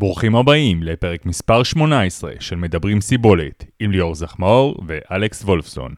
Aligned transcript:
ברוכים 0.00 0.36
הבאים 0.36 0.82
לפרק 0.82 1.26
מספר 1.26 1.62
18 1.62 2.32
של 2.40 2.56
מדברים 2.56 3.00
סיבולת 3.00 3.64
עם 3.80 3.90
ליאור 3.90 4.14
זחמאור 4.14 4.76
ואלכס 4.86 5.42
וולפסון. 5.44 5.94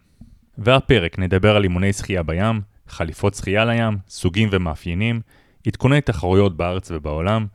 והפרק 0.58 1.18
נדבר 1.18 1.56
על 1.56 1.62
אימוני 1.62 1.92
שחייה 1.92 2.22
בים, 2.22 2.60
חליפות 2.88 3.34
שחייה 3.34 3.64
לים, 3.64 3.96
סוגים 4.08 4.48
ומאפיינים, 4.52 5.20
עדכוני 5.66 6.00
תחרויות 6.00 6.56
בארץ 6.56 6.90
ובעולם, 6.90 7.46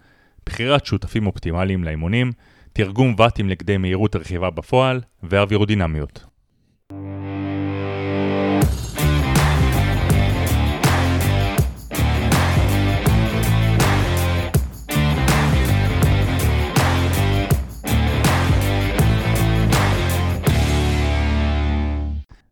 בחירת 0.46 0.86
שותפים 0.86 1.28
אופטימליים 1.28 1.83
לאימונים, 1.83 2.31
תרגום 2.74 3.16
ואטים 3.18 3.50
לכדי 3.50 3.78
מהירות 3.78 4.16
הרכיבה 4.16 4.50
בפועל 4.50 5.02
ואווירודינמיות. 5.24 6.26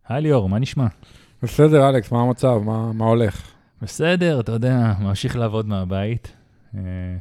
היי 0.08 0.22
ליאור, 0.22 0.50
מה 0.50 0.60
נשמע? 0.60 0.88
בסדר, 1.44 1.90
אלכס, 1.90 2.12
מה 2.12 2.22
המצב? 2.22 2.58
מה, 2.66 2.94
מה 2.94 3.06
הולך? 3.06 3.54
בסדר, 3.82 4.40
אתה 4.40 4.52
יודע, 4.52 4.94
ממשיך 5.00 5.36
לעבוד 5.36 5.68
מהבית. 5.68 6.36
Uh, 6.74 6.78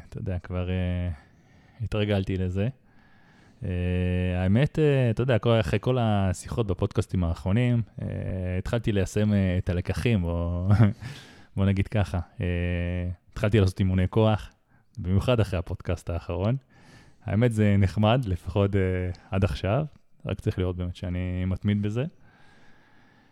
אתה 0.09 0.17
יודע, 0.17 0.39
כבר 0.39 0.67
uh, 0.67 1.83
התרגלתי 1.83 2.37
לזה. 2.37 2.67
Uh, 3.61 3.65
האמת, 4.37 4.79
uh, 4.79 5.11
אתה 5.11 5.21
יודע, 5.21 5.39
כל, 5.39 5.59
אחרי 5.59 5.79
כל 5.81 5.97
השיחות 5.99 6.67
בפודקאסטים 6.67 7.23
האחרונים, 7.23 7.81
uh, 7.99 8.03
התחלתי 8.59 8.91
ליישם 8.91 9.29
uh, 9.31 9.33
את 9.57 9.69
הלקחים, 9.69 10.23
או 10.23 10.67
בוא 11.57 11.65
נגיד 11.65 11.87
ככה, 11.87 12.19
uh, 12.37 12.41
התחלתי 13.31 13.59
לעשות 13.59 13.79
אימוני 13.79 14.05
כוח, 14.09 14.49
במיוחד 14.97 15.39
אחרי 15.39 15.59
הפודקאסט 15.59 16.09
האחרון. 16.09 16.55
האמת, 17.25 17.51
זה 17.51 17.75
נחמד, 17.79 18.25
לפחות 18.25 18.71
uh, 18.71 18.77
עד 19.31 19.43
עכשיו, 19.43 19.85
רק 20.25 20.39
צריך 20.39 20.59
לראות 20.59 20.75
באמת 20.75 20.95
שאני 20.95 21.45
מתמיד 21.45 21.81
בזה. 21.81 22.05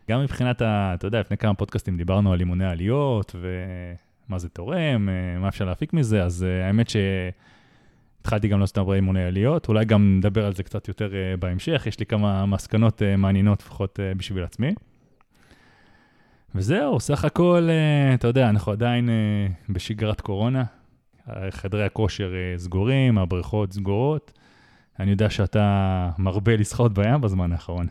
גם 0.09 0.21
מבחינת, 0.21 0.61
ה, 0.61 0.91
אתה 0.93 1.07
יודע, 1.07 1.19
לפני 1.19 1.37
כמה 1.37 1.53
פודקאסטים 1.53 1.97
דיברנו 1.97 2.33
על 2.33 2.39
אימוני 2.39 2.65
עליות, 2.65 3.35
ומה 3.35 4.39
זה 4.39 4.49
תורם, 4.49 5.09
אה, 5.09 5.39
מה 5.39 5.47
אפשר 5.47 5.65
להפיק 5.65 5.93
מזה, 5.93 6.23
אז 6.23 6.45
uh, 6.45 6.67
האמת 6.67 6.87
שהתחלתי 6.89 8.47
גם 8.47 8.59
לעשות 8.59 8.77
הרבה 8.77 8.95
אימוני 8.95 9.23
עליות, 9.23 9.67
אולי 9.67 9.85
גם 9.85 10.17
נדבר 10.17 10.45
על 10.45 10.53
זה 10.53 10.63
קצת 10.63 10.87
יותר 10.87 11.09
uh, 11.11 11.37
בהמשך, 11.39 11.83
יש 11.87 11.99
לי 11.99 12.05
כמה 12.05 12.45
מסקנות 12.45 13.01
מעניינות 13.17 13.61
לפחות 13.61 13.99
בשביל 14.17 14.43
עצמי. 14.43 14.73
וזהו, 16.55 16.99
סך 16.99 17.25
הכל, 17.25 17.69
אתה 18.13 18.27
יודע, 18.27 18.49
אנחנו 18.49 18.71
עדיין 18.71 19.09
בשגרת 19.69 20.21
קורונה, 20.21 20.63
חדרי 21.49 21.85
הכושר 21.85 22.33
סגורים, 22.57 23.17
הבריכות 23.17 23.73
סגורות. 23.73 24.31
אני 24.99 25.11
יודע 25.11 25.29
שאתה 25.29 26.09
מרבה 26.17 26.55
לשחות 26.55 26.93
בים 26.93 27.21
בזמן 27.21 27.51
האחרון. 27.51 27.87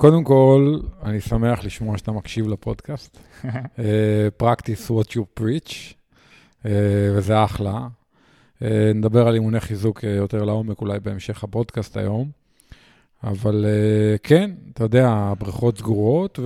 קודם 0.00 0.24
כל, 0.24 0.78
אני 1.02 1.20
שמח 1.20 1.64
לשמוע 1.64 1.98
שאתה 1.98 2.12
מקשיב 2.12 2.48
לפודקאסט. 2.48 3.18
uh, 3.42 3.48
practice 4.42 4.90
what 4.90 5.10
you 5.10 5.40
preach, 5.40 5.72
uh, 6.62 6.66
וזה 7.16 7.44
אחלה. 7.44 7.88
Uh, 8.58 8.64
נדבר 8.94 9.28
על 9.28 9.34
אימוני 9.34 9.60
חיזוק 9.60 10.02
יותר 10.02 10.44
לעומק 10.44 10.80
אולי 10.80 11.00
בהמשך 11.00 11.44
הפודקאסט 11.44 11.96
היום. 11.96 12.30
אבל 13.24 13.64
uh, 13.64 14.18
כן, 14.22 14.50
אתה 14.72 14.84
יודע, 14.84 15.08
הבריכות 15.08 15.78
סגורות, 15.78 16.38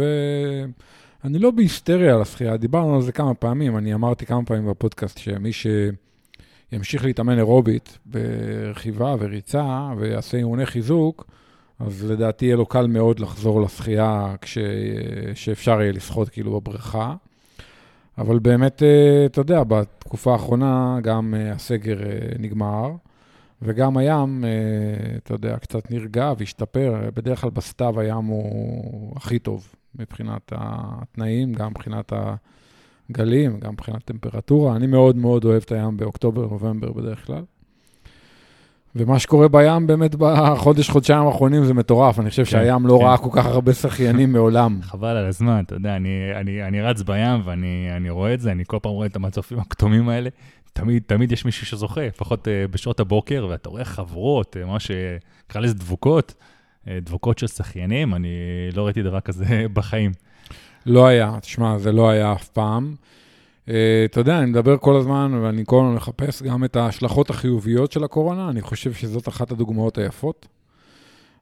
ואני 1.25 1.39
לא 1.39 1.51
בהיסטריה 1.51 2.15
על 2.15 2.23
השחייה, 2.23 2.57
דיברנו 2.57 2.95
על 2.95 3.03
זה 3.03 3.13
כמה 3.13 3.35
פעמים, 3.35 3.77
אני 3.77 3.95
אמרתי 3.95 4.27
כמה 4.27 4.45
פעמים 4.45 4.67
בפודקאסט 4.67 5.19
שמי 5.19 5.51
שימשיך 6.73 7.05
להתאמן 7.05 7.39
אירובית 7.39 7.99
ברכיבה 8.07 9.17
וריצה 9.19 9.93
ויעשה 9.99 10.37
אימוני 10.37 10.67
חיזוק, 10.67 11.27
אז 11.79 12.11
לדעתי 12.11 12.45
יהיה 12.45 12.57
לו 12.57 12.67
קל 12.67 12.87
מאוד 12.87 13.21
לחזור 13.21 13.63
לשחייה 13.63 14.35
כשאפשר 15.35 15.81
יהיה 15.81 15.93
לשחות 15.93 16.29
כאילו 16.29 16.61
בבריכה. 16.61 17.15
אבל 18.19 18.39
באמת, 18.39 18.83
אה, 18.83 19.27
אתה 19.27 19.41
יודע, 19.41 19.65
בתקופה 19.65 20.33
האחרונה 20.33 20.99
גם 21.03 21.35
אה, 21.37 21.53
הסגר 21.53 22.03
אה, 22.03 22.19
נגמר, 22.39 22.91
וגם 23.63 23.97
הים, 23.97 24.45
אתה 25.17 25.35
יודע, 25.35 25.59
קצת 25.59 25.91
נרגע 25.91 26.33
והשתפר. 26.39 27.11
בדרך 27.15 27.41
כלל 27.41 27.51
בסתיו 27.51 28.01
הים 28.01 28.25
הוא 28.25 29.13
הכי 29.17 29.39
טוב 29.39 29.69
מבחינת 29.95 30.53
התנאים, 30.57 31.53
גם 31.53 31.71
מבחינת 31.71 32.13
הגלים, 33.11 33.61
גם 33.61 33.73
מבחינת 33.73 34.05
טמפרטורה. 34.05 34.77
אני 34.77 34.87
מאוד 34.87 35.17
מאוד 35.17 35.45
אוהב 35.45 35.63
את 35.63 35.73
הים 35.73 35.97
באוקטובר-נובמבר 35.97 36.93
בדרך 36.93 37.27
כלל. 37.27 37.43
ומה 38.97 39.19
שקורה 39.19 39.49
בים 39.49 39.87
באמת 39.87 40.15
בחודש, 40.19 40.91
חודשיים 40.91 41.27
האחרונים 41.27 41.65
זה 41.65 41.75
מטורף. 41.75 42.21
אני 42.21 42.31
חושב 42.31 42.45
כן, 42.45 42.51
שהים 42.51 42.87
לא 42.87 42.99
כן. 42.99 43.05
ראה 43.05 43.17
כל 43.17 43.31
כך 43.33 43.47
הרבה 43.47 43.75
שחיינים 43.75 44.33
מעולם. 44.33 44.79
חבל 44.83 45.17
על 45.17 45.27
הזמן, 45.27 45.63
אתה 45.67 45.75
יודע, 45.75 45.97
אני, 45.97 46.09
אני, 46.35 46.63
אני 46.63 46.83
רץ 46.83 47.03
בים 47.03 47.41
ואני 47.45 48.11
רואה 48.11 48.35
את 48.35 48.41
זה, 48.41 48.53
אני 48.53 48.65
כל 48.67 48.79
פעם 48.83 48.93
רואה 48.93 49.07
את 49.07 49.17
המצופים 49.17 49.59
הכתומים 49.59 50.09
האלה. 50.09 50.31
תמיד, 50.73 51.03
תמיד 51.07 51.33
יש 51.33 51.45
מישהו 51.45 51.67
שזוכה, 51.67 52.07
לפחות 52.07 52.49
uh, 52.49 52.73
בשעות 52.73 53.01
הבוקר, 53.01 53.47
ואתה 53.51 53.69
רואה 53.69 53.85
חברות, 53.85 54.57
uh, 54.57 54.67
מה 54.67 54.81
שנקרא 54.81 55.61
לזה 55.61 55.75
דבוקות, 55.75 56.35
uh, 56.85 56.89
דבוקות 57.03 57.39
של 57.39 57.47
שחיינים, 57.47 58.15
אני 58.15 58.29
לא 58.75 58.85
ראיתי 58.85 59.03
דבר 59.03 59.21
כזה 59.21 59.45
בחיים. 59.75 60.13
לא 60.87 61.07
היה, 61.07 61.37
תשמע, 61.41 61.79
זה 61.79 61.93
לא 61.93 62.11
היה 62.11 62.33
אף 62.33 62.49
פעם. 62.49 62.95
Uh, 63.67 63.71
אתה 64.05 64.21
יודע, 64.21 64.39
אני 64.39 64.47
מדבר 64.47 64.79
כל 64.79 64.97
הזמן, 64.97 65.35
ואני 65.43 65.63
כל 65.67 65.81
הזמן 65.81 65.95
מחפש 65.95 66.43
גם 66.43 66.65
את 66.65 66.77
ההשלכות 66.77 67.31
החיוביות 67.31 67.93
של 67.93 68.05
הקורונה. 68.05 68.51
אני 68.51 68.61
חושב 68.61 68.93
שזאת 68.93 69.29
אחת 69.29 69.51
הדוגמאות 69.51 69.99
היפות. 69.99 70.49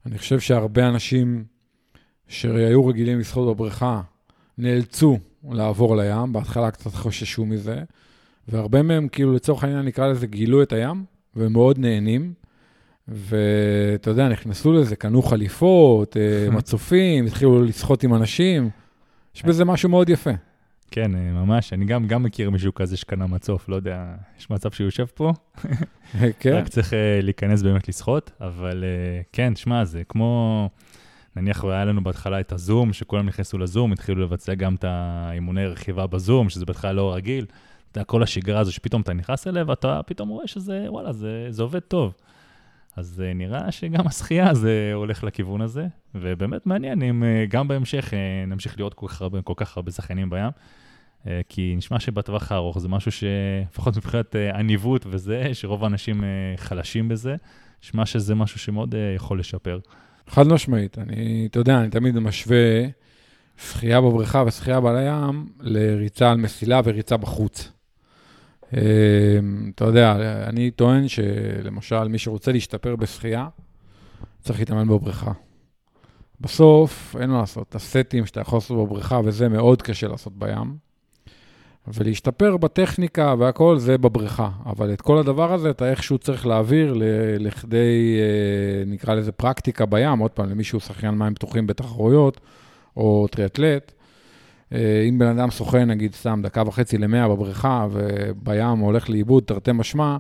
אני 0.07 0.19
חושב 0.19 0.41
שהרבה 0.41 0.89
אנשים 0.89 1.45
שהיו 2.29 2.87
רגילים 2.87 3.19
לשחות 3.19 3.57
בבריכה, 3.57 4.01
נאלצו 4.59 5.19
לעבור 5.51 5.97
לים, 5.97 6.33
בהתחלה 6.33 6.71
קצת 6.71 6.95
חוששו 6.95 7.47
מזה, 7.47 7.83
והרבה 8.49 8.83
מהם, 8.83 9.09
כאילו, 9.09 9.33
לצורך 9.33 9.65
העניין, 9.65 9.85
נקרא 9.85 10.07
לזה, 10.07 10.27
גילו 10.27 10.63
את 10.63 10.73
הים, 10.73 11.05
והם 11.37 11.53
מאוד 11.53 11.79
נהנים. 11.79 12.33
ואתה 13.09 14.11
יודע, 14.11 14.29
נכנסו 14.29 14.73
לזה, 14.73 14.97
קנו 14.97 15.23
חליפות, 15.23 16.17
אה, 16.17 16.51
מצופים, 16.57 17.27
התחילו 17.27 17.63
לשחות 17.63 18.03
עם 18.03 18.15
אנשים. 18.15 18.71
יש 19.37 19.43
בזה 19.43 19.65
משהו 19.65 19.89
מאוד 19.89 20.09
יפה. 20.09 20.31
כן, 20.93 21.15
אה, 21.15 21.33
ממש. 21.33 21.73
אני 21.73 21.85
גם, 21.85 22.07
גם 22.07 22.23
מכיר 22.23 22.51
מישהו 22.51 22.75
כזה 22.75 22.97
שקנה 22.97 23.27
מצוף, 23.27 23.69
לא 23.69 23.77
יודע, 23.77 24.15
יש 24.39 24.51
מצב 24.51 24.71
שהוא 24.71 24.85
יושב 24.85 25.07
פה. 25.15 25.33
כן. 26.41 26.53
רק 26.53 26.69
צריך 26.69 26.93
uh, 26.93 26.97
להיכנס 27.23 27.63
באמת 27.63 27.89
לשחות, 27.89 28.31
אבל 28.41 28.85
uh, 28.85 29.25
כן, 29.33 29.57
שמע, 29.57 29.85
זה 29.85 30.03
כמו, 30.09 30.69
נניח 31.37 31.65
היה 31.65 31.85
לנו 31.85 32.05
בהתחלה 32.05 32.41
את 32.41 32.53
הזום, 32.53 32.93
שכולם 32.93 33.27
נכנסו 33.27 33.59
לזום, 33.59 33.93
התחילו 33.93 34.23
לבצע 34.23 34.55
גם 34.55 34.75
את 34.75 34.85
האימוני 34.85 35.67
רכיבה 35.67 36.07
בזום, 36.07 36.49
שזה 36.49 36.67
בהתחלה 36.67 36.93
לא 36.93 37.15
רגיל. 37.15 37.47
אתה 37.91 37.99
יודע, 37.99 38.05
כל 38.05 38.23
השגרה 38.23 38.61
הזו 38.61 38.73
שפתאום 38.73 39.03
אתה 39.03 39.13
נכנס 39.13 39.47
אליה, 39.47 39.65
ואתה 39.67 40.01
פתאום 40.07 40.29
רואה 40.29 40.47
שזה, 40.47 40.85
וואלה, 40.89 41.13
זה, 41.13 41.47
זה 41.51 41.63
עובד 41.63 41.81
טוב. 41.81 42.15
אז 42.97 43.23
uh, 43.25 43.35
נראה 43.35 43.73
שגם 43.73 44.07
השחייה 44.07 44.55
זה 44.55 44.91
הולך 44.95 45.25
לכיוון 45.25 45.61
הזה, 45.61 45.87
ובאמת 46.15 46.67
מעניין 46.67 47.03
אם 47.03 47.23
uh, 47.23 47.51
גם 47.51 47.69
בהמשך 47.69 48.11
uh, 48.11 48.51
נמשיך 48.51 48.79
לראות 48.79 48.95
כל 48.95 49.07
כך 49.09 49.23
הרבה, 49.23 49.43
כל 49.43 49.55
כך 49.57 49.77
הרבה 49.77 49.91
שחיינים 49.91 50.31
בים. 50.31 50.51
אה, 51.27 51.41
כי 51.49 51.75
נשמע 51.77 52.01
שבטווח 52.01 52.53
הארוך 52.53 52.79
זה 52.79 52.89
משהו 52.89 53.13
שלפחות 53.13 53.97
מבחינת 53.97 54.37
אה, 54.37 54.59
עניבות 54.59 55.07
וזה, 55.07 55.51
שרוב 55.53 55.85
האנשים 55.85 56.25
אה, 56.25 56.29
חלשים 56.57 57.09
בזה, 57.09 57.37
נשמע 57.83 58.07
שזה 58.07 58.35
משהו 58.35 58.59
שמאוד 58.59 58.95
יכול 59.17 59.39
לשפר. 59.39 59.79
חד 60.29 60.47
משמעית, 60.47 60.99
אני, 60.99 61.49
אתה 61.51 61.59
יודע, 61.59 61.81
אני 61.81 61.91
תמיד 61.91 62.19
משווה 62.19 62.87
שחייה 63.57 64.01
בבריכה 64.01 64.45
ושחייה 64.47 64.81
בעל 64.81 64.97
הים 64.97 65.49
לריצה 65.61 66.31
על 66.31 66.37
מסילה 66.37 66.81
וריצה 66.85 67.17
בחוץ. 67.17 67.73
אתה 69.75 69.85
יודע, 69.85 70.17
אני 70.49 70.71
טוען 70.71 71.09
שלמשל, 71.09 72.09
מי 72.09 72.19
שרוצה 72.19 72.53
להשתפר 72.53 72.97
בשחייה, 72.97 73.49
צריך 74.41 74.59
להתאמן 74.59 74.89
בבריכה. 74.89 75.33
בסוף, 76.41 77.17
אין 77.21 77.31
מה 77.31 77.39
לעשות, 77.41 77.75
הסטים 77.75 78.27
שאתה 78.27 78.41
יכול 78.41 78.57
לעשות 78.57 78.89
בבריכה, 78.89 79.21
וזה 79.25 79.49
מאוד 79.49 79.83
קשה 79.83 80.09
לעשות 80.09 80.33
בים. 80.39 80.92
ולהשתפר 81.89 82.57
בטכניקה 82.57 83.35
והכל 83.39 83.79
זה 83.79 83.99
בבריכה. 83.99 84.49
אבל 84.67 84.93
את 84.93 85.01
כל 85.01 85.19
הדבר 85.19 85.53
הזה 85.53 85.71
אתה 85.71 85.91
איכשהו 85.91 86.19
צריך 86.19 86.47
להעביר 86.47 86.95
לכדי, 87.39 88.19
אה, 88.21 88.85
נקרא 88.87 89.15
לזה 89.15 89.33
פרקטיקה 89.33 89.87
בים, 89.87 90.19
עוד 90.19 90.31
פעם, 90.31 90.51
למישהו 90.51 90.81
שחיין 90.81 91.15
מים 91.15 91.35
פתוחים 91.35 91.67
בתחרויות, 91.67 92.41
או 92.97 93.27
טריאטלט. 93.31 93.93
אה, 94.73 95.07
אם 95.09 95.19
בן 95.19 95.27
אדם 95.27 95.51
שוחה, 95.51 95.85
נגיד, 95.85 96.15
סתם 96.15 96.41
דקה 96.43 96.63
וחצי 96.67 96.99
למאה 96.99 97.29
בבריכה, 97.29 97.87
ובים 97.91 98.79
הולך 98.79 99.11
לאיבוד, 99.11 99.43
תרתי 99.47 99.71
משמע, 99.75 100.17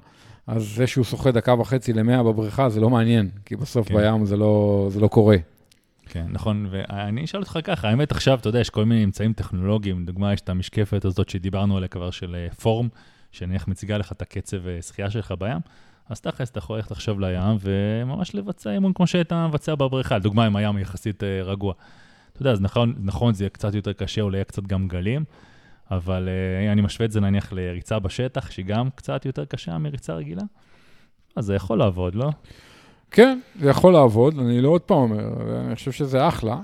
אז 0.46 0.62
זה 0.76 0.86
שהוא 0.86 1.04
שוחה 1.04 1.30
דקה 1.30 1.54
וחצי 1.54 1.92
למאה 1.92 2.22
בבריכה, 2.22 2.68
זה 2.68 2.80
לא 2.80 2.90
מעניין, 2.90 3.28
כי 3.44 3.56
בסוף 3.56 3.88
כן. 3.88 3.94
בים 3.94 4.24
זה 4.24 4.36
לא, 4.36 4.86
זה 4.90 5.00
לא 5.00 5.08
קורה. 5.08 5.36
כן, 6.12 6.26
נכון, 6.28 6.66
ואני 6.70 7.24
אשאל 7.24 7.40
אותך 7.40 7.58
ככה, 7.64 7.88
האמת 7.88 8.12
עכשיו, 8.12 8.38
אתה 8.38 8.48
יודע, 8.48 8.60
יש 8.60 8.70
כל 8.70 8.84
מיני 8.84 9.04
אמצעים 9.04 9.32
טכנולוגיים, 9.32 10.02
לדוגמה, 10.02 10.32
יש 10.32 10.40
את 10.40 10.48
המשקפת 10.48 11.04
הזאת 11.04 11.28
שדיברנו 11.28 11.76
עליה 11.76 11.88
כבר 11.88 12.10
של 12.10 12.34
אה, 12.34 12.54
פורם, 12.54 12.88
שנניח 13.30 13.68
מציגה 13.68 13.98
לך 13.98 14.12
את 14.12 14.22
הקצב 14.22 14.66
אה, 14.66 14.82
שחייה 14.82 15.10
שלך 15.10 15.34
בים, 15.38 15.58
אז 16.08 16.20
תכלס 16.20 16.50
אתה 16.50 16.58
יכול 16.58 16.76
ללכת 16.76 16.90
עכשיו 16.90 17.20
לים 17.20 17.56
וממש 17.60 18.34
לבצע 18.34 18.70
אימון 18.70 18.92
כמו 18.92 19.06
שהיית 19.06 19.32
מבצע 19.32 19.74
בבריכה. 19.74 20.18
לדוגמה, 20.18 20.46
אם 20.46 20.56
הים 20.56 20.78
יחסית 20.78 21.22
אה, 21.22 21.42
רגוע. 21.42 21.74
אתה 22.32 22.42
יודע, 22.42 22.50
אז 22.50 22.60
נכון, 22.60 22.94
נכון, 22.98 23.34
זה 23.34 23.44
יהיה 23.44 23.50
קצת 23.50 23.74
יותר 23.74 23.92
קשה, 23.92 24.20
אולי 24.20 24.36
יהיה 24.36 24.44
קצת 24.44 24.62
גם 24.62 24.88
גלים, 24.88 25.24
אבל 25.90 26.28
אני 26.72 26.80
משווה 26.80 27.06
את 27.06 27.12
זה 27.12 27.20
נניח 27.20 27.52
לריצה 27.52 27.98
בשטח, 27.98 28.50
שהיא 28.50 28.66
גם 28.66 28.90
קצת 28.94 29.26
יותר 29.26 29.44
קשה 29.44 29.78
מריצה 29.78 30.14
רגילה. 30.14 30.42
אז 31.36 31.44
זה 31.44 31.54
יכול 31.54 31.78
לעבוד, 31.78 32.14
לא? 32.14 32.30
כן, 33.12 33.38
זה 33.60 33.70
יכול 33.70 33.92
לעבוד, 33.92 34.38
אני 34.38 34.60
לא 34.60 34.68
עוד 34.68 34.80
פעם 34.80 34.98
אומר, 34.98 35.30
אני 35.66 35.74
חושב 35.74 35.92
שזה 35.92 36.28
אחלה. 36.28 36.56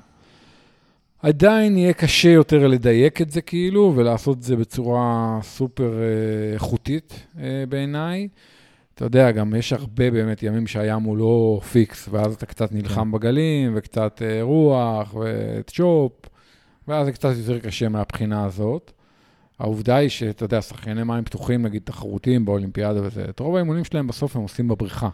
עדיין 1.22 1.78
יהיה 1.78 1.92
קשה 1.92 2.28
יותר 2.28 2.66
לדייק 2.66 3.22
את 3.22 3.30
זה 3.30 3.40
כאילו, 3.40 3.92
ולעשות 3.96 4.38
את 4.38 4.42
זה 4.42 4.56
בצורה 4.56 5.38
סופר 5.42 5.92
אה, 5.92 6.54
איכותית 6.54 7.26
אה, 7.40 7.64
בעיניי. 7.68 8.28
אתה 8.94 9.04
יודע, 9.04 9.30
גם 9.30 9.54
יש 9.54 9.72
הרבה 9.72 10.10
באמת 10.10 10.42
ימים 10.42 10.66
שהים 10.66 11.02
הוא 11.02 11.16
לא 11.16 11.60
פיקס, 11.72 12.08
ואז 12.10 12.34
אתה 12.34 12.46
קצת 12.46 12.72
נלחם 12.72 13.04
כן. 13.04 13.10
בגלים, 13.10 13.72
וקצת 13.76 14.22
אה, 14.24 14.42
רוח, 14.42 15.14
ו 15.14 15.31
chop, 15.31 16.12
ואז 16.88 17.06
זה 17.06 17.12
קצת 17.12 17.30
יותר 17.36 17.58
קשה 17.58 17.88
מהבחינה 17.88 18.44
הזאת. 18.44 18.92
העובדה 19.58 19.96
היא 19.96 20.08
שאתה 20.08 20.44
יודע, 20.44 20.62
שחייני 20.62 21.02
מים 21.02 21.24
פתוחים, 21.24 21.62
נגיד 21.62 21.82
תחרותיים 21.84 22.44
באולימפיאדה 22.44 23.00
וזה, 23.02 23.24
את 23.28 23.40
רוב 23.40 23.56
האימונים 23.56 23.84
שלהם 23.84 24.06
בסוף 24.06 24.36
הם 24.36 24.42
עושים 24.42 24.68
בבריכה. 24.68 25.08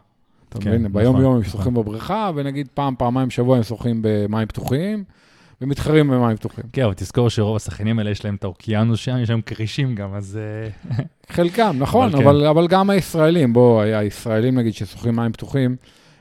אתה 0.54 0.62
כן, 0.62 0.70
מבין? 0.70 0.82
נכון, 0.82 1.02
ביום-יום 1.02 1.34
הם 1.34 1.40
נכון. 1.40 1.50
שוחים 1.50 1.74
בבריכה, 1.74 2.30
ונגיד 2.34 2.68
פעם, 2.74 2.94
פעמיים 2.98 3.28
בשבוע 3.28 3.56
הם 3.56 3.62
שוחים 3.62 4.00
במים 4.02 4.48
פתוחים. 4.48 5.04
ומתחרים 5.60 6.08
במים 6.08 6.36
פתוחים. 6.36 6.64
כן, 6.72 6.84
אבל 6.84 6.94
תזכור 6.94 7.30
שרוב 7.30 7.56
השחקנים 7.56 7.98
האלה 7.98 8.10
יש 8.10 8.24
להם 8.24 8.34
את 8.34 8.44
האוקיינוס 8.44 9.00
שם, 9.00 9.16
יש 9.22 9.30
להם 9.30 9.40
כרישים 9.40 9.94
גם, 9.94 10.14
אז... 10.14 10.38
אה, 10.42 10.68
חלקם, 11.36 11.76
נכון, 11.78 12.14
אבל, 12.14 12.22
אבל, 12.22 12.40
כן. 12.40 12.46
אבל 12.46 12.66
גם 12.66 12.90
הישראלים, 12.90 13.52
בוא, 13.52 13.82
הישראלים 13.82 14.58
נגיד 14.58 14.74
ששוחים 14.74 15.16
מים 15.16 15.32
פתוחים, 15.32 15.76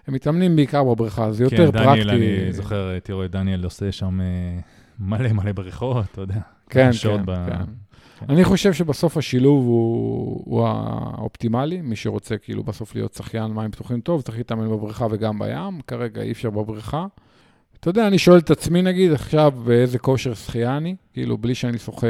הם 0.07 0.13
מתאמנים 0.13 0.55
בעיקר 0.55 0.83
בבריכה, 0.83 1.31
זה 1.31 1.43
יותר 1.43 1.71
כן, 1.71 1.71
פרקטי. 1.71 2.01
כן, 2.01 2.07
דניאל, 2.07 2.43
אני 2.43 2.53
זוכר, 2.53 2.99
תראו, 2.99 3.27
דניאל 3.27 3.63
עושה 3.63 3.91
שם 3.91 4.21
אה, 4.21 4.25
מלא 4.99 5.33
מלא 5.33 5.51
בריכות, 5.51 6.05
אתה 6.11 6.21
יודע. 6.21 6.39
כן, 6.69 6.89
כן, 7.01 7.25
ב... 7.25 7.49
כן. 7.49 7.82
כן. 8.27 8.33
אני 8.33 8.43
חושב 8.43 8.73
שבסוף 8.73 9.17
השילוב 9.17 9.65
הוא, 9.65 10.41
הוא 10.45 10.67
האופטימלי, 10.67 11.81
מי 11.81 11.95
שרוצה 11.95 12.37
כאילו 12.37 12.63
בסוף 12.63 12.95
להיות 12.95 13.13
שחיין 13.13 13.51
מים 13.51 13.71
פתוחים 13.71 14.01
טוב, 14.01 14.21
צריך 14.21 14.37
להתאמן 14.37 14.69
בבריכה 14.69 15.07
וגם 15.11 15.39
בים, 15.39 15.81
כרגע 15.87 16.21
אי 16.21 16.31
אפשר 16.31 16.49
בבריכה. 16.49 17.05
אתה 17.79 17.89
יודע, 17.89 18.07
אני 18.07 18.17
שואל 18.17 18.37
את 18.37 18.51
עצמי, 18.51 18.81
נגיד, 18.81 19.11
עכשיו 19.11 19.53
באיזה 19.65 19.99
כושר 19.99 20.33
שחייה 20.33 20.77
אני, 20.77 20.95
כאילו, 21.13 21.37
בלי 21.37 21.55
שאני 21.55 21.79
שוחה 21.79 22.07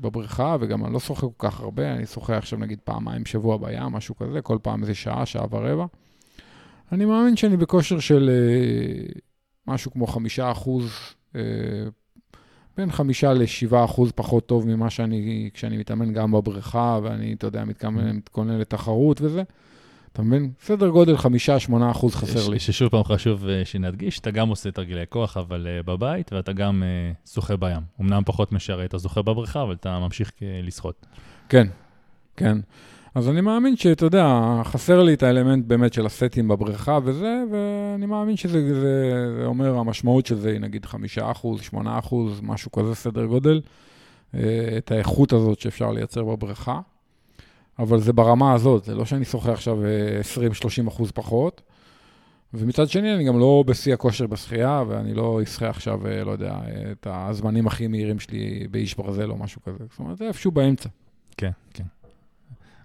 בבריכה, 0.00 0.56
וגם 0.60 0.84
אני 0.84 0.92
לא 0.92 1.00
שוחה 1.00 1.20
כל 1.20 1.48
כך 1.48 1.60
הרבה, 1.60 1.92
אני 1.92 2.06
שוחה 2.06 2.36
עכשיו, 2.36 2.58
נגיד, 2.58 2.78
פעמיים 2.84 3.22
בשבוע 3.22 3.56
בים, 3.56 3.82
משהו 3.82 4.16
כזה, 4.16 4.42
כל 4.42 4.58
פעם 4.62 4.82
איזה 4.82 4.94
שעה, 4.94 5.26
שעה 5.26 5.44
ורבע. 5.50 5.86
אני 6.92 7.04
מאמין 7.04 7.36
שאני 7.36 7.56
בכושר 7.56 7.98
של 7.98 8.30
אה, 8.32 9.20
משהו 9.66 9.90
כמו 9.90 10.06
חמישה 10.06 10.50
אחוז, 10.50 10.90
אה, 11.36 11.40
בין 12.76 12.92
חמישה 12.92 13.32
לשבעה 13.32 13.84
אחוז 13.84 14.12
פחות 14.14 14.46
טוב 14.46 14.66
ממה 14.66 14.90
שאני, 14.90 15.50
כשאני 15.54 15.76
מתאמן 15.76 16.12
גם 16.12 16.32
בבריכה, 16.32 16.98
ואני, 17.02 17.32
אתה 17.32 17.46
יודע, 17.46 17.64
מתכוון, 17.64 18.16
מתכונן 18.16 18.58
לתחרות 18.58 19.20
וזה. 19.20 19.42
אתה 20.12 20.22
מבין? 20.22 20.50
סדר 20.60 20.88
גודל 20.88 21.14
5-8 21.14 21.18
אחוז 21.90 22.14
חסר 22.14 22.48
לי. 22.48 22.58
ששוב 22.58 22.88
פעם 22.88 23.04
חשוב 23.04 23.48
אה, 23.48 23.64
שנדגיש, 23.64 24.18
אתה 24.18 24.30
גם 24.30 24.48
עושה 24.48 24.70
תרגילי 24.70 25.04
כוח, 25.08 25.36
אבל 25.36 25.66
uh, 25.66 25.86
בבית, 25.86 26.32
ואתה 26.32 26.52
גם 26.52 26.82
uh, 26.82 27.30
שוחה 27.30 27.56
בים. 27.56 27.80
אמנם 28.00 28.22
פחות 28.26 28.52
משרת, 28.52 28.88
אתה 28.88 28.98
זוכה 28.98 29.22
בבריכה, 29.22 29.62
אבל 29.62 29.74
אתה 29.74 29.98
ממשיך 29.98 30.32
לשחות. 30.62 31.06
כן, 31.48 31.66
כן. 32.36 32.58
אז 33.16 33.28
אני 33.28 33.40
מאמין 33.40 33.76
שאתה 33.76 34.06
יודע, 34.06 34.40
חסר 34.64 35.02
לי 35.02 35.14
את 35.14 35.22
האלמנט 35.22 35.66
באמת 35.66 35.92
של 35.92 36.06
הסטים 36.06 36.48
בבריכה 36.48 36.98
וזה, 37.04 37.42
ואני 37.50 38.06
מאמין 38.06 38.36
שזה 38.36 38.74
זה, 38.74 39.34
זה 39.38 39.44
אומר, 39.46 39.78
המשמעות 39.78 40.26
של 40.26 40.38
זה 40.38 40.50
היא 40.50 40.60
נגיד 40.60 40.84
5 40.86 41.18
אחוז, 41.18 41.60
8 41.60 41.98
אחוז, 41.98 42.40
משהו 42.42 42.72
כזה 42.72 42.94
סדר 42.94 43.26
גודל, 43.26 43.60
את 44.78 44.90
האיכות 44.90 45.32
הזאת 45.32 45.60
שאפשר 45.60 45.92
לייצר 45.92 46.24
בבריכה. 46.24 46.80
אבל 47.78 48.00
זה 48.00 48.12
ברמה 48.12 48.52
הזאת, 48.52 48.84
זה 48.84 48.94
לא 48.94 49.04
שאני 49.04 49.24
שוחה 49.24 49.52
עכשיו 49.52 49.78
20-30 50.36 50.82
אה, 50.82 50.88
אחוז 50.88 51.10
פחות. 51.10 51.62
ומצד 52.54 52.88
שני, 52.88 53.14
אני 53.14 53.24
גם 53.24 53.38
לא 53.38 53.64
בשיא 53.66 53.94
הכושר 53.94 54.26
בשחייה, 54.26 54.84
ואני 54.88 55.14
לא 55.14 55.40
אשחה 55.42 55.68
עכשיו, 55.68 56.06
אה, 56.06 56.24
לא 56.24 56.30
יודע, 56.30 56.58
את 56.92 57.06
הזמנים 57.10 57.66
הכי 57.66 57.86
מהירים 57.86 58.20
שלי 58.20 58.66
באיש 58.70 58.94
ברזל 58.94 59.30
או 59.30 59.36
משהו 59.36 59.62
כזה. 59.62 59.84
זאת 59.90 59.98
אומרת, 59.98 60.18
זה 60.18 60.24
איפשהו 60.28 60.50
באמצע. 60.50 60.88
כן, 61.36 61.50
כן. 61.74 61.84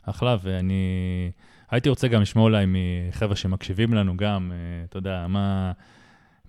אחלה, 0.03 0.38
ואני 0.44 1.31
הייתי 1.69 1.89
רוצה 1.89 2.07
גם 2.07 2.21
לשמוע 2.21 2.44
אולי 2.44 2.65
מחבר'ה 2.68 3.36
שמקשיבים 3.36 3.94
לנו 3.94 4.18
גם, 4.18 4.51
אה, 4.51 4.83
אתה 4.89 4.98
יודע, 4.98 5.25
מה, 5.30 5.71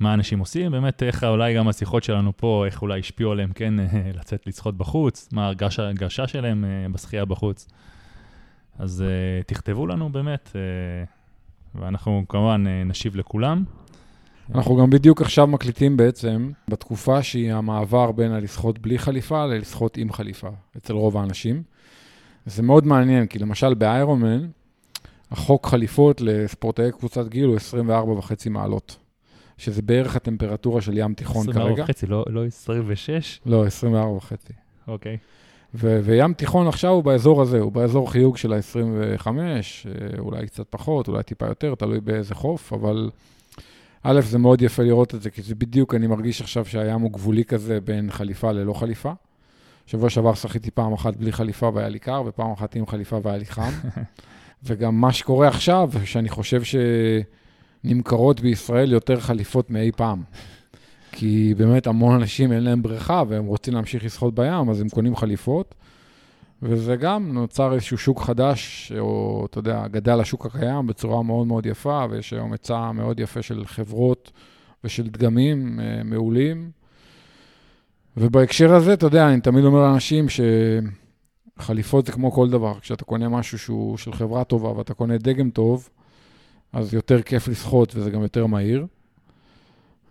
מה 0.01 0.15
אנשים 0.15 0.39
עושים, 0.39 0.73
באמת 0.73 1.03
איך 1.03 1.25
אולי 1.25 1.55
גם 1.55 1.69
השיחות 1.69 2.05
שלנו 2.05 2.33
פה, 2.37 2.63
איך 2.67 2.83
אולי 2.83 3.01
השפיעו 3.01 3.33
עליהם, 3.33 3.53
כן, 3.53 3.75
לצאת 4.19 4.47
לשחות 4.47 4.77
בחוץ, 4.77 5.29
מה 5.33 5.45
ההרגשה 5.45 6.29
שלהם 6.29 6.65
בשחייה 6.93 7.25
בחוץ. 7.25 7.69
אז 8.79 9.05
תכתבו 9.47 9.87
לנו 9.87 10.09
באמת, 10.09 10.57
ואנחנו 11.75 12.25
כמובן 12.29 12.65
נשיב 12.87 13.17
לכולם. 13.17 13.65
אנחנו 14.55 14.77
גם 14.77 14.91
בדיוק 14.91 15.23
עכשיו 15.23 15.47
מקליטים 15.47 15.97
בעצם 15.97 16.51
בתקופה 16.69 17.23
שהיא 17.23 17.53
המעבר 17.53 18.13
בין 18.13 18.33
הלשחות 18.33 18.79
בלי 18.79 18.99
חליפה 18.99 19.47
ללשחות 19.47 19.97
עם 19.97 20.13
חליפה, 20.13 20.49
אצל 20.77 20.93
רוב 20.93 21.17
האנשים. 21.17 21.63
זה 22.47 22.63
מאוד 22.63 22.87
מעניין, 22.87 23.27
כי 23.27 23.39
למשל 23.39 23.75
באיירומן, 23.75 24.47
החוק 25.31 25.67
חליפות 25.67 26.21
לספורטאי 26.21 26.93
קבוצת 26.93 27.29
גיל 27.29 27.45
הוא 27.45 27.57
24.5 28.21 28.51
מעלות, 28.51 28.97
שזה 29.59 29.83
בערך 29.83 30.17
הטמפרטורה 30.17 30.81
של 30.81 30.99
ים 30.99 31.15
תיכון 31.15 31.51
24 31.51 31.75
כרגע. 31.77 31.85
24.5, 31.85 32.07
לא, 32.09 32.25
לא 32.29 32.47
26? 32.47 33.41
לא, 33.47 33.67
24.5. 33.67 34.53
אוקיי. 34.89 35.15
Okay. 35.15 35.19
ו- 35.75 36.01
וים 36.05 36.35
תיכון 36.35 36.69
עכשיו 36.69 36.91
הוא 36.91 37.05
באזור 37.05 37.43
הזה, 37.43 37.61
הוא 37.61 37.73
באזור 37.73 38.11
חיוג 38.11 38.37
של 38.37 38.53
ה-25, 38.53 39.27
אה, 39.27 39.33
אולי 40.19 40.47
קצת 40.47 40.67
פחות, 40.71 41.09
אולי 41.09 41.23
טיפה 41.23 41.47
יותר, 41.47 41.75
תלוי 41.75 42.01
באיזה 42.01 42.35
חוף, 42.35 42.73
אבל 42.73 43.11
א', 44.03 44.21
זה 44.21 44.39
מאוד 44.39 44.63
יפה 44.63 44.83
לראות 44.83 45.15
את 45.15 45.23
זה, 45.23 45.31
כי 45.31 45.43
זה 45.43 45.55
בדיוק, 45.55 45.95
אני 45.95 46.07
מרגיש 46.07 46.41
עכשיו 46.41 46.65
שהים 46.65 47.01
הוא 47.01 47.13
גבולי 47.13 47.45
כזה 47.45 47.81
בין 47.81 48.11
חליפה 48.11 48.53
ללא 48.53 48.73
חליפה. 48.73 49.13
שבוע 49.87 50.11
שעבר 50.11 50.35
שחיתי 50.35 50.71
פעם 50.71 50.93
אחת 50.93 51.17
בלי 51.17 51.33
חליפה 51.33 51.71
והיה 51.75 51.89
לי 51.89 51.99
קר, 51.99 52.23
ופעם 52.27 52.53
אחת 52.53 52.75
עם 52.75 52.87
חליפה 52.87 53.19
והיה 53.23 53.39
לי 53.39 53.47
חם. 53.47 53.71
וגם 54.65 55.01
מה 55.01 55.13
שקורה 55.13 55.49
עכשיו, 55.49 55.91
שאני 56.05 56.29
חושב 56.29 56.63
שנמכרות 57.85 58.41
בישראל 58.41 58.93
יותר 58.93 59.21
חליפות 59.21 59.71
מאי 59.71 59.93
פעם. 59.93 60.23
כי 61.13 61.55
באמת 61.57 61.87
המון 61.87 62.15
אנשים 62.15 62.53
אין 62.53 62.63
להם 62.63 62.83
בריכה 62.83 63.23
והם 63.29 63.45
רוצים 63.45 63.75
להמשיך 63.75 64.05
לשחות 64.05 64.35
בים, 64.35 64.71
אז 64.71 64.81
הם 64.81 64.89
קונים 64.89 65.17
חליפות. 65.17 65.75
וזה 66.63 66.97
גם 66.97 67.33
נוצר 67.33 67.73
איזשהו 67.75 67.99
שוק 67.99 68.21
חדש, 68.23 68.93
או 68.99 69.47
אתה 69.51 69.59
יודע, 69.59 69.89
גדל 69.89 70.21
השוק 70.21 70.47
הקיים 70.47 70.87
בצורה 70.87 71.23
מאוד 71.23 71.47
מאוד 71.47 71.67
יפה, 71.67 72.07
ויש 72.11 72.33
היום 72.33 72.53
היצע 72.53 72.93
מאוד 72.93 73.21
יפה 73.21 73.43
של 73.43 73.67
חברות 73.67 74.33
ושל 74.85 75.09
דגמים 75.09 75.81
אה, 75.81 76.03
מעולים. 76.05 76.71
ובהקשר 78.17 78.75
הזה, 78.75 78.93
אתה 78.93 79.07
יודע, 79.07 79.29
אני 79.29 79.41
תמיד 79.41 79.65
אומר 79.65 79.81
לאנשים 79.83 80.27
שחליפות 81.59 82.07
זה 82.07 82.13
כמו 82.13 82.33
כל 82.33 82.51
דבר. 82.51 82.81
כשאתה 82.81 83.05
קונה 83.05 83.29
משהו 83.29 83.59
שהוא 83.59 83.97
של 83.97 84.13
חברה 84.13 84.45
טובה 84.45 84.73
ואתה 84.73 84.95
קונה 84.95 85.19
דגם 85.19 85.51
טוב, 85.51 85.89
אז 86.73 86.95
יותר 86.95 87.23
כיף 87.23 87.49
לשחות 87.49 87.97
וזה 87.97 88.11
גם 88.11 88.23
יותר 88.23 88.47
מהיר. 88.47 88.87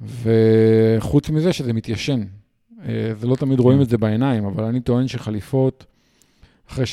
וחוץ 0.02 1.30
מזה 1.30 1.54
שזה 1.54 1.74
מתיישן. 1.74 2.24
אה, 2.86 3.12
זה 3.16 3.28
לא 3.28 3.36
תמיד 3.36 3.60
רואים 3.60 3.78
כן. 3.78 3.84
את 3.84 3.90
זה 3.90 3.98
בעיניים, 3.98 4.46
אבל 4.46 4.64
אני 4.64 4.82
טוען 4.82 5.08
שחליפות, 5.08 5.86
אחרי 6.70 6.86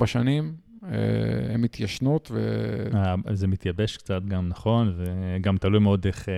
3-4 0.00 0.06
שנים, 0.06 0.54
אה, 0.84 0.90
הן 1.54 1.60
מתיישנות 1.60 2.30
ו... 2.34 2.38
אה, 2.94 3.14
זה 3.34 3.46
מתייבש 3.46 3.96
קצת 3.96 4.22
גם, 4.28 4.48
נכון, 4.48 4.94
וגם 4.96 5.56
תלוי 5.56 5.80
מאוד 5.80 6.06
איך, 6.06 6.28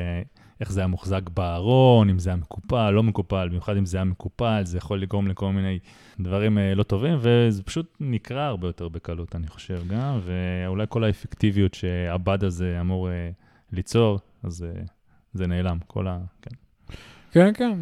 איך 0.60 0.72
זה 0.72 0.80
היה 0.80 0.86
מוחזק 0.86 1.28
בארון, 1.28 2.10
אם 2.10 2.18
זה 2.18 2.30
היה 2.30 2.36
מקופל, 2.36 2.90
לא 2.90 3.02
מקופל, 3.02 3.48
במיוחד 3.48 3.76
אם 3.76 3.86
זה 3.86 3.96
היה 3.96 4.04
מקופל, 4.04 4.62
זה 4.64 4.78
יכול 4.78 5.02
לגרום 5.02 5.28
לכל 5.28 5.52
מיני 5.52 5.78
דברים 6.20 6.58
לא 6.76 6.82
טובים, 6.82 7.18
וזה 7.20 7.62
פשוט 7.62 7.96
נקרע 8.00 8.44
הרבה 8.44 8.68
יותר 8.68 8.88
בקלות, 8.88 9.36
אני 9.36 9.48
חושב 9.48 9.82
גם, 9.88 10.20
ואולי 10.22 10.86
כל 10.88 11.04
האפקטיביות 11.04 11.74
שהבד 11.74 12.44
הזה 12.44 12.80
אמור 12.80 13.08
ליצור, 13.72 14.18
אז 14.42 14.66
זה 15.32 15.46
נעלם, 15.46 15.78
כל 15.86 16.08
ה... 16.08 16.18
כן. 16.42 16.54
כן, 17.34 17.52
כן. 17.54 17.78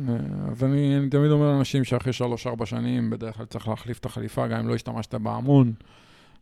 אז 0.51 0.65
אני, 0.65 0.99
אני 0.99 1.11
תמיד 1.11 1.31
אומר 1.31 1.53
לאנשים 1.53 1.85
שאחרי 1.85 2.13
שלוש-ארבע 2.13 2.67
שנים, 2.67 3.11
בדרך 3.11 3.37
כלל 3.37 3.47
צריך 3.47 3.69
להחליף 3.69 3.99
את 3.99 4.07
החליפה, 4.07 4.47
גם 4.47 4.59
אם 4.59 4.69
לא 4.69 4.75
השתמשת 4.75 5.15
בהמון, 5.15 5.73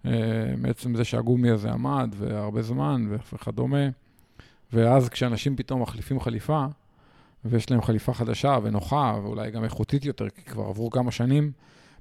אה, 0.06 0.54
מעצם 0.58 0.96
זה 0.96 1.04
שהגומי 1.04 1.50
הזה 1.50 1.70
עמד, 1.72 2.14
והרבה 2.18 2.62
זמן, 2.62 3.06
וכדומה. 3.32 3.88
ואז 4.72 5.08
כשאנשים 5.08 5.56
פתאום 5.56 5.82
מחליפים 5.82 6.20
חליפה, 6.20 6.64
ויש 7.44 7.70
להם 7.70 7.82
חליפה 7.82 8.14
חדשה 8.14 8.58
ונוחה, 8.62 9.18
ואולי 9.22 9.50
גם 9.50 9.64
איכותית 9.64 10.04
יותר, 10.04 10.28
כי 10.28 10.42
כבר 10.42 10.64
עברו 10.64 10.90
כמה 10.90 11.10
שנים, 11.10 11.52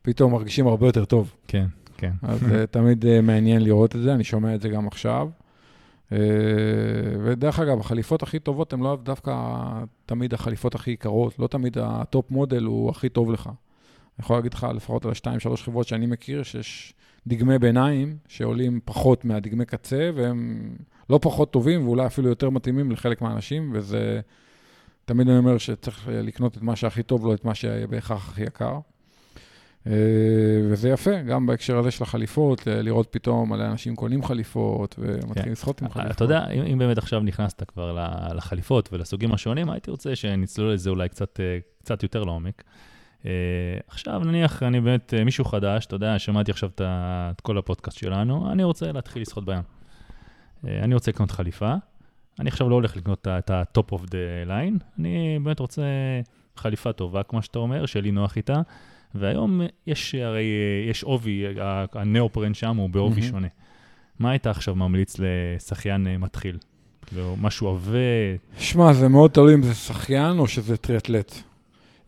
פתאום 0.01 0.31
מרגישים 0.31 0.67
הרבה 0.67 0.88
יותר 0.88 1.05
טוב. 1.05 1.35
כן, 1.47 1.65
כן. 1.97 2.11
אז 2.21 2.43
אה, 2.43 2.45
תמיד 2.71 3.03
אה, 3.03 3.07
מעניין 3.23 3.61
לראות 3.61 3.95
את 3.95 4.01
זה, 4.01 4.13
אני 4.13 4.23
שומע 4.23 4.55
את 4.55 4.61
זה 4.61 4.69
גם 4.69 4.88
עכשיו. 4.88 5.29
אה, 6.11 6.17
ודרך 7.23 7.59
אגב, 7.59 7.79
החליפות 7.79 8.23
הכי 8.23 8.39
טובות 8.39 8.73
הן 8.73 8.79
לא 8.79 8.97
דווקא 9.03 9.33
תמיד 10.05 10.33
החליפות 10.33 10.75
הכי 10.75 10.91
יקרות, 10.91 11.39
לא 11.39 11.47
תמיד 11.47 11.77
ה 11.81 11.94
top 11.94 12.31
model 12.31 12.63
הוא 12.63 12.89
הכי 12.89 13.09
טוב 13.09 13.31
לך. 13.31 13.47
אני 13.47 14.23
יכול 14.23 14.35
להגיד 14.35 14.53
לך, 14.53 14.67
לפחות 14.75 15.05
על 15.05 15.11
השתיים, 15.11 15.39
שלוש 15.39 15.63
חברות 15.63 15.88
שאני 15.88 16.05
מכיר, 16.05 16.43
שיש 16.43 16.93
דגמי 17.27 17.59
ביניים 17.59 18.17
שעולים 18.27 18.79
פחות 18.85 19.25
מהדגמי 19.25 19.65
קצה, 19.65 20.09
והם 20.15 20.71
לא 21.09 21.19
פחות 21.21 21.51
טובים, 21.51 21.87
ואולי 21.87 22.05
אפילו 22.05 22.29
יותר 22.29 22.49
מתאימים 22.49 22.91
לחלק 22.91 23.21
מהאנשים, 23.21 23.71
וזה... 23.73 24.19
תמיד 25.05 25.29
אני 25.29 25.37
אומר 25.37 25.57
שצריך 25.57 26.07
לקנות 26.11 26.57
את 26.57 26.61
מה 26.61 26.75
שהכי 26.75 27.03
טוב, 27.03 27.27
לא 27.27 27.33
את 27.33 27.45
מה 27.45 27.55
שיהיה 27.55 27.87
בהכרח 27.87 28.29
הכי 28.29 28.43
יקר. 28.43 28.79
אה, 29.87 29.93
וזה 30.69 30.89
יפה, 30.89 31.21
גם 31.21 31.45
בהקשר 31.45 31.77
הזה 31.77 31.91
של 31.91 32.03
החליפות, 32.03 32.67
אה, 32.67 32.81
לראות 32.81 33.07
פתאום 33.11 33.49
מלא 33.49 33.65
אנשים 33.65 33.95
קונים 33.95 34.23
חליפות 34.23 34.95
ומתחילים 34.99 35.45
כן. 35.45 35.51
לשחות 35.51 35.81
עם 35.81 35.89
חליפות. 35.89 36.15
אתה 36.15 36.23
יודע, 36.23 36.47
אם, 36.47 36.63
אם 36.63 36.77
באמת 36.79 36.97
עכשיו 36.97 37.19
נכנסת 37.19 37.63
כבר 37.67 37.97
לחליפות 38.35 38.89
ולסוגים 38.93 39.33
השונים, 39.33 39.69
הייתי 39.69 39.91
רוצה 39.91 40.15
שנצלול 40.15 40.73
לזה 40.73 40.89
אולי 40.89 41.09
קצת, 41.09 41.39
אה, 41.39 41.57
קצת 41.83 42.03
יותר 42.03 42.23
לעומק. 42.23 42.63
עכשיו, 43.87 44.19
נניח 44.19 44.63
אני 44.63 44.81
באמת 44.81 45.13
מישהו 45.25 45.45
חדש, 45.45 45.85
אתה 45.85 45.95
יודע, 45.95 46.19
שמעתי 46.19 46.51
עכשיו 46.51 46.69
את 46.77 47.41
כל 47.41 47.57
הפודקאסט 47.57 47.97
שלנו, 47.97 48.51
אני 48.51 48.63
רוצה 48.63 48.91
להתחיל 48.91 49.21
לשחות 49.21 49.45
בים. 49.45 49.78
אני 50.63 50.93
רוצה 50.93 51.11
לקנות 51.11 51.31
חליפה, 51.31 51.73
אני 52.39 52.49
עכשיו 52.49 52.69
לא 52.69 52.75
הולך 52.75 52.97
לקנות 52.97 53.27
את 53.27 53.49
ה-top 53.49 53.93
of 53.93 53.99
the 53.99 54.47
line, 54.47 54.83
אני 54.99 55.39
באמת 55.43 55.59
רוצה 55.59 55.83
חליפה 56.55 56.93
טובה, 56.93 57.23
כמו 57.23 57.41
שאתה 57.41 57.59
אומר, 57.59 57.85
שלי 57.85 58.11
נוח 58.11 58.37
איתה. 58.37 58.61
והיום 59.15 59.61
יש 59.87 60.15
הרי, 60.15 60.45
יש 60.89 61.03
עובי, 61.03 61.45
הנאופרן 61.93 62.53
שם 62.53 62.77
הוא 62.77 62.89
בעובי 62.89 63.21
mm-hmm. 63.21 63.23
שונה. 63.23 63.47
מה 64.19 64.31
היית 64.31 64.47
עכשיו 64.47 64.75
ממליץ 64.75 65.15
לשחיין 65.19 66.07
אה, 66.07 66.17
מתחיל? 66.17 66.57
כאילו, 67.05 67.35
משהו 67.41 67.67
עבה? 67.67 67.97
שמע, 68.57 68.93
זה 68.93 69.07
מאוד 69.07 69.31
תלוי 69.31 69.53
אם 69.53 69.63
זה 69.63 69.73
שחיין 69.73 70.39
או 70.39 70.47
שזה 70.47 70.77
טריאטלט. 70.77 71.35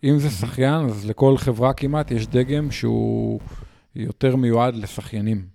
אם 0.04 0.20
זה 0.20 0.30
שחיין, 0.30 0.86
אז 0.86 1.06
לכל 1.06 1.38
חברה 1.38 1.74
כמעט 1.74 2.12
יש 2.12 2.28
דגם 2.28 2.72
שהוא 2.72 3.40
יותר 3.96 4.36
מיועד 4.36 4.76
לשחיינים. 4.76 5.46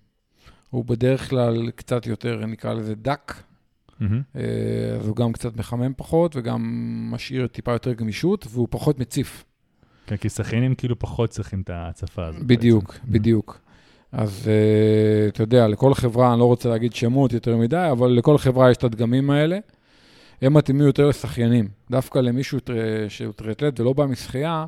הוא 0.69 0.85
בדרך 0.85 1.29
כלל 1.29 1.71
קצת 1.71 2.07
יותר, 2.07 2.45
נקרא 2.45 2.73
לזה 2.73 2.95
דק, 2.95 3.33
mm-hmm. 4.01 4.03
אז 4.99 5.07
הוא 5.07 5.15
גם 5.15 5.31
קצת 5.31 5.57
מחמם 5.57 5.93
פחות 5.97 6.35
וגם 6.35 6.61
משאיר 7.11 7.47
טיפה 7.47 7.71
יותר 7.71 7.93
גמישות, 7.93 8.47
והוא 8.49 8.67
פחות 8.69 8.99
מציף. 8.99 9.43
כן, 10.07 10.17
כי 10.17 10.29
שחיינים 10.29 10.75
כאילו 10.75 10.99
פחות 10.99 11.29
צריכים 11.29 11.61
את 11.61 11.69
ההצפה 11.69 12.25
הזאת. 12.25 12.43
בדיוק, 12.43 12.93
בעצם. 12.93 13.11
בדיוק. 13.11 13.59
אז 14.11 14.41
uh, 14.45 15.33
אתה 15.33 15.43
יודע, 15.43 15.67
לכל 15.67 15.93
חברה, 15.93 16.31
אני 16.31 16.39
לא 16.39 16.45
רוצה 16.45 16.69
להגיד 16.69 16.93
שמות 16.93 17.33
יותר 17.33 17.57
מדי, 17.57 17.87
אבל 17.91 18.11
לכל 18.11 18.37
חברה 18.37 18.71
יש 18.71 18.77
את 18.77 18.83
הדגמים 18.83 19.29
האלה. 19.29 19.59
הם 20.41 20.53
מתאימים 20.53 20.87
יותר 20.87 21.07
לשחיינים. 21.07 21.67
דווקא 21.91 22.19
למישהו 22.19 22.59
שהוא 23.07 23.33
טריאטלט 23.33 23.79
ולא 23.79 23.93
בא 23.93 24.05
משחייה, 24.05 24.65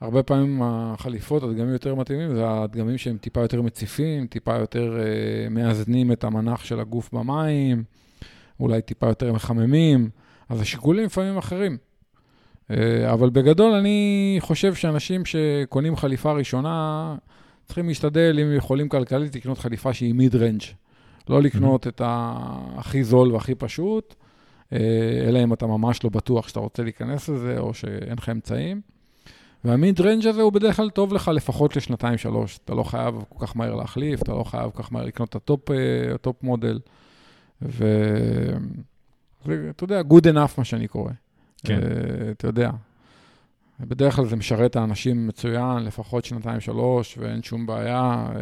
הרבה 0.00 0.22
פעמים 0.22 0.62
החליפות, 0.62 1.42
הדגמים 1.42 1.72
יותר 1.72 1.94
מתאימים, 1.94 2.34
זה 2.34 2.42
הדגמים 2.50 2.98
שהם 2.98 3.18
טיפה 3.18 3.40
יותר 3.40 3.62
מציפים, 3.62 4.26
טיפה 4.26 4.56
יותר 4.56 4.98
uh, 4.98 5.50
מאזנים 5.50 6.12
את 6.12 6.24
המנח 6.24 6.64
של 6.64 6.80
הגוף 6.80 7.12
במים, 7.12 7.84
אולי 8.60 8.82
טיפה 8.82 9.06
יותר 9.06 9.32
מחממים, 9.32 10.10
אז 10.48 10.60
השיקולים 10.60 11.04
לפעמים 11.04 11.38
אחרים. 11.38 11.76
אה, 12.70 13.12
אבל 13.12 13.30
בגדול, 13.30 13.72
אני 13.72 14.36
חושב 14.40 14.74
שאנשים 14.74 15.22
שקונים 15.24 15.96
חליפה 15.96 16.32
ראשונה, 16.32 17.14
צריכים 17.66 17.88
להשתדל, 17.88 18.38
אם 18.42 18.56
יכולים 18.56 18.88
כלכלית, 18.88 19.36
לקנות 19.36 19.58
חליפה 19.58 19.92
שהיא 19.92 20.14
מיד 20.14 20.36
רנג'. 20.36 20.62
לא 21.28 21.42
לקנות 21.42 21.86
mm-hmm. 21.86 21.88
את 21.88 22.02
הכי 22.76 23.04
זול 23.04 23.32
והכי 23.32 23.54
פשוט, 23.54 24.14
אה, 24.72 24.78
אלא 25.28 25.44
אם 25.44 25.52
אתה 25.52 25.66
ממש 25.66 26.04
לא 26.04 26.10
בטוח 26.10 26.48
שאתה 26.48 26.60
רוצה 26.60 26.82
להיכנס 26.82 27.28
לזה, 27.28 27.58
או 27.58 27.74
שאין 27.74 28.18
לך 28.18 28.28
אמצעים. 28.28 28.80
וה 29.64 29.78
mid 29.78 30.00
range 30.00 30.26
הזה 30.26 30.42
הוא 30.42 30.52
בדרך 30.52 30.76
כלל 30.76 30.90
טוב 30.90 31.12
לך 31.12 31.30
לפחות 31.34 31.76
לשנתיים-שלוש. 31.76 32.58
אתה 32.64 32.74
לא 32.74 32.82
חייב 32.82 33.14
כל 33.28 33.46
כך 33.46 33.56
מהר 33.56 33.74
להחליף, 33.74 34.22
אתה 34.22 34.32
לא 34.32 34.44
חייב 34.44 34.70
כל 34.70 34.82
כך 34.82 34.92
מהר 34.92 35.04
לקנות 35.04 35.28
את 35.28 35.34
ה 35.34 35.41
top, 35.41 35.70
אה, 35.70 36.14
ה 36.14 36.21
top 36.21 36.42
model. 36.42 36.78
ואתה 37.62 38.58
יודע, 39.84 40.00
good 40.00 40.24
enough, 40.24 40.54
מה 40.58 40.64
שאני 40.64 40.88
קורא. 40.88 41.12
כן. 41.64 41.80
אה, 41.80 41.84
אתה 42.30 42.46
יודע, 42.46 42.70
בדרך 43.80 44.16
כלל 44.16 44.26
זה 44.26 44.36
משרת 44.36 44.70
את 44.70 44.76
האנשים 44.76 45.26
מצוין, 45.26 45.78
לפחות 45.78 46.24
שנתיים-שלוש, 46.24 47.18
ואין 47.18 47.42
שום 47.42 47.66
בעיה 47.66 48.26
אה, 48.32 48.36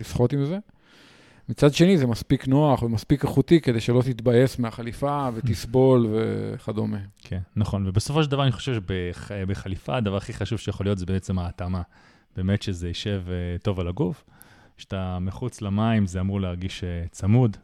לשחות 0.00 0.32
עם 0.32 0.44
זה. 0.44 0.58
מצד 1.48 1.74
שני, 1.74 1.98
זה 1.98 2.06
מספיק 2.06 2.48
נוח 2.48 2.82
ומספיק 2.82 3.24
איכותי 3.24 3.60
כדי 3.60 3.80
שלא 3.80 4.02
תתבאס 4.02 4.58
מהחליפה 4.58 5.28
ותסבול 5.34 6.06
וכדומה. 6.10 6.98
כן, 7.18 7.40
נכון. 7.56 7.86
ובסופו 7.86 8.22
של 8.22 8.30
דבר, 8.30 8.42
אני 8.42 8.52
חושב 8.52 8.74
שבחליפה, 8.74 9.96
הדבר 9.96 10.16
הכי 10.16 10.32
חשוב 10.32 10.58
שיכול 10.58 10.86
להיות 10.86 10.98
זה 10.98 11.06
בעצם 11.06 11.38
ההתאמה. 11.38 11.82
באמת 12.36 12.62
שזה 12.62 12.88
יישב 12.88 13.22
uh, 13.26 13.62
טוב 13.62 13.80
על 13.80 13.88
הגוף. 13.88 14.24
כשאתה 14.76 15.18
מחוץ 15.20 15.62
למים, 15.62 16.06
זה 16.06 16.20
אמור 16.20 16.40
להרגיש 16.40 16.80
uh, 16.80 17.08
צמוד, 17.10 17.56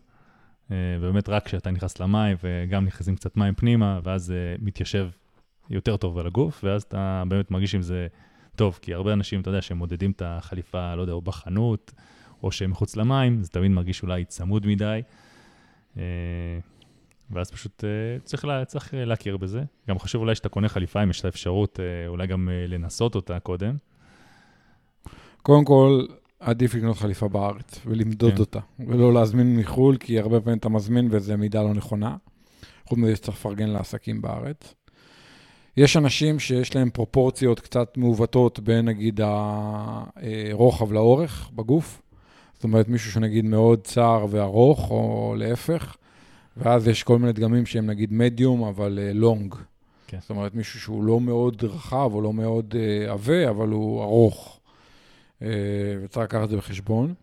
אה, 0.71 0.77
ובאמת 1.01 1.29
רק 1.29 1.45
כשאתה 1.45 1.71
נכנס 1.71 2.01
למים 2.01 2.37
וגם 2.45 2.85
נכנסים 2.85 3.17
קצת 3.17 3.37
מים 3.37 3.55
פנימה, 3.55 4.01
ואז 4.03 4.25
זה 4.25 4.57
מתיישב 4.59 5.09
יותר 5.71 5.97
טוב 5.97 6.19
על 6.19 6.27
הגוף, 6.27 6.65
ואז 6.65 6.83
אתה 6.83 7.23
באמת 7.29 7.51
מרגיש 7.51 7.75
עם 7.75 7.83
זה 7.83 8.07
טוב, 8.57 8.79
כי 8.83 8.95
הרבה 8.95 9.13
אנשים, 9.13 9.41
אתה 9.41 9.51
יודע, 9.51 9.63
שהם 9.63 9.77
מודדים 9.77 10.11
את 10.11 10.23
החליפה, 10.25 10.95
לא 10.95 11.01
יודע, 11.01 11.13
או 11.13 11.23
בחנות, 11.23 11.93
או 12.45 12.53
שהם 12.53 12.71
מחוץ 12.71 12.97
למים, 12.97 13.43
זה 13.43 13.49
תמיד 13.49 13.71
מרגיש 13.71 14.03
אולי 14.03 14.25
צמוד 14.25 14.67
מדי. 14.67 15.01
אה, 15.97 16.03
ואז 17.31 17.51
פשוט 17.51 17.85
אה, 17.85 18.19
צריך, 18.25 18.45
לה, 18.45 18.65
צריך 18.65 18.95
להכיר 18.97 19.37
בזה. 19.37 19.63
גם 19.89 19.99
חשוב 19.99 20.23
אולי 20.23 20.35
שאתה 20.35 20.49
קונה 20.49 20.69
חליפה, 20.69 21.03
אם 21.03 21.11
יש 21.11 21.21
את 21.21 21.25
האפשרות 21.25 21.81
אולי 22.09 22.27
גם 22.27 22.49
לנסות 22.69 23.15
אותה 23.15 23.41
קודם. 23.41 23.77
קודם 25.43 25.65
כל, 25.65 26.07
עדיף 26.41 26.75
לקנות 26.75 26.97
חליפה 26.97 27.29
בארץ 27.29 27.81
ולמדוד 27.87 28.33
כן. 28.33 28.41
אותה, 28.41 28.61
ולא 28.79 29.15
להזמין 29.15 29.57
מחו"ל, 29.57 29.97
כי 29.97 30.19
הרבה 30.19 30.41
פעמים 30.41 30.59
אתה 30.59 30.69
מזמין 30.69 31.09
וזו 31.11 31.39
מידה 31.39 31.63
לא 31.63 31.75
נכונה. 31.75 32.17
חוץ 32.85 32.99
מזה 32.99 33.17
שצריך 33.17 33.37
לפרגן 33.39 33.69
לעסקים 33.69 34.23
בארץ. 34.23 34.75
יש 35.77 35.97
אנשים 35.97 36.39
שיש 36.39 36.77
להם 36.77 36.91
פרופורציות 36.91 37.61
קצת 37.61 37.97
מעוותות 37.97 38.61
בין 38.61 38.85
נגיד 38.85 39.21
הרוחב 39.21 40.93
לאורך 40.93 41.51
בגוף. 41.55 42.03
זאת 42.65 42.69
אומרת, 42.69 42.89
מישהו 42.89 43.13
שנגיד 43.13 43.45
מאוד 43.45 43.81
צר 43.81 44.27
וארוך, 44.31 44.91
או 44.91 45.35
להפך, 45.39 45.97
ואז 46.57 46.89
יש 46.89 47.03
כל 47.03 47.19
מיני 47.19 47.33
דגמים 47.33 47.67
שהם 47.67 47.87
נגיד 47.87 48.13
מדיום, 48.13 48.65
אבל 48.65 48.99
לונג. 49.15 49.55
כן. 50.07 50.19
זאת 50.21 50.31
אומרת, 50.31 50.55
מישהו 50.55 50.81
שהוא 50.81 51.05
לא 51.05 51.21
מאוד 51.21 51.65
רחב 51.65 52.11
או 52.15 52.21
לא 52.21 52.33
מאוד 52.33 52.75
אה, 52.79 53.13
עבה, 53.13 53.51
אבל 53.51 53.69
הוא 53.69 54.03
ארוך. 54.03 54.61
אה, 55.43 55.49
וצריך 56.03 56.25
לקחת 56.25 56.45
את 56.45 56.51
זה 56.51 56.57
בחשבון. 56.57 57.15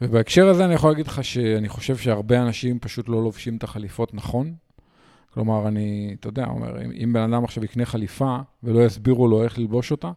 ובהקשר 0.00 0.48
הזה 0.48 0.64
אני 0.64 0.74
יכול 0.74 0.90
להגיד 0.90 1.06
לך 1.06 1.24
שאני 1.24 1.68
חושב 1.68 1.96
שהרבה 1.96 2.42
אנשים 2.42 2.78
פשוט 2.78 3.08
לא 3.08 3.22
לובשים 3.22 3.56
את 3.56 3.64
החליפות 3.64 4.14
נכון. 4.14 4.54
כלומר, 5.34 5.68
אני, 5.68 6.16
אתה 6.20 6.28
יודע, 6.28 6.46
אומר, 6.46 6.84
אם, 6.84 6.90
אם 7.04 7.12
בן 7.12 7.32
אדם 7.32 7.44
עכשיו 7.44 7.64
יקנה 7.64 7.84
חליפה 7.84 8.36
ולא 8.62 8.84
יסבירו 8.84 9.28
לו 9.28 9.44
איך 9.44 9.58
ללבוש 9.58 9.90
אותה, 9.90 10.12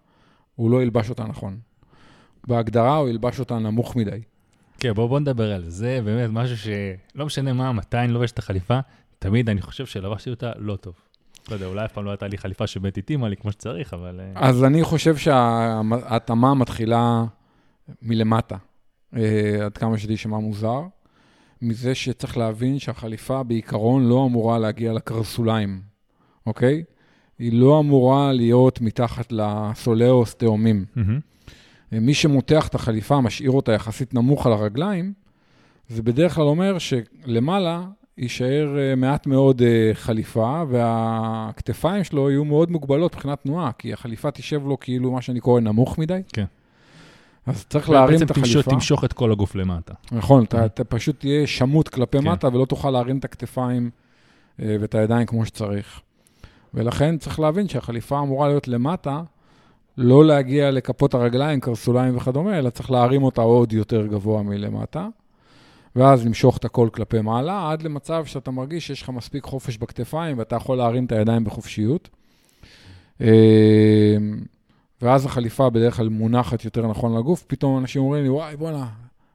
הוא 0.55 0.71
לא 0.71 0.83
ילבש 0.83 1.09
אותה 1.09 1.23
נכון. 1.23 1.57
בהגדרה 2.47 2.97
הוא 2.97 3.09
ילבש 3.09 3.39
אותה 3.39 3.59
נמוך 3.59 3.95
מדי. 3.95 4.21
כן, 4.85 4.93
בוא, 4.93 5.07
בוא 5.07 5.19
נדבר 5.19 5.53
על 5.53 5.63
זה. 5.69 5.99
באמת 6.03 6.29
משהו 6.33 6.57
שלא 6.57 7.25
משנה 7.25 7.53
מה, 7.53 7.71
מתי 7.71 7.97
אני 7.97 8.13
לובש 8.13 8.31
את 8.31 8.39
החליפה, 8.39 8.79
תמיד 9.19 9.49
אני 9.49 9.61
חושב 9.61 9.85
שלבשתי 9.85 10.29
אותה 10.29 10.51
לא 10.57 10.75
טוב. 10.75 10.93
לא 11.49 11.53
יודע, 11.53 11.65
אולי 11.65 11.85
אף 11.85 11.91
פעם 11.91 12.05
לא 12.05 12.11
הייתה 12.11 12.27
לי 12.27 12.37
חליפה 12.37 12.67
שבאמת 12.67 12.97
התאימה 12.97 13.29
לי 13.29 13.35
כמו 13.37 13.51
שצריך, 13.51 13.93
אבל... 13.93 14.19
אה, 14.19 14.31
אז 14.35 14.63
אני 14.63 14.83
חושב 14.83 15.17
שההתאמה 15.17 16.53
מתחילה 16.53 17.25
מלמטה, 18.01 18.57
אה, 19.15 19.65
עד 19.65 19.77
כמה 19.77 19.97
שלי 19.97 20.17
שמע 20.17 20.37
מוזר, 20.37 20.81
מזה 21.61 21.95
שצריך 21.95 22.37
להבין 22.37 22.79
שהחליפה 22.79 23.43
בעיקרון 23.43 24.07
לא 24.07 24.25
אמורה 24.25 24.59
להגיע 24.59 24.93
לקרסוליים, 24.93 25.81
אוקיי? 26.45 26.83
היא 27.39 27.53
לא 27.53 27.79
אמורה 27.79 28.31
להיות 28.31 28.81
מתחת 28.81 29.31
לסולאוס 29.31 30.35
תאומים. 30.35 30.85
Mm-hmm. 30.97 31.34
מי 31.91 32.13
שמותח 32.13 32.67
את 32.67 32.75
החליפה, 32.75 33.21
משאיר 33.21 33.51
אותה 33.51 33.71
יחסית 33.71 34.13
נמוך 34.13 34.45
על 34.45 34.53
הרגליים, 34.53 35.13
זה 35.89 36.03
בדרך 36.03 36.35
כלל 36.35 36.43
אומר 36.43 36.77
שלמעלה 36.79 37.83
יישאר 38.17 38.77
אה, 38.77 38.95
מעט 38.95 39.27
מאוד 39.27 39.61
אה, 39.61 39.91
חליפה, 39.93 40.63
והכתפיים 40.69 42.03
שלו 42.03 42.29
יהיו 42.29 42.45
מאוד 42.45 42.71
מוגבלות 42.71 43.15
מבחינת 43.15 43.43
תנועה, 43.43 43.71
כי 43.77 43.93
החליפה 43.93 44.31
תשב 44.31 44.67
לו 44.67 44.79
כאילו 44.79 45.11
מה 45.11 45.21
שאני 45.21 45.39
קורא 45.39 45.61
נמוך 45.61 45.97
מדי. 45.97 46.21
כן. 46.33 46.45
אז 47.45 47.65
צריך 47.69 47.89
להרים 47.89 48.21
את 48.21 48.31
החליפה. 48.31 48.57
בעצם 48.57 48.71
תמשוך 48.71 49.03
את 49.03 49.13
כל 49.13 49.31
הגוף 49.31 49.55
למטה. 49.55 49.93
נכון, 50.11 50.43
אתה, 50.43 50.57
כן. 50.57 50.65
אתה 50.65 50.83
פשוט 50.83 51.19
תהיה 51.19 51.47
שמוט 51.47 51.87
כלפי 51.87 52.21
כן. 52.21 52.27
מטה, 52.27 52.47
ולא 52.47 52.65
תוכל 52.65 52.89
להרים 52.89 53.17
את 53.17 53.25
הכתפיים 53.25 53.89
אה, 54.61 54.75
ואת 54.79 54.95
הידיים 54.95 55.25
כמו 55.25 55.45
שצריך. 55.45 56.01
ולכן 56.73 57.17
צריך 57.17 57.39
להבין 57.39 57.67
שהחליפה 57.67 58.19
אמורה 58.19 58.47
להיות 58.47 58.67
למטה, 58.67 59.21
לא 59.97 60.25
להגיע 60.25 60.71
לכפות 60.71 61.13
הרגליים, 61.13 61.59
קרסוליים 61.59 62.17
וכדומה, 62.17 62.59
אלא 62.59 62.69
צריך 62.69 62.91
להרים 62.91 63.23
אותה 63.23 63.41
עוד 63.41 63.73
יותר 63.73 64.07
גבוה 64.07 64.43
מלמטה. 64.43 65.07
ואז 65.95 66.25
למשוך 66.25 66.57
את 66.57 66.65
הכל 66.65 66.89
כלפי 66.93 67.21
מעלה, 67.21 67.71
עד 67.71 67.81
למצב 67.81 68.25
שאתה 68.25 68.51
מרגיש 68.51 68.87
שיש 68.87 69.01
לך 69.01 69.09
מספיק 69.09 69.43
חופש 69.43 69.77
בכתפיים 69.77 70.37
ואתה 70.37 70.55
יכול 70.55 70.77
להרים 70.77 71.05
את 71.05 71.11
הידיים 71.11 71.43
בחופשיות. 71.43 72.09
אה, 73.21 74.17
ואז 75.01 75.25
החליפה 75.25 75.69
בדרך 75.69 75.97
כלל 75.97 76.09
מונחת 76.09 76.65
יותר 76.65 76.87
נכון 76.87 77.17
לגוף, 77.17 77.43
פתאום 77.47 77.77
אנשים 77.77 78.01
אומרים 78.01 78.23
לי, 78.23 78.29
וואי, 78.29 78.55
בואנה, 78.55 78.87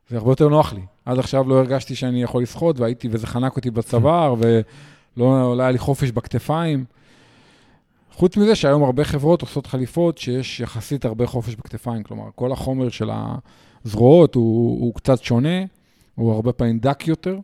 זה 0.08 0.16
הרבה 0.16 0.30
יותר 0.30 0.48
נוח 0.48 0.72
לי. 0.72 0.80
עד 1.04 1.18
עכשיו 1.18 1.48
לא 1.48 1.58
הרגשתי 1.58 1.94
שאני 1.94 2.22
יכול 2.22 2.42
לשחות, 2.42 2.80
והייתי, 2.80 3.08
וזה 3.10 3.26
חנק 3.26 3.56
אותי 3.56 3.70
בצוואר, 3.70 4.34
ולא 4.38 5.56
לא 5.56 5.62
היה 5.62 5.70
לי 5.70 5.78
חופש 5.78 6.10
בכתפיים. 6.10 6.84
חוץ 8.20 8.36
מזה 8.36 8.54
שהיום 8.54 8.84
הרבה 8.84 9.04
חברות 9.04 9.42
עושות 9.42 9.66
חליפות 9.66 10.18
שיש 10.18 10.60
יחסית 10.60 11.04
הרבה 11.04 11.26
חופש 11.26 11.54
בכתפיים, 11.54 12.02
כלומר, 12.02 12.24
כל 12.34 12.52
החומר 12.52 12.88
של 12.88 13.10
הזרועות 13.84 14.34
הוא, 14.34 14.80
הוא 14.80 14.94
קצת 14.94 15.22
שונה, 15.22 15.64
הוא 16.14 16.32
הרבה 16.32 16.52
פעמים 16.52 16.78
דק 16.78 17.08
יותר, 17.08 17.38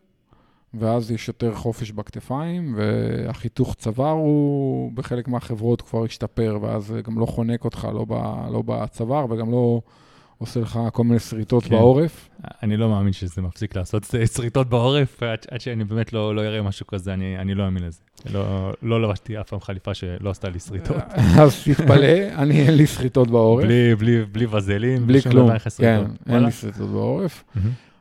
ואז 0.74 1.10
יש 1.10 1.28
יותר 1.28 1.54
חופש 1.54 1.90
בכתפיים, 1.90 2.74
והחיתוך 2.76 3.74
צוואר 3.74 4.10
הוא 4.10 4.92
בחלק 4.92 5.28
מהחברות 5.28 5.82
כבר 5.82 6.04
השתפר, 6.04 6.58
ואז 6.62 6.94
גם 7.04 7.18
לא 7.18 7.26
חונק 7.26 7.64
אותך, 7.64 7.88
לא, 7.94 8.04
ב, 8.08 8.12
לא 8.52 8.62
בצוואר 8.66 9.26
וגם 9.30 9.50
לא 9.50 9.80
עושה 10.38 10.60
לך 10.60 10.78
כל 10.92 11.04
מיני 11.04 11.18
שריטות 11.18 11.64
כן. 11.64 11.70
בעורף. 11.70 12.28
אני 12.62 12.76
לא 12.76 12.88
מאמין 12.88 13.12
שזה 13.12 13.42
מפסיק 13.42 13.76
לעשות 13.76 14.04
שריטות 14.34 14.68
בעורף, 14.68 15.22
עד, 15.22 15.38
עד 15.50 15.60
שאני 15.60 15.84
באמת 15.84 16.12
לא, 16.12 16.36
לא 16.36 16.40
אראה 16.40 16.62
משהו 16.62 16.86
כזה, 16.86 17.14
אני, 17.14 17.38
אני 17.38 17.54
לא 17.54 17.64
אאמין 17.64 17.82
לזה. 17.82 18.00
לא, 18.32 18.72
לא 18.82 19.02
לבשתי 19.02 19.40
אף 19.40 19.48
פעם 19.48 19.60
חליפה 19.60 19.94
שלא 19.94 20.30
עשתה 20.30 20.48
לי 20.48 20.58
שריטות. 20.58 20.96
אז 21.42 21.64
תתפלא, 21.64 22.34
אני 22.34 22.66
אין 22.66 22.74
לי 22.74 22.86
שריטות 22.86 23.30
בעורף. 23.30 23.64
בלי, 23.64 23.94
בלי, 23.94 24.24
בלי 24.24 24.46
וזלין, 24.46 25.06
בלי 25.06 25.22
כלום, 25.22 25.50
כן, 25.78 26.04
אין 26.28 26.44
לי 26.44 26.52
שריטות 26.52 26.90
בעורף. 26.90 27.44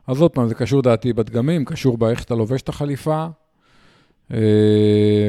אז 0.06 0.20
עוד 0.20 0.30
פעם, 0.30 0.48
זה 0.48 0.54
קשור 0.54 0.82
דעתי 0.82 1.12
בדגמים, 1.12 1.64
קשור 1.64 1.98
באיך 1.98 2.20
שאתה 2.20 2.34
לובש 2.34 2.62
את 2.62 2.68
החליפה. 2.68 3.26
אה, 4.32 4.38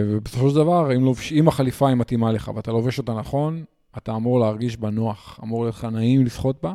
ובסופו 0.05 0.49
של 0.49 0.55
דבר, 0.55 0.95
אם, 0.95 1.03
לובש, 1.05 1.33
אם 1.33 1.47
החליפה 1.47 1.87
היא 1.87 1.95
מתאימה 1.95 2.31
לך 2.31 2.51
ואתה 2.55 2.71
לובש 2.71 2.97
אותה 2.97 3.13
נכון, 3.13 3.63
אתה 3.97 4.15
אמור 4.15 4.39
להרגיש 4.39 4.77
בה 4.77 4.89
נוח, 4.89 5.39
אמור 5.43 5.63
להיות 5.63 5.75
לך 5.75 5.85
נעים 5.85 6.25
לשחות 6.25 6.63
בה. 6.63 6.73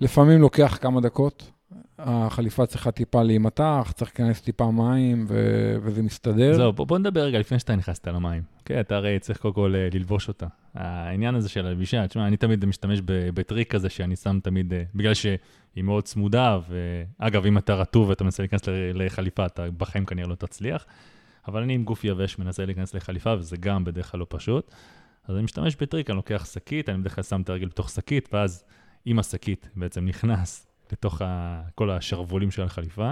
לפעמים 0.00 0.40
לוקח 0.40 0.78
כמה 0.80 1.00
דקות, 1.00 1.50
החליפה 1.98 2.66
צריכה 2.66 2.90
טיפה 2.90 3.22
להימתח, 3.22 3.92
צריך 3.94 4.10
להיכנס 4.10 4.40
טיפה 4.40 4.70
מים, 4.70 5.24
ו- 5.28 5.76
וזה 5.82 6.02
מסתדר. 6.02 6.54
זהו, 6.54 6.72
בוא, 6.72 6.86
בוא 6.86 6.98
נדבר 6.98 7.20
רגע 7.20 7.38
לפני 7.38 7.58
שאתה 7.58 7.76
נכנסת 7.76 8.08
למים. 8.08 8.42
כן, 8.64 8.80
אתה 8.80 8.96
הרי 8.96 9.18
צריך 9.18 9.38
קודם 9.38 9.54
כל 9.54 9.74
אה, 9.76 9.88
ללבוש 9.92 10.28
אותה. 10.28 10.46
העניין 10.74 11.34
הזה 11.34 11.48
של 11.48 11.66
הלבישה, 11.66 12.08
תשמע, 12.08 12.26
אני 12.26 12.36
תמיד 12.36 12.64
משתמש 12.64 13.00
בטריק 13.06 13.70
כזה 13.70 13.88
שאני 13.88 14.16
שם 14.16 14.38
תמיד, 14.42 14.72
אה, 14.72 14.82
בגלל 14.94 15.14
שהיא 15.14 15.38
מאוד 15.76 16.04
צמודה, 16.04 16.58
ואגב, 16.68 17.46
אם 17.46 17.58
אתה 17.58 17.74
רטוב 17.74 18.08
ואתה 18.08 18.24
מנסה 18.24 18.42
להיכנס 18.42 18.60
לחליפה, 18.94 19.46
אתה 19.46 19.70
בחיים 19.70 20.04
כנראה 20.06 20.28
לא 20.28 20.34
תצליח. 20.34 20.86
אבל 21.48 21.62
אני 21.62 21.74
עם 21.74 21.84
גוף 21.84 22.04
יבש 22.04 22.38
מנסה 22.38 22.64
להיכנס 22.64 22.94
לחליפה, 22.94 23.34
וזה 23.38 23.56
גם 23.56 23.84
בדרך 23.84 24.10
כלל 24.10 24.20
לא 24.20 24.26
פשוט. 24.28 24.70
אז 25.28 25.34
אני 25.34 25.44
משתמש 25.44 25.76
בטריק, 25.76 26.10
אני 26.10 26.16
לוקח 26.16 26.46
שקית, 26.52 26.88
אני 26.88 26.98
בדרך 26.98 27.14
כלל 27.14 27.24
שם 27.24 27.40
את 27.40 27.48
הרגל 27.48 27.66
בתוך 27.66 27.90
שקית, 27.90 28.28
ואז 28.32 28.64
עם 29.04 29.18
השקית 29.18 29.68
בעצם 29.76 30.04
נכנס 30.04 30.66
לתוך 30.92 31.22
ה, 31.22 31.60
כל 31.74 31.90
השרוולים 31.90 32.50
של 32.50 32.62
החליפה. 32.62 33.10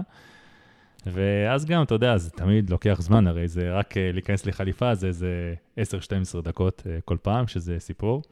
ואז 1.07 1.65
גם, 1.65 1.83
אתה 1.83 1.95
יודע, 1.95 2.19
זה 2.19 2.31
תמיד 2.31 2.71
לוקח 2.71 2.99
זמן, 3.01 3.27
הרי 3.27 3.49
זה 3.49 3.73
רק 3.73 3.93
uh, 3.93 3.97
להיכנס 4.13 4.47
לחליפה, 4.47 4.95
זה 4.95 5.07
איזה 5.07 5.55
10-12 5.79 6.43
דקות 6.43 6.81
uh, 6.81 7.03
כל 7.05 7.17
פעם, 7.23 7.47
שזה 7.47 7.77
סיפור. 7.79 8.23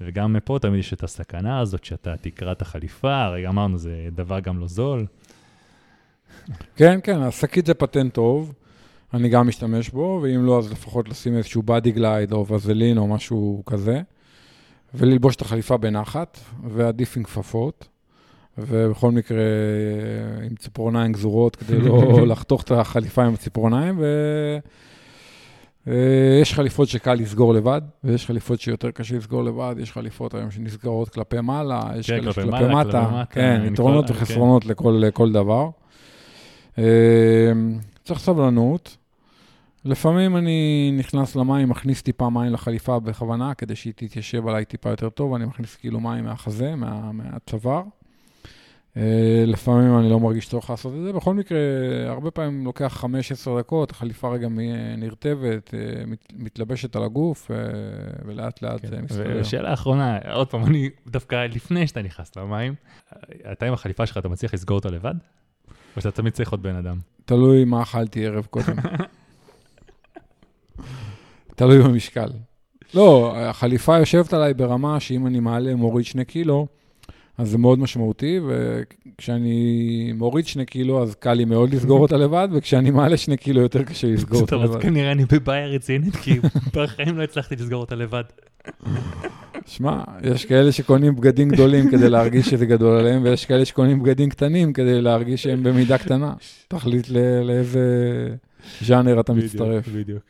וגם 0.00 0.36
פה 0.44 0.58
תמיד 0.60 0.78
יש 0.78 0.92
את 0.92 1.02
הסכנה 1.02 1.60
הזאת 1.60 1.84
שאתה 1.84 2.16
תקרא 2.16 2.52
את 2.52 2.62
החליפה, 2.62 3.22
הרי 3.22 3.48
אמרנו, 3.48 3.78
זה 3.78 4.08
דבר 4.12 4.40
גם 4.40 4.58
לא 4.58 4.66
זול. 4.66 5.06
כן, 6.76 6.98
כן, 7.02 7.22
השקית 7.22 7.66
זה 7.66 7.74
פטנט 7.74 8.14
טוב, 8.14 8.54
אני 9.14 9.28
גם 9.28 9.48
משתמש 9.48 9.88
בו, 9.88 10.20
ואם 10.22 10.46
לא, 10.46 10.58
אז 10.58 10.72
לפחות 10.72 11.08
לשים 11.08 11.36
איזשהו 11.36 11.62
בדי 11.62 11.90
גלייד 11.90 12.32
או 12.32 12.46
וזלין 12.46 12.98
או 12.98 13.06
משהו 13.06 13.62
כזה. 13.66 14.02
וללבוש 14.94 15.36
את 15.36 15.40
החליפה 15.40 15.76
בנחת, 15.76 16.38
ועדיף 16.64 17.16
עם 17.16 17.22
כפפות, 17.22 17.88
ובכל 18.58 19.10
מקרה 19.10 19.44
עם 20.50 20.56
ציפורניים 20.56 21.12
גזורות, 21.12 21.56
כדי 21.56 21.78
לא 21.78 22.26
לחתוך 22.32 22.62
את 22.62 22.70
החליפה 22.70 23.24
עם 23.24 23.34
הציפורניים, 23.34 24.00
ויש 25.86 26.54
חליפות 26.54 26.88
שקל 26.88 27.14
לסגור 27.14 27.54
לבד, 27.54 27.80
ויש 28.04 28.26
חליפות 28.26 28.60
שיותר 28.60 28.90
קשה 28.90 29.16
לסגור 29.16 29.44
לבד, 29.44 29.74
יש 29.78 29.92
חליפות 29.92 30.34
היום 30.34 30.50
שנסגרות 30.50 31.08
כלפי 31.08 31.40
מעלה, 31.40 31.80
יש 31.98 32.10
כן, 32.10 32.20
כלפי 32.20 32.42
כלפי 32.42 32.74
מטה, 32.74 33.24
כן, 33.30 33.62
יתרונות 33.72 34.10
וחסרונות 34.10 34.64
כן. 34.64 34.70
לכל, 34.70 35.02
לכל 35.06 35.32
דבר. 35.32 35.68
אמ, 36.78 36.84
צריך 38.04 38.20
סבלנות. 38.20 38.96
לפעמים 39.86 40.36
אני 40.36 40.90
נכנס 40.98 41.36
למים, 41.36 41.68
מכניס 41.68 42.02
טיפה 42.02 42.30
מים 42.30 42.52
לחליפה 42.52 43.00
בכוונה, 43.00 43.54
כדי 43.54 43.76
שהיא 43.76 43.92
תתיישב 43.96 44.48
עליי 44.48 44.64
טיפה 44.64 44.90
יותר 44.90 45.08
טוב, 45.08 45.34
אני 45.34 45.44
מכניס 45.44 45.76
כאילו 45.76 46.00
מים 46.00 46.24
מהחזה, 46.24 46.74
מה, 46.74 47.12
מהצוואר. 47.12 47.82
אה, 48.96 49.44
לפעמים 49.46 49.98
אני 49.98 50.10
לא 50.10 50.20
מרגיש 50.20 50.48
צורך 50.48 50.70
לעשות 50.70 50.94
את 50.94 51.02
זה. 51.02 51.12
בכל 51.12 51.34
מקרה, 51.34 51.58
הרבה 52.06 52.30
פעמים 52.30 52.64
לוקח 52.64 52.92
15 52.96 53.58
דקות, 53.58 53.90
החליפה 53.90 54.28
רגע 54.28 54.48
נרטבת, 54.98 55.74
אה, 55.74 56.04
מתלבשת 56.34 56.96
על 56.96 57.02
הגוף, 57.02 57.50
אה, 57.50 57.56
ולאט 58.24 58.62
לאט 58.62 58.80
כן. 58.86 59.04
מסתדר. 59.04 59.38
ושאלה 59.40 59.72
אחרונה, 59.72 60.18
עוד 60.32 60.48
פעם, 60.48 60.64
אני 60.64 60.90
דווקא 61.06 61.46
לפני 61.46 61.86
שאתה 61.86 62.02
נכנס 62.02 62.36
למים, 62.36 62.74
אתה 63.52 63.66
עם 63.66 63.72
החליפה 63.72 64.06
שלך, 64.06 64.18
אתה 64.18 64.28
מצליח 64.28 64.54
לסגור 64.54 64.76
אותה 64.76 64.90
לבד? 64.90 65.14
או 65.96 66.00
שאתה 66.00 66.16
תמיד 66.16 66.32
צריך 66.32 66.50
עוד 66.50 66.62
בן 66.62 66.76
אדם? 66.76 66.98
תלוי 67.24 67.64
מה 67.64 67.82
אכלתי 67.82 68.26
ערב 68.26 68.46
קודם. 68.50 68.76
תלוי 71.56 71.78
במשקל. 71.78 72.28
לא, 72.94 73.34
החליפה 73.36 73.98
יושבת 73.98 74.32
עליי 74.32 74.54
ברמה 74.54 75.00
שאם 75.00 75.26
אני 75.26 75.40
מעלה, 75.40 75.74
מוריד 75.74 76.06
שני 76.06 76.24
קילו, 76.24 76.66
אז 77.38 77.50
זה 77.50 77.58
מאוד 77.58 77.78
משמעותי, 77.78 78.40
וכשאני 78.46 80.12
מוריד 80.14 80.46
שני 80.46 80.66
קילו, 80.66 81.02
אז 81.02 81.14
קל 81.14 81.32
לי 81.32 81.44
מאוד 81.44 81.74
לסגור 81.74 82.00
אותה 82.00 82.16
לבד, 82.16 82.48
וכשאני 82.52 82.90
מעלה 82.90 83.16
שני 83.16 83.36
קילו, 83.36 83.60
יותר 83.60 83.82
קשה 83.82 84.06
לסגור 84.06 84.40
אותה 84.40 84.56
לבד. 84.56 84.66
טוב, 84.66 84.76
אז 84.76 84.82
כנראה 84.82 85.12
אני 85.12 85.24
בבעיה 85.32 85.66
רצינית, 85.66 86.16
כי 86.16 86.38
בחיים 86.74 87.18
לא 87.18 87.22
הצלחתי 87.22 87.56
לסגור 87.56 87.80
אותה 87.80 87.94
לבד. 87.94 88.24
שמע, 89.66 90.02
יש 90.22 90.44
כאלה 90.44 90.72
שקונים 90.72 91.16
בגדים 91.16 91.48
גדולים 91.48 91.90
כדי 91.90 92.10
להרגיש 92.10 92.50
שזה 92.50 92.66
גדול 92.66 92.98
עליהם, 92.98 93.22
ויש 93.24 93.44
כאלה 93.44 93.64
שקונים 93.64 94.02
בגדים 94.02 94.28
קטנים 94.28 94.72
כדי 94.72 95.02
להרגיש 95.02 95.42
שהם 95.42 95.62
במידה 95.62 95.98
קטנה. 95.98 96.34
תחליט 96.68 97.08
לאיזה 97.44 97.80
ז'אנר 98.80 99.20
אתה 99.20 99.32
מצטרף. 99.32 99.88
בדיוק. 99.88 100.22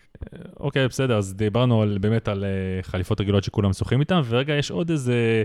אוקיי, 0.60 0.88
בסדר, 0.88 1.16
אז 1.16 1.34
דיברנו 1.34 1.82
על, 1.82 1.98
באמת 2.00 2.28
על 2.28 2.44
uh, 2.44 2.86
חליפות 2.86 3.20
רגילות 3.20 3.44
שכולם 3.44 3.72
שוחים 3.72 4.00
איתן, 4.00 4.20
ורגע, 4.24 4.54
יש 4.54 4.70
עוד 4.70 4.90
איזה 4.90 5.42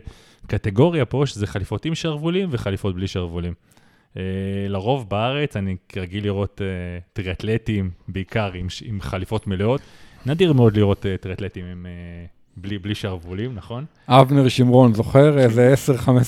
קטגוריה 0.48 1.06
פה, 1.06 1.24
שזה 1.26 1.48
חליפות 1.48 1.86
עם 1.86 1.96
שרוולים 1.96 2.50
וחליפות 2.52 2.96
בלי 2.96 3.08
שרוולים. 3.08 3.54
Uh, 4.14 4.18
לרוב 4.70 5.10
בארץ, 5.10 5.58
אני 5.58 5.76
רגיל 5.96 6.24
לראות 6.24 6.62
uh, 6.62 7.14
טריאטלטים, 7.14 7.92
בעיקר 8.08 8.52
עם, 8.54 8.68
עם 8.86 9.02
חליפות 9.02 9.48
מלאות. 9.48 9.82
נדיר 10.26 10.54
מאוד 10.54 10.78
לראות 10.78 11.06
uh, 11.06 11.22
טריאטלטים 11.22 11.66
עם... 11.66 11.86
Uh, 11.86 12.42
בלי, 12.58 12.78
בלי 12.78 12.96
שרוולים, 12.96 13.56
נכון? 13.56 13.86
אבנר 14.08 14.48
שמרון, 14.48 14.94
זוכר 14.94 15.40
איזה 15.40 15.74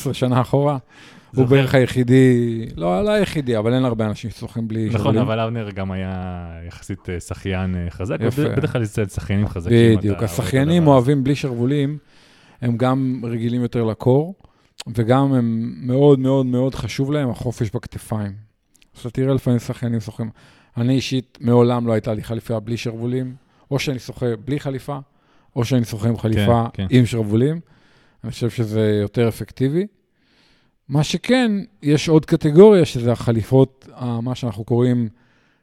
10-15 0.10 0.14
שנה 0.14 0.42
אחורה? 0.42 0.78
הוא 1.36 1.46
בערך 1.46 1.76
היחידי, 1.76 2.66
לא, 2.76 3.04
לא 3.04 3.10
היחידי, 3.10 3.58
אבל 3.58 3.74
אין 3.74 3.86
הרבה 3.86 4.06
אנשים 4.06 4.30
ששוחים 4.30 4.68
בלי 4.68 4.92
שרוולים. 4.92 5.02
נכון, 5.02 5.18
אבל 5.18 5.40
אבנר 5.40 5.70
גם 5.72 5.92
היה 5.92 6.46
יחסית 6.68 7.10
אה, 7.10 7.20
שחיין 7.20 7.76
אה, 7.76 7.90
חזק. 7.90 8.20
בדרך 8.58 8.72
כלל 8.72 8.84
זה 8.84 9.06
שחיינים 9.14 9.48
חזקים. 9.48 9.98
בדיוק, 9.98 10.24
השחיינים 10.24 10.88
אוהבים 10.88 11.24
בלי 11.24 11.36
שרוולים, 11.36 11.98
הם 12.62 12.78
גם 12.78 13.22
רגילים 13.24 13.62
יותר 13.62 13.84
לקור, 13.84 14.36
וגם 14.96 15.34
הם 15.34 15.74
מאוד 15.78 16.20
מאוד 16.20 16.46
מאוד 16.46 16.76
חשוב 16.76 17.12
להם 17.12 17.30
החופש 17.30 17.70
בכתפיים. 17.74 18.32
אז 18.96 19.12
תראה 19.12 19.34
לפעמים 19.34 19.60
שחיינים 19.60 20.00
שוחים. 20.00 20.30
אני 20.78 20.94
אישית, 20.94 21.38
מעולם 21.42 21.88
לא 21.88 21.94
הייתה 21.94 22.14
לי 22.14 22.24
חליפה 22.24 22.60
בלי 22.60 22.78
שרוולים, 22.78 23.36
או 23.72 23.80
שאני 23.80 24.00
שוחה 24.00 24.26
בלי 24.46 24.60
חליפה, 24.60 24.98
או 25.56 25.66
שאני 25.66 25.86
שוחה 25.86 26.08
עם 26.08 26.18
חליפה 26.18 26.66
כן, 26.74 26.88
כן. 26.88 26.98
עם 26.98 27.06
שרוולים. 27.06 27.60
אני 28.24 28.32
חושב 28.32 28.50
שזה 28.50 29.00
יותר 29.02 29.28
אפקטיבי. 29.28 29.88
מה 30.90 31.04
שכן, 31.04 31.52
יש 31.82 32.10
עוד 32.10 32.26
קטגוריה, 32.26 32.86
שזה 32.86 33.12
החליפות, 33.12 33.88
מה 34.22 34.36
שאנחנו 34.36 34.64
קוראים 34.64 35.10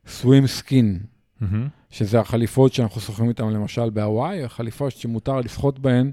swim 0.06 0.44
skin, 0.60 0.98
mm-hmm. 1.42 1.44
שזה 1.90 2.20
החליפות 2.20 2.72
שאנחנו 2.72 3.00
שוחים 3.00 3.28
איתן 3.28 3.48
למשל 3.48 3.90
בהוואי, 3.90 4.44
החליפות 4.44 4.92
שמותר 4.92 5.40
לשחות 5.40 5.78
בהן 5.78 6.10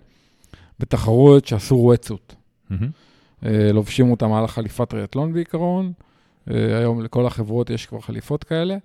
בתחרויות 0.80 1.48
שאסור 1.48 1.94
wetsuit. 1.94 2.34
Mm-hmm. 2.72 3.46
לובשים 3.74 4.12
אותן 4.12 4.32
על 4.32 4.44
החליפת 4.44 4.94
ריאטלון 4.94 5.34
בעיקרון, 5.34 5.92
אה, 6.52 6.78
היום 6.78 7.02
לכל 7.02 7.26
החברות 7.26 7.70
יש 7.70 7.86
כבר 7.86 8.02
חליפות 8.02 8.44
כאלה. 8.44 8.78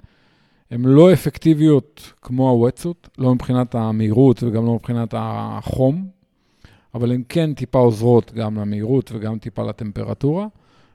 הן 0.71 0.83
לא 0.85 1.13
אפקטיביות 1.13 2.13
כמו 2.23 2.67
ה-wetsuit, 2.67 3.09
לא 3.19 3.35
מבחינת 3.35 3.75
המהירות 3.75 4.43
וגם 4.43 4.67
לא 4.67 4.75
מבחינת 4.75 5.15
החום, 5.17 6.09
אבל 6.95 7.13
הן 7.13 7.23
כן 7.29 7.55
טיפה 7.55 7.79
עוזרות 7.79 8.33
גם 8.33 8.59
למהירות 8.59 9.13
וגם 9.15 9.39
טיפה 9.39 9.63
לטמפרטורה, 9.63 10.47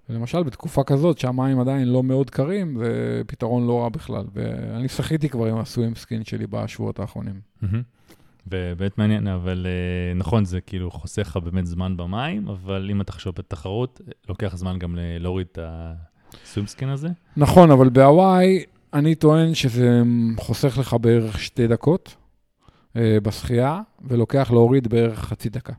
ולמשל, 0.10 0.44
בתקופה 0.44 0.84
כזאת 0.84 1.18
שהמים 1.18 1.60
עדיין 1.60 1.88
לא 1.88 2.04
מאוד 2.04 2.30
קרים, 2.30 2.78
זה 2.78 3.22
פתרון 3.28 3.68
לא 3.68 3.82
רע 3.82 3.90
בכלל. 3.90 4.26
ואני 4.34 4.88
שחיתי 4.88 5.30
כבר 5.30 5.46
עם 5.46 5.58
הסווים 5.58 5.96
סקין 5.96 6.24
שלי 6.24 6.48
בשבועות 6.48 7.00
האחרונים. 7.00 7.42
ובאמת 8.52 8.98
מעניין, 8.98 9.28
אבל 9.28 9.68
אה, 9.70 10.14
נכון, 10.14 10.46
זה 10.46 10.62
כאילו 10.62 10.92
חוסך 10.92 11.22
לך 11.22 11.38
באמת 11.38 11.66
זמן 11.66 11.98
במים, 11.98 12.48
אבל 12.48 12.88
אם 12.92 13.02
אתה 13.02 13.12
חושב 13.12 13.32
בתחרות, 13.38 14.02
לוקח 14.30 14.56
זמן 14.56 14.80
גם 14.80 14.96
להוריד 15.20 15.48
את 15.52 15.60
הסווימסקין 16.44 16.90
הזה. 16.90 17.10
נכון, 17.38 17.72
אבל 17.72 17.90
בהוואי, 17.90 18.64
אני 18.94 19.16
טוען 19.16 19.54
שזה 19.54 20.02
חוסך 20.40 20.78
לך 20.78 20.96
בערך 21.02 21.40
שתי 21.40 21.68
דקות 21.68 22.16
אה, 22.96 23.18
בשחייה, 23.24 23.82
ולוקח 24.02 24.52
להוריד 24.52 24.88
בערך 24.88 25.20
חצי 25.20 25.50
דקה. 25.50 25.74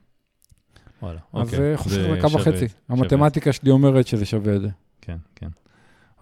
וואלה, 1.02 1.18
אז 1.32 1.46
אוקיי. 1.46 1.58
זה 1.58 1.74
חוסך 1.76 1.98
דקה 2.18 2.26
וחצי. 2.26 2.66
המתמטיקה 2.88 3.52
שלי 3.52 3.70
אומרת 3.70 4.06
שזה 4.06 4.24
שווה 4.24 4.56
את 4.56 4.60
זה. 4.60 4.68
כן, 5.00 5.16
כן. 5.34 5.48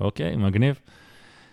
אוקיי, 0.00 0.36
מגניב. 0.36 0.80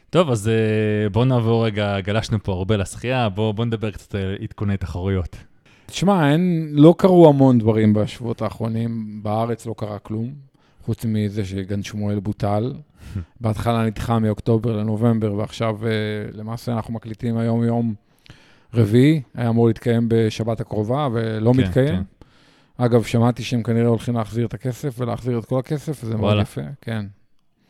טוב, 0.09 0.29
אז 0.29 0.47
אה, 0.47 1.09
בואו 1.09 1.25
נעבור 1.25 1.65
רגע, 1.65 1.99
גלשנו 1.99 2.43
פה 2.43 2.51
הרבה 2.51 2.77
לשחייה, 2.77 3.29
בואו 3.29 3.53
בוא 3.53 3.65
נדבר 3.65 3.91
קצת 3.91 4.15
על 4.15 4.35
עדכוני 4.41 4.77
תחרויות. 4.77 5.37
תשמע, 5.85 6.31
אין, 6.31 6.69
לא 6.71 6.95
קרו 6.97 7.29
המון 7.29 7.59
דברים 7.59 7.93
בשבועות 7.93 8.41
האחרונים, 8.41 9.19
בארץ 9.23 9.65
לא 9.65 9.75
קרה 9.77 9.99
כלום, 9.99 10.33
חוץ 10.85 11.05
מזה 11.05 11.45
שגן 11.45 11.83
שמואל 11.83 12.19
בוטל. 12.19 12.73
בהתחלה 13.41 13.85
נדחה 13.85 14.19
מאוקטובר 14.19 14.77
לנובמבר, 14.77 15.33
ועכשיו 15.33 15.87
אה, 15.87 15.91
למעשה 16.33 16.73
אנחנו 16.73 16.93
מקליטים 16.93 17.37
היום 17.37 17.63
יום 17.63 17.93
רביעי, 18.73 19.21
היה 19.35 19.49
אמור 19.49 19.67
להתקיים 19.67 20.05
בשבת 20.07 20.61
הקרובה 20.61 21.07
ולא 21.13 21.53
כן, 21.53 21.59
מתקיים. 21.59 21.95
כן. 21.95 22.03
אגב, 22.77 23.03
שמעתי 23.03 23.43
שהם 23.43 23.63
כנראה 23.63 23.87
הולכים 23.87 24.15
להחזיר 24.15 24.45
את 24.45 24.53
הכסף 24.53 24.95
ולהחזיר 24.97 25.39
את 25.39 25.45
כל 25.45 25.59
הכסף, 25.59 26.03
וזה 26.03 26.17
מאוד. 26.17 26.37
יפה, 26.41 26.61
כן. 26.81 27.05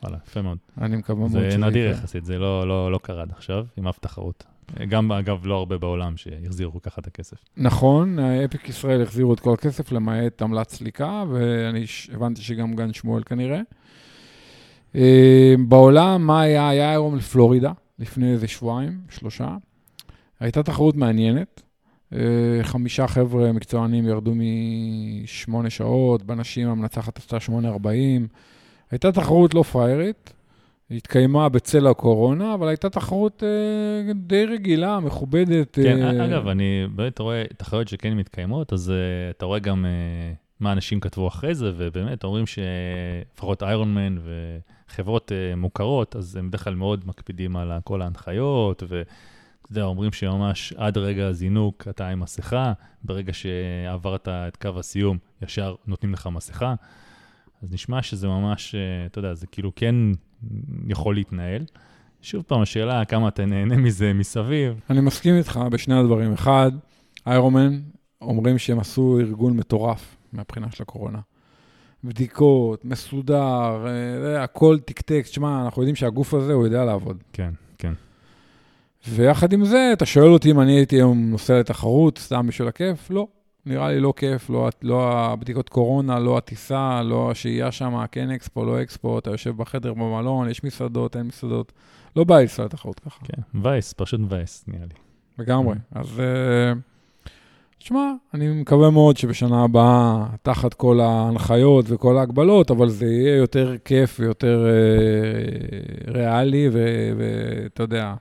וואלה, 0.02 0.18
יפה 0.26 0.42
מאוד. 0.42 0.58
אני 0.80 0.96
מקווה 0.96 1.18
מאוד 1.18 1.30
זה 1.30 1.50
שזה 1.50 1.58
נדיר 1.58 1.86
יקרה. 1.86 2.00
יחסית, 2.00 2.24
זה 2.24 2.38
לא, 2.38 2.68
לא, 2.68 2.92
לא 2.92 2.98
קרה 2.98 3.22
עד 3.22 3.30
עכשיו 3.30 3.66
עם 3.76 3.88
אף 3.88 3.98
תחרות. 3.98 4.44
גם, 4.88 5.12
אגב, 5.12 5.46
לא 5.46 5.54
הרבה 5.54 5.78
בעולם 5.78 6.16
שיחזירו 6.16 6.82
ככה 6.82 7.00
את 7.00 7.06
הכסף. 7.06 7.36
נכון, 7.56 8.18
אפיק 8.18 8.68
ישראל 8.68 9.02
החזירו 9.02 9.34
את 9.34 9.40
כל 9.40 9.54
הכסף 9.54 9.92
למעט 9.92 10.42
עמלת 10.42 10.70
סליקה, 10.70 11.24
ואני 11.30 11.84
הבנתי 12.12 12.42
שגם 12.42 12.74
גן 12.76 12.92
שמואל 12.92 13.22
כנראה. 13.22 13.60
אה, 14.94 15.54
בעולם, 15.68 16.26
מה 16.26 16.40
היה? 16.40 16.68
היה 16.68 16.90
היום 16.90 17.16
לפלורידה, 17.16 17.72
לפני 17.98 18.32
איזה 18.32 18.48
שבועיים, 18.48 19.00
שלושה. 19.10 19.56
הייתה 20.40 20.62
תחרות 20.62 20.96
מעניינת. 20.96 21.62
אה, 22.12 22.18
חמישה 22.62 23.06
חבר'ה 23.06 23.52
מקצוענים 23.52 24.06
ירדו 24.06 24.32
משמונה 24.34 25.70
שעות, 25.70 26.22
בנשים 26.22 26.68
המנצחת 26.68 27.18
עשתה 27.18 27.36
8.40. 27.36 27.86
הייתה 28.90 29.12
תחרות 29.12 29.54
לא 29.54 29.62
פריירית, 29.62 30.32
היא 30.90 30.96
התקיימה 30.98 31.48
בצל 31.48 31.86
הקורונה, 31.86 32.54
אבל 32.54 32.68
הייתה 32.68 32.90
תחרות 32.90 33.42
אה, 33.42 34.12
די 34.14 34.44
רגילה, 34.46 35.00
מכובדת. 35.00 35.74
כן, 35.82 36.02
אה, 36.02 36.24
אגב, 36.24 36.48
אני 36.48 36.86
באמת 36.94 37.18
רואה 37.18 37.44
תחרויות 37.56 37.88
שכן 37.88 38.12
מתקיימות, 38.12 38.72
אז 38.72 38.92
uh, 38.92 39.36
אתה 39.36 39.46
רואה 39.46 39.58
גם 39.58 39.84
uh, 39.84 40.36
מה 40.60 40.72
אנשים 40.72 41.00
כתבו 41.00 41.28
אחרי 41.28 41.54
זה, 41.54 41.72
ובאמת 41.76 42.24
אומרים 42.24 42.44
שלפחות 42.46 43.62
איירון 43.62 43.94
מן 43.94 44.18
וחברות 44.88 45.32
uh, 45.32 45.56
מוכרות, 45.56 46.16
אז 46.16 46.36
הם 46.36 46.48
בדרך 46.48 46.64
כלל 46.64 46.74
מאוד 46.74 47.06
מקפידים 47.06 47.56
על 47.56 47.72
כל 47.84 48.02
ההנחיות, 48.02 48.82
יודע, 49.70 49.84
אומרים 49.84 50.12
שממש 50.12 50.72
עד 50.76 50.98
רגע 50.98 51.26
הזינוק 51.26 51.86
אתה 51.90 52.08
עם 52.08 52.20
מסכה, 52.20 52.72
ברגע 53.04 53.32
שעברת 53.32 54.28
את 54.28 54.56
קו 54.56 54.78
הסיום, 54.78 55.18
ישר 55.42 55.74
נותנים 55.86 56.12
לך 56.12 56.28
מסכה. 56.32 56.74
אז 57.62 57.72
נשמע 57.72 58.02
שזה 58.02 58.28
ממש, 58.28 58.74
uh, 58.74 59.10
אתה 59.10 59.18
יודע, 59.18 59.34
זה 59.34 59.46
כאילו 59.46 59.72
כן 59.76 59.94
יכול 60.88 61.14
להתנהל. 61.14 61.64
שוב 62.22 62.42
פעם, 62.42 62.60
השאלה 62.60 63.04
כמה 63.04 63.28
אתה 63.28 63.46
נהנה 63.46 63.76
מזה 63.76 64.12
מסביב. 64.12 64.80
אני 64.90 65.00
מסכים 65.00 65.34
איתך 65.34 65.60
בשני 65.70 65.94
הדברים. 65.94 66.32
אחד, 66.32 66.70
איירומן 67.26 67.80
אומרים 68.20 68.58
שהם 68.58 68.78
עשו 68.78 69.18
ארגון 69.20 69.56
מטורף 69.56 70.16
מהבחינה 70.32 70.66
של 70.70 70.82
הקורונה. 70.82 71.18
בדיקות, 72.04 72.84
מסודר, 72.84 73.86
אה, 73.86 74.42
הכל 74.42 74.78
תקתק. 74.84 75.22
תשמע, 75.24 75.62
אנחנו 75.64 75.82
יודעים 75.82 75.96
שהגוף 75.96 76.34
הזה, 76.34 76.52
הוא 76.52 76.64
יודע 76.64 76.84
לעבוד. 76.84 77.22
כן. 77.32 77.50
ויחד 79.08 79.52
עם 79.52 79.64
זה, 79.64 79.90
אתה 79.92 80.06
שואל 80.06 80.30
אותי 80.32 80.50
אם 80.50 80.60
אני 80.60 80.72
הייתי 80.72 80.96
היום 80.96 81.30
נוסע 81.30 81.58
לתחרות, 81.58 82.18
סתם 82.18 82.46
בשביל 82.46 82.68
הכיף? 82.68 83.10
לא. 83.10 83.26
נראה 83.66 83.88
לי 83.88 84.00
לא 84.00 84.12
כיף, 84.16 84.50
לא, 84.50 84.68
לא 84.82 85.12
הבדיקות 85.12 85.68
קורונה, 85.68 86.18
לא 86.18 86.38
הטיסה, 86.38 87.02
לא 87.02 87.30
השהייה 87.30 87.72
שם, 87.72 88.04
כן 88.12 88.30
אקספו, 88.30 88.64
לא 88.64 88.82
אקספו, 88.82 89.18
אתה 89.18 89.30
יושב 89.30 89.56
בחדר 89.56 89.94
במלון, 89.94 90.50
יש 90.50 90.64
מסעדות, 90.64 91.16
אין 91.16 91.26
מסעדות. 91.26 91.72
לא 92.16 92.24
בא 92.24 92.36
לי 92.36 92.42
לנסוע 92.42 92.64
לתחרות 92.64 93.00
ככה. 93.00 93.24
כן, 93.24 93.42
וייס, 93.62 93.92
פשוט 93.96 94.20
וייס, 94.28 94.64
נראה 94.68 94.84
לי. 94.84 94.94
לגמרי. 95.38 95.74
אז 95.92 96.20
אה, 96.20 96.72
תשמע, 97.78 98.12
אני 98.34 98.48
מקווה 98.60 98.90
מאוד 98.90 99.16
שבשנה 99.16 99.64
הבאה, 99.64 100.26
תחת 100.42 100.74
כל 100.74 101.00
ההנחיות 101.00 101.84
וכל 101.88 102.18
ההגבלות, 102.18 102.70
אבל 102.70 102.88
זה 102.88 103.06
יהיה 103.06 103.36
יותר 103.36 103.74
כיף 103.84 104.16
ויותר 104.20 104.66
אה, 104.66 106.12
ריאלי, 106.12 106.68
ואתה 106.72 107.82
יודע, 107.82 108.14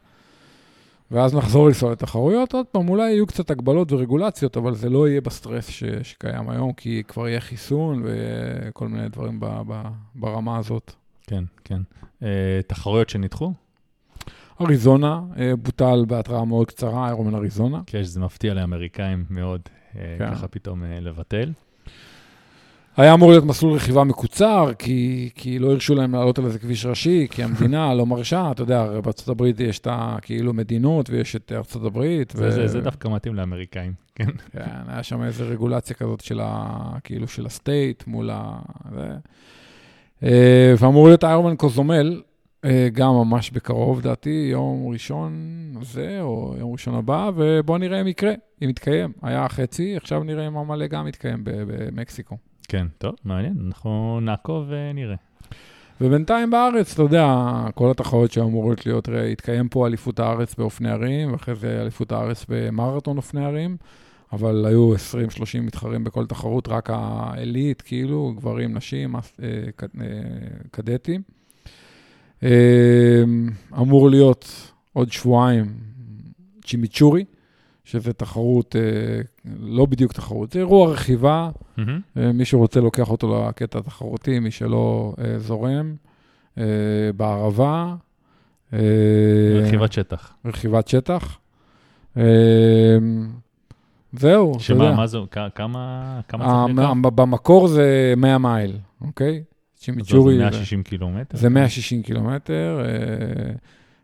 ואז 1.11 1.35
נחזור 1.35 1.67
לנסוע 1.67 1.91
לתחרויות. 1.91 2.53
עוד 2.53 2.65
פעם, 2.65 2.89
אולי 2.89 3.11
יהיו 3.11 3.27
קצת 3.27 3.51
הגבלות 3.51 3.91
ורגולציות, 3.91 4.57
אבל 4.57 4.75
זה 4.75 4.89
לא 4.89 5.07
יהיה 5.07 5.21
בסטרס 5.21 5.67
ש- 5.69 5.83
שקיים 6.03 6.49
היום, 6.49 6.73
כי 6.73 7.03
כבר 7.07 7.27
יהיה 7.27 7.39
חיסון 7.39 8.03
וכל 8.05 8.87
מיני 8.87 9.09
דברים 9.09 9.39
ב- 9.39 9.61
ב- 9.67 9.87
ברמה 10.15 10.57
הזאת. 10.57 10.93
כן, 11.27 11.43
כן. 11.63 11.81
אה, 12.23 12.27
תחרויות 12.67 13.09
שנדחו? 13.09 13.53
אריזונה 14.61 15.21
אה, 15.37 15.55
בוטל 15.55 16.05
בהתראה 16.07 16.45
מאוד 16.45 16.67
קצרה, 16.67 17.05
איירומן 17.05 17.35
אריזונה. 17.35 17.81
כן, 17.85 18.03
שזה 18.03 18.19
מפתיע 18.19 18.53
לאמריקאים 18.53 19.25
מאוד, 19.29 19.61
אה, 19.95 20.15
כן. 20.19 20.31
ככה 20.31 20.47
פתאום 20.47 20.83
אה, 20.83 20.99
לבטל. 20.99 21.51
היה 22.97 23.13
אמור 23.13 23.29
להיות 23.31 23.43
מסלול 23.43 23.73
רכיבה 23.73 24.03
מקוצר, 24.03 24.71
כי, 24.79 25.29
כי 25.35 25.59
לא 25.59 25.71
הרשו 25.71 25.95
להם 25.95 26.15
לעלות 26.15 26.39
על 26.39 26.45
איזה 26.45 26.59
כביש 26.59 26.85
ראשי, 26.85 27.27
כי 27.31 27.43
המדינה 27.43 27.93
לא 27.95 28.05
מרשה, 28.05 28.51
אתה 28.51 28.61
יודע, 28.61 28.81
הרי 28.81 29.01
בארצות 29.01 29.29
הברית 29.29 29.59
יש 29.59 29.79
את 29.79 29.87
הכאילו 29.91 30.53
מדינות, 30.53 31.09
ויש 31.09 31.35
את 31.35 31.51
ארצות 31.55 31.85
הברית. 31.85 32.33
זה, 32.37 32.51
זה, 32.51 32.67
זה 32.67 32.81
דווקא 32.81 33.07
מתאים 33.07 33.35
לאמריקאים, 33.35 33.93
כן. 34.15 34.29
כן, 34.51 34.61
היה 34.87 35.03
שם 35.03 35.23
איזו 35.23 35.43
רגולציה 35.47 35.95
כזאת 35.95 36.21
של 36.21 36.39
ה... 36.43 36.67
כאילו 37.03 37.27
של 37.27 37.45
הסטייט 37.45 38.03
מול 38.07 38.29
ה... 38.33 38.59
זה. 38.91 39.09
אה, 40.23 40.73
ואמור 40.79 41.07
להיות 41.07 41.23
איירמן 41.23 41.55
קוזומל, 41.55 42.21
אה, 42.65 42.87
גם 42.93 43.09
ממש 43.09 43.51
בקרוב, 43.51 44.01
דעתי, 44.01 44.47
יום 44.51 44.87
ראשון 44.87 45.33
הזה, 45.81 46.17
או 46.21 46.55
יום 46.59 46.71
ראשון 46.71 46.95
הבא, 46.95 47.31
ובואו 47.35 47.77
נראה 47.77 48.01
אם 48.01 48.07
יקרה, 48.07 48.33
אם 48.63 48.69
יתקיים. 48.69 49.11
היה 49.21 49.49
חצי, 49.49 49.97
עכשיו 49.97 50.23
נראה 50.23 50.47
אם 50.47 50.57
המלא 50.57 50.87
גם 50.87 51.07
יתקיים 51.07 51.43
ב- 51.43 51.63
במקסיקו. 51.67 52.37
כן, 52.67 52.87
טוב, 52.97 53.15
מעניין, 53.25 53.55
אנחנו 53.67 54.19
נעקוב 54.21 54.65
ונראה. 54.67 55.15
ובינתיים 56.01 56.49
בארץ, 56.49 56.93
אתה 56.93 57.01
יודע, 57.01 57.25
כל 57.75 57.91
התחרויות 57.91 58.31
שאמורות 58.31 58.85
להיות, 58.85 59.09
התקיים 59.31 59.69
פה 59.69 59.87
אליפות 59.87 60.19
הארץ 60.19 60.55
באופני 60.55 60.91
ערים, 60.91 61.31
ואחרי 61.31 61.55
זה 61.55 61.81
אליפות 61.81 62.11
הארץ 62.11 62.45
במרתון 62.49 63.17
אופני 63.17 63.45
ערים, 63.45 63.77
אבל 64.33 64.65
היו 64.65 64.93
20-30 64.95 64.97
מתחרים 65.61 66.03
בכל 66.03 66.25
תחרות, 66.25 66.67
רק 66.67 66.89
העילית, 66.93 67.81
כאילו, 67.81 68.33
גברים, 68.37 68.73
נשים, 68.73 69.15
אה, 69.15 69.21
אה, 69.43 69.87
קדטים. 70.71 71.21
אה, 72.43 73.23
אמור 73.77 74.09
להיות 74.09 74.71
עוד 74.93 75.11
שבועיים 75.11 75.65
צ'ימיצ'ורי, 76.65 77.25
שזה 77.83 78.13
תחרות, 78.13 78.75
אה, 78.75 78.81
לא 79.59 79.85
בדיוק 79.85 80.13
תחרות, 80.13 80.51
זה 80.51 80.59
אירוע 80.59 80.91
רכיבה. 80.91 81.49
אה, 82.17 82.31
מי 82.33 82.45
שרוצה 82.45 82.79
לוקח 82.79 83.09
אותו 83.11 83.45
לקטע 83.49 83.79
התחרותי, 83.79 84.39
מי 84.39 84.51
שלא 84.51 85.13
אה, 85.19 85.39
זורם, 85.39 85.95
בערבה, 87.17 87.95
רכיבת 89.63 89.93
שטח. 89.93 90.33
רכיבת 90.45 90.87
שטח. 90.87 91.37
זהו, 94.13 94.51
אתה 94.51 94.59
שמה, 94.63 94.83
יודע. 94.85 94.95
מה 94.95 95.07
זה, 95.07 95.17
כמה, 95.31 95.49
כמה 96.27 96.45
צריך 96.45 96.79
לקרוא? 96.79 97.11
במקור 97.11 97.67
זה 97.67 98.13
100 98.17 98.37
מייל, 98.37 98.77
אוקיי? 99.01 99.43
צ'ימיצ'ורי 99.75 100.37
זה- 100.37 100.43
160 100.43 100.83
קילומטר. 100.83 101.37
זה 101.37 101.49
160 101.49 102.03
קילומטר. 102.03 102.81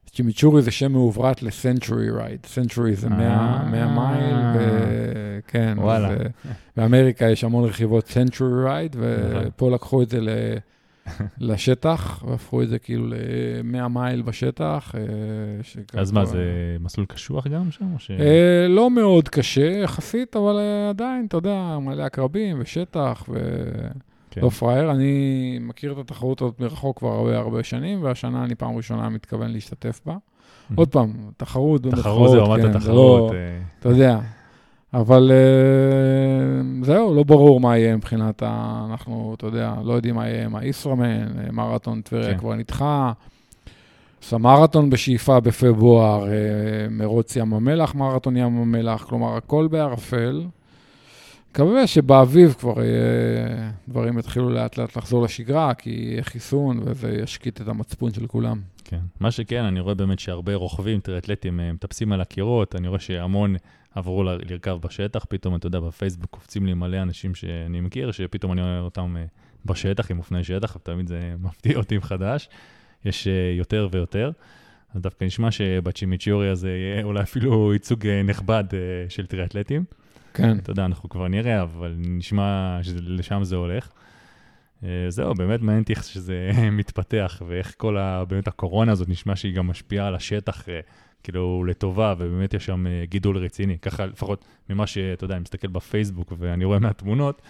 צ'ימיצ'ורי 0.09 0.61
זה 0.61 0.71
שם 0.71 0.91
מעוברת 0.91 1.43
ל 1.43 1.52
century 1.52 2.11
ride. 2.11 2.45
century 2.45 2.95
זה 2.95 3.09
100 3.09 3.27
אה. 3.27 3.63
100 3.65 3.87
מייל, 3.87 4.35
וכן. 4.55 5.77
וואלה. 5.77 6.09
באמריקה 6.77 7.25
יש 7.25 7.43
המון 7.43 7.65
רכיבות 7.65 8.07
century 8.07 8.63
ride, 8.63 8.95
נכון. 8.95 9.43
ופה 9.47 9.71
לקחו 9.71 10.01
את 10.01 10.09
זה 10.09 10.21
ל- 10.21 10.29
לשטח, 11.49 12.23
והפכו 12.27 12.61
את 12.61 12.69
זה 12.69 12.79
כאילו 12.79 13.07
ל-100 13.07 13.87
מייל 13.87 14.21
בשטח. 14.21 14.95
אה, 14.95 15.99
אז 16.01 16.11
מה, 16.11 16.25
זה 16.25 16.43
מסלול 16.79 17.05
קשוח 17.07 17.47
גם 17.47 17.71
שם? 17.71 17.97
ש... 17.97 18.11
אה, 18.11 18.65
לא 18.69 18.89
מאוד 18.89 19.29
קשה 19.29 19.71
יחסית, 19.83 20.35
אבל 20.35 20.59
עדיין, 20.89 21.25
אתה 21.25 21.37
יודע, 21.37 21.77
מלא 21.81 22.03
עקרבים 22.03 22.57
ושטח, 22.61 23.23
ו... 23.29 23.37
כן. 24.31 24.41
לא 24.41 24.49
פראייר. 24.49 24.91
אני 24.91 25.57
מכיר 25.61 25.91
את 25.91 25.97
התחרות 25.97 26.41
הזאת 26.41 26.59
מרחוק 26.59 26.97
כבר 26.99 27.09
הרבה 27.09 27.37
הרבה 27.37 27.63
שנים, 27.63 28.03
והשנה 28.03 28.43
אני 28.43 28.55
פעם 28.55 28.77
ראשונה 28.77 29.09
מתכוון 29.09 29.51
להשתתף 29.51 30.01
בה. 30.05 30.15
עוד 30.75 30.87
פעם, 30.87 31.13
תחרות 31.37 31.81
תחרות 31.81 31.81
במרכאות, 31.81 32.31
זה 32.31 32.37
רמת 32.37 32.61
כן, 32.61 32.69
התחרות. 32.69 33.31
לא- 33.31 33.35
אה, 33.35 33.59
אתה 33.79 33.89
יודע. 33.89 34.19
אבל 34.93 35.31
אה, 35.31 36.83
זהו, 36.85 37.15
לא 37.15 37.23
ברור 37.23 37.59
מה 37.59 37.77
יהיה 37.77 37.95
מבחינת 37.95 38.43
ה... 38.45 38.85
אנחנו, 38.89 39.33
אתה 39.37 39.45
יודע, 39.45 39.73
לא 39.83 39.93
יודעים 39.93 40.15
מה 40.15 40.27
יהיה 40.27 40.45
עם 40.45 40.55
הישראמן, 40.55 41.21
אה, 41.21 41.51
מרתון 41.51 42.01
טבריה 42.01 42.31
כן. 42.31 42.37
כבר 42.37 42.55
נדחה. 42.55 43.11
סמרתון 44.21 44.89
בשאיפה 44.89 45.39
בפברואר, 45.39 46.25
מרוץ 46.89 47.35
ים 47.35 47.53
המלח, 47.53 47.95
מרתון 47.95 48.37
ים 48.37 48.57
המלח, 48.61 49.03
כלומר, 49.03 49.37
הכל 49.37 49.67
בערפל. 49.71 50.43
מקווה 51.51 51.87
שבאביב 51.87 52.55
כבר 52.59 52.83
יהיה, 52.83 53.71
דברים 53.87 54.19
יתחילו 54.19 54.49
לאט 54.49 54.77
לאט 54.77 54.97
לחזור 54.97 55.23
לשגרה, 55.23 55.73
כי 55.73 55.89
יהיה 55.89 56.23
חיסון 56.23 56.79
וזה 56.85 57.11
ישקיט 57.23 57.61
את 57.61 57.67
המצפון 57.67 58.13
של 58.13 58.27
כולם. 58.27 58.61
כן. 58.83 58.99
מה 59.19 59.31
שכן, 59.31 59.63
אני 59.63 59.79
רואה 59.79 59.95
באמת 59.95 60.19
שהרבה 60.19 60.55
רוכבים, 60.55 60.99
טריאטלטים, 60.99 61.59
אה, 61.59 61.73
מטפסים 61.73 62.11
על 62.11 62.21
הקירות, 62.21 62.75
אני 62.75 62.87
רואה 62.87 62.99
שהמון 62.99 63.55
עברו 63.95 64.23
לרכב 64.23 64.77
בשטח, 64.81 65.25
פתאום, 65.29 65.55
אתה 65.55 65.67
יודע, 65.67 65.79
בפייסבוק 65.79 66.29
קופצים 66.29 66.65
לי 66.65 66.73
מלא 66.73 67.01
אנשים 67.01 67.35
שאני 67.35 67.81
מכיר, 67.81 68.11
שפתאום 68.11 68.51
אני 68.51 68.61
רואה 68.61 68.79
אותם 68.79 69.15
אה, 69.17 69.25
בשטח, 69.65 70.11
עם 70.11 70.17
אופני 70.17 70.43
שטח, 70.43 70.75
ותמיד 70.75 71.07
זה 71.07 71.33
מפתיע 71.43 71.77
אותי 71.77 71.97
מחדש. 71.97 72.49
יש 73.05 73.27
אה, 73.27 73.53
יותר 73.57 73.87
ויותר. 73.91 74.31
אז 74.93 75.01
דווקא 75.01 75.25
נשמע 75.25 75.51
שבצ'ימיצ'יורי 75.51 76.49
הזה 76.49 76.69
יהיה 76.69 77.03
אולי 77.03 77.21
אפילו 77.21 77.73
ייצוג 77.73 78.07
אה, 78.07 78.23
נכבד 78.23 78.63
אה, 78.73 79.09
של 79.09 79.25
טריאטלטים. 79.25 79.83
כן. 80.33 80.57
אתה 80.57 80.71
יודע, 80.71 80.85
אנחנו 80.85 81.09
כבר 81.09 81.27
נראה, 81.27 81.61
אבל 81.61 81.95
נשמע 81.97 82.79
שלשם 82.81 83.43
זה 83.43 83.55
הולך. 83.55 83.89
אה, 84.83 84.89
זהו, 85.09 85.33
באמת 85.33 85.61
מעניין 85.61 85.81
אותי 85.81 85.93
איך 85.93 86.03
שזה 86.03 86.51
מתפתח, 86.71 87.41
ואיך 87.47 87.73
כל 87.77 87.97
ה... 87.97 88.25
באמת 88.25 88.47
הקורונה 88.47 88.91
הזאת 88.91 89.09
נשמע 89.09 89.35
שהיא 89.35 89.55
גם 89.55 89.67
משפיעה 89.67 90.07
על 90.07 90.15
השטח, 90.15 90.69
אה, 90.69 90.79
כאילו, 91.23 91.63
לטובה, 91.63 92.13
ובאמת 92.17 92.53
יש 92.53 92.65
שם 92.65 92.87
אה, 92.87 93.03
גידול 93.05 93.37
רציני. 93.37 93.77
ככה, 93.77 94.05
לפחות 94.05 94.45
ממה 94.69 94.87
שאתה 94.87 95.23
יודע, 95.23 95.35
אני 95.35 95.41
מסתכל 95.41 95.67
בפייסבוק 95.67 96.33
ואני 96.37 96.65
רואה 96.65 96.79
מהתמונות, 96.79 97.41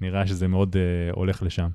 נראה 0.00 0.26
שזה 0.26 0.48
מאוד 0.48 0.76
אה, 0.76 1.12
הולך 1.12 1.42
לשם. 1.42 1.68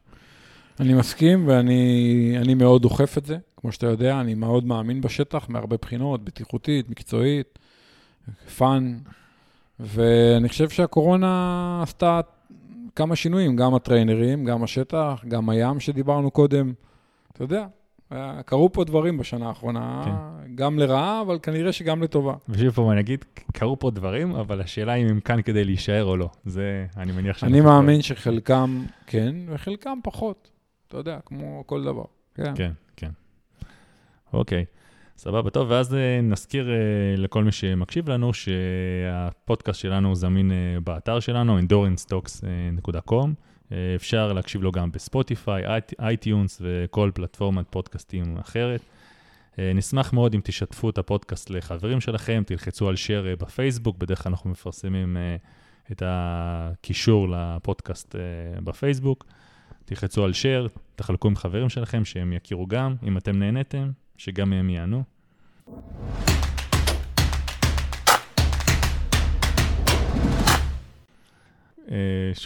אני 0.80 0.93
מסכים, 0.93 1.47
ואני 1.47 2.34
אני 2.38 2.54
מאוד 2.54 2.82
דוחף 2.82 3.17
את 3.17 3.26
זה. 3.26 3.38
כמו 3.58 3.71
שאתה 3.71 3.88
יודע, 3.88 4.21
אני 4.21 4.34
מאוד 4.34 4.65
מאמין 4.65 5.02
בשטח, 5.02 5.50
מהרבה 5.50 5.78
בחינות, 5.82 6.24
בטיחותית, 6.24 6.89
מקצועית, 6.89 7.60
fun, 8.58 8.98
ואני 9.82 10.50
חושב 10.50 10.70
שהקורונה 10.70 11.80
עשתה 11.84 12.22
כמה 12.96 13.15
שינויים, 13.15 13.56
גם 13.56 13.76
הטריינרים, 13.76 14.46
גם 14.46 14.63
השטח, 14.63 15.24
גם 15.28 15.50
הים 15.50 15.80
שדיברנו 15.80 16.32
קודם. 16.32 16.74
אתה 17.34 17.44
יודע, 17.44 17.65
קרו 18.46 18.72
פה 18.72 18.84
דברים 18.84 19.17
בשנה 19.17 19.48
האחרונה, 19.48 20.02
כן. 20.06 20.56
גם 20.56 20.80
לרעה, 20.80 21.22
אבל 21.22 21.39
כנראה 21.44 21.72
שגם 21.72 22.04
לטובה. 22.04 22.34
ושוב 22.50 22.70
פעם 22.72 22.89
אני 22.91 23.00
אגיד, 23.00 23.26
קרו 23.54 23.80
פה 23.80 23.91
דברים, 23.91 24.36
אבל 24.36 24.62
השאלה 24.62 24.94
אם 24.94 25.08
הם 25.08 25.20
כאן 25.20 25.41
כדי 25.41 25.63
להישאר 25.63 26.04
או 26.06 26.17
לא. 26.17 26.30
זה, 26.46 26.86
אני 26.98 27.12
מניח 27.12 27.38
שאנחנו 27.38 27.56
אני 27.58 27.63
כבר- 27.63 27.72
מאמין 27.82 28.02
שחלקם 28.02 28.84
כן, 29.08 29.36
וחלקם 29.48 29.98
פחות. 30.04 30.50
אתה 30.88 30.98
יודע, 30.98 31.20
כמו 31.26 31.63
כל 31.67 31.84
דבר. 31.84 32.04
כן. 32.36 32.54
כן, 32.56 32.72
כן. 32.96 33.10
אוקיי, 34.34 34.65
סבבה, 35.24 35.50
טוב, 35.50 35.68
ואז 35.72 35.94
אה, 35.96 36.22
נזכיר 36.22 36.70
אה, 36.70 36.76
לכל 37.18 37.44
מי 37.44 37.52
שמקשיב 37.52 38.10
לנו 38.10 38.32
שהפודקאסט 38.34 39.80
שלנו 39.80 40.16
זמין 40.16 40.52
אה, 40.52 40.56
באתר 40.84 41.20
שלנו, 41.20 41.60
endurancetalks.com. 41.60 43.28
אה, 43.72 43.78
אפשר 43.96 44.34
להקשיב 44.34 44.64
לו 44.64 44.72
גם 44.72 44.92
בספוטיפיי, 44.92 45.66
iT- 45.68 45.94
iTunes 46.00 46.62
וכל 46.62 47.12
פלטפורמת 47.14 47.66
פודקאסטים 47.70 48.38
אחרת. 48.38 48.82
נשמח 49.58 50.14
מאוד 50.14 50.34
אם 50.34 50.42
תשתפו 50.44 50.90
את 50.90 50.98
הפודקאסט 50.98 51.50
לחברים 51.50 52.02
שלכם, 52.02 52.44
תלחצו 52.46 52.90
על 52.90 52.96
share 52.96 53.42
בפייסבוק, 53.44 53.98
בדרך 53.98 54.24
כלל 54.24 54.32
אנחנו 54.32 54.50
מפרסמים 54.50 55.18
את 55.92 56.04
הקישור 56.06 57.28
לפודקאסט 57.30 58.16
בפייסבוק. 58.64 59.26
תלחצו 59.86 60.24
על 60.26 60.32
share, 60.32 60.68
תחלקו 60.96 61.28
עם 61.28 61.36
חברים 61.36 61.70
שלכם, 61.70 62.06
שהם 62.06 62.34
יכירו 62.34 62.68
גם, 62.68 62.96
אם 63.08 63.18
אתם 63.18 63.40
נהניתם, 63.40 63.92
שגם 64.22 64.54
הם 64.54 64.70
יענו. 64.70 65.04
אה, 71.92 71.96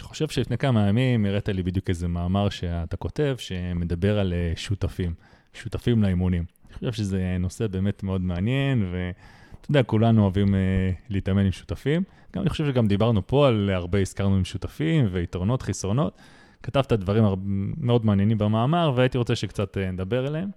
חושב 0.00 0.28
שלפני 0.28 0.58
כמה 0.58 0.88
ימים 0.88 1.24
הראת 1.26 1.48
לי 1.48 1.62
בדיוק 1.62 1.88
איזה 1.88 2.08
מאמר 2.08 2.48
שאתה 2.48 2.96
כותב, 2.96 3.34
שמדבר 3.38 4.18
על 4.18 4.32
אה, 4.32 4.52
שותפים, 4.56 5.14
שותפים 5.54 6.02
לאימונים. 6.02 6.44
אני 6.70 6.90
חושב 6.90 6.92
שזה 6.92 7.36
נושא 7.40 7.66
באמת 7.66 8.02
מאוד 8.02 8.20
מעניין, 8.20 8.82
ואתה 8.92 9.70
יודע, 9.70 9.82
כולנו 9.82 10.22
אוהבים 10.22 10.54
אה, 10.54 10.60
להתאמן 11.08 11.44
עם 11.46 11.52
שותפים. 11.52 12.02
גם 12.34 12.42
אני 12.42 12.50
חושב 12.50 12.66
שגם 12.66 12.86
דיברנו 12.88 13.26
פה 13.26 13.48
על 13.48 13.70
הרבה 13.72 13.98
הזכרנו 14.00 14.36
עם 14.36 14.44
שותפים, 14.44 15.06
ויתרונות, 15.12 15.62
חסרונות. 15.62 16.18
כתבת 16.62 16.92
דברים 16.92 17.24
הר- 17.24 17.34
מאוד 17.76 18.06
מעניינים 18.06 18.38
במאמר, 18.38 18.92
והייתי 18.96 19.18
רוצה 19.18 19.36
שקצת 19.36 19.78
אה, 19.78 19.90
נדבר 19.90 20.26
עליהם. 20.26 20.48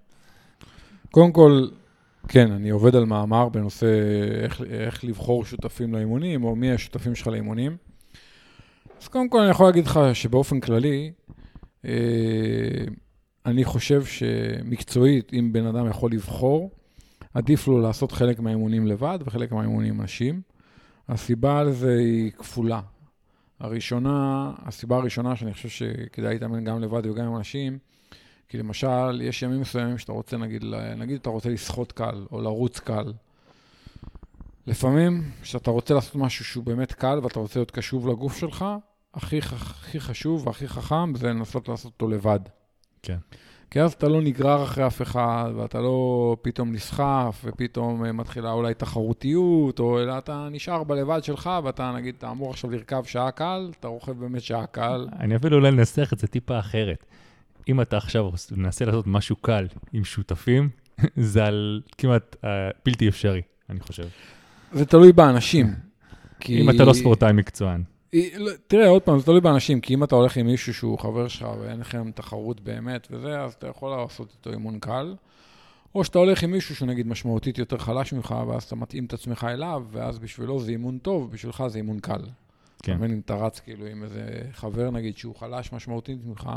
קודם 1.12 1.32
כל, 1.32 1.68
כן, 2.28 2.52
אני 2.52 2.70
עובד 2.70 2.96
על 2.96 3.06
מאמר 3.06 3.50
בנושא 3.50 3.88
איך, 4.44 4.62
איך 4.62 5.06
לבחור 5.06 5.46
שותפים 5.46 5.94
לאימונים, 5.94 6.44
או 6.44 6.56
מי 6.56 6.72
השותפים 6.72 7.16
שלך 7.16 7.28
לאימונים. 7.28 7.78
אז 9.02 9.08
קודם 9.08 9.30
כל 9.30 9.40
אני 9.40 9.50
יכול 9.50 9.66
להגיד 9.66 9.86
לך 9.86 10.00
שבאופן 10.14 10.60
כללי, 10.60 11.12
אה, 11.86 11.92
אני 13.46 13.66
חושב 13.66 14.06
שמקצועית, 14.06 15.34
אם 15.34 15.54
בן 15.54 15.66
אדם 15.66 15.88
יכול 15.90 16.12
לבחור, 16.12 16.72
עדיף 17.34 17.68
לו 17.68 17.82
לעשות 17.82 18.12
חלק 18.12 18.40
מהאימונים 18.40 18.88
לבד 18.88 19.20
וחלק 19.26 19.52
מהאימונים 19.52 20.02
נשים. 20.02 20.42
הסיבה 21.10 21.64
לזה 21.64 21.98
היא 21.98 22.32
כפולה. 22.32 22.82
הראשונה, 23.60 24.52
הסיבה 24.58 24.98
הראשונה 24.98 25.36
שאני 25.36 25.54
חושב 25.54 25.70
שכדאי 25.70 26.34
להתאמן 26.34 26.64
גם 26.64 26.82
לבד 26.82 27.06
וגם 27.06 27.26
עם 27.26 27.36
אנשים, 27.36 27.78
כי 28.50 28.58
למשל, 28.58 29.22
יש 29.22 29.42
ימים 29.44 29.62
מסוימים 29.62 29.98
שאתה 29.98 30.12
רוצה, 30.12 30.38
נגיד, 30.38 30.64
נגיד 30.98 31.20
אתה 31.22 31.30
רוצה 31.30 31.50
לשחות 31.50 31.92
קל, 31.92 32.26
או 32.32 32.42
לרוץ 32.42 32.80
קל. 32.80 33.14
לפעמים, 34.68 35.24
כשאתה 35.42 35.72
רוצה 35.72 35.94
לעשות 35.94 36.16
משהו 36.16 36.46
שהוא 36.46 36.64
באמת 36.64 36.94
קל, 36.94 37.20
ואתה 37.24 37.40
רוצה 37.40 37.60
להיות 37.60 37.72
קשוב 37.72 38.08
לגוף 38.08 38.38
שלך, 38.38 38.66
הכי, 39.14 39.38
הכי 39.40 40.00
חשוב 40.00 40.48
והכי 40.48 40.68
חכם 40.68 41.16
זה 41.16 41.28
לנסות 41.28 41.70
לעשות 41.70 41.92
אותו 41.94 42.08
לבד. 42.08 42.40
כן. 43.02 43.18
כי 43.72 43.82
אז 43.82 43.94
אתה 43.94 44.08
לא 44.08 44.22
נגרר 44.22 44.64
אחרי 44.64 44.88
אף 44.88 45.02
אחד, 45.02 45.52
ואתה 45.56 45.80
לא 45.80 46.38
פתאום 46.42 46.72
נסחף, 46.72 47.42
ופתאום 47.44 48.06
אה, 48.06 48.12
מתחילה 48.12 48.52
אולי 48.52 48.74
תחרותיות, 48.74 49.80
או 49.80 50.00
אלא 50.00 50.18
אתה 50.18 50.48
נשאר 50.52 50.84
בלבד 50.84 51.24
שלך, 51.24 51.50
ואתה 51.64 51.92
נגיד, 51.92 52.16
אתה 52.18 52.32
אמור 52.32 52.50
עכשיו 52.50 52.72
לרכב 52.72 53.04
שעה 53.04 53.32
קל, 53.32 53.72
אתה 53.80 53.88
רוכב 53.88 54.12
באמת 54.12 54.42
שעה 54.42 54.66
קל. 54.66 55.08
אני 55.20 55.36
אפילו 55.36 55.58
אולי 55.58 55.72
ננסח 55.72 56.14
את 56.14 56.20
זה 56.20 56.28
טיפה 56.28 56.60
אחרת. 56.60 57.06
אם 57.70 57.82
אתה 57.82 57.98
עכשיו 57.98 58.32
מנסה 58.52 58.86
לעשות 58.86 59.08
משהו 59.08 59.36
קל 59.36 59.68
עם 59.94 60.04
שותפים, 60.04 60.70
זה 61.32 61.46
על 61.46 61.82
כמעט 61.98 62.36
uh, 62.36 62.48
בלתי 62.86 63.10
אפשרי, 63.10 63.42
אני 63.70 63.80
חושב. 63.80 64.08
זה 64.72 64.86
תלוי 64.86 65.12
באנשים. 65.12 65.74
כי... 66.40 66.62
אם 66.62 66.70
אתה 66.70 66.84
לא 66.84 66.94
ספורטאי 66.94 67.34
מקצוען. 67.34 67.84
לא, 68.14 68.52
תראה, 68.68 68.88
עוד 68.88 69.02
פעם, 69.02 69.20
זה 69.20 69.26
תלוי 69.26 69.42
באנשים, 69.42 69.82
כי 69.82 69.94
אם 69.94 70.04
אתה 70.04 70.16
הולך 70.16 70.38
עם 70.38 70.46
מישהו 70.46 70.74
שהוא 70.74 71.00
חבר 71.00 71.28
שלך 71.28 71.48
ואין 71.62 71.80
לכם 71.80 72.12
תחרות 72.12 72.62
באמת 72.62 73.08
וזה, 73.12 73.42
אז 73.42 73.54
אתה 73.54 73.68
יכול 73.68 73.92
לעשות 73.92 74.34
איתו 74.38 74.52
אימון 74.52 74.80
קל. 74.80 75.16
או 75.96 76.04
שאתה 76.04 76.20
הולך 76.20 76.44
עם 76.44 76.52
מישהו 76.52 76.76
שהוא 76.76 76.88
נגיד 76.88 77.08
משמעותית 77.08 77.58
יותר 77.58 77.78
חלש 77.78 78.14
ממך, 78.14 78.36
ואז 78.48 78.64
אתה 78.64 78.76
מתאים 78.76 79.06
את 79.06 79.14
עצמך 79.14 79.48
אליו, 79.50 79.84
ואז 79.92 80.20
בשבילו 80.20 80.60
זה 80.60 80.72
אימון 80.72 80.98
טוב, 80.98 81.32
בשבילך 81.32 81.64
זה 81.68 81.78
אימון 81.78 82.00
קל. 82.00 82.22
כן. 82.84 82.92
אתה 82.92 83.00
מבין, 83.00 83.12
אם 83.12 83.20
אתה 83.26 83.36
רץ 83.36 83.60
כאילו 83.60 83.86
עם 83.86 84.04
איזה 84.04 84.42
חבר 84.52 84.92
נגיד 84.92 85.18
שהוא 85.18 85.36
חלש 85.36 85.74
משמעותית 85.74 86.18
ממך, 86.26 86.50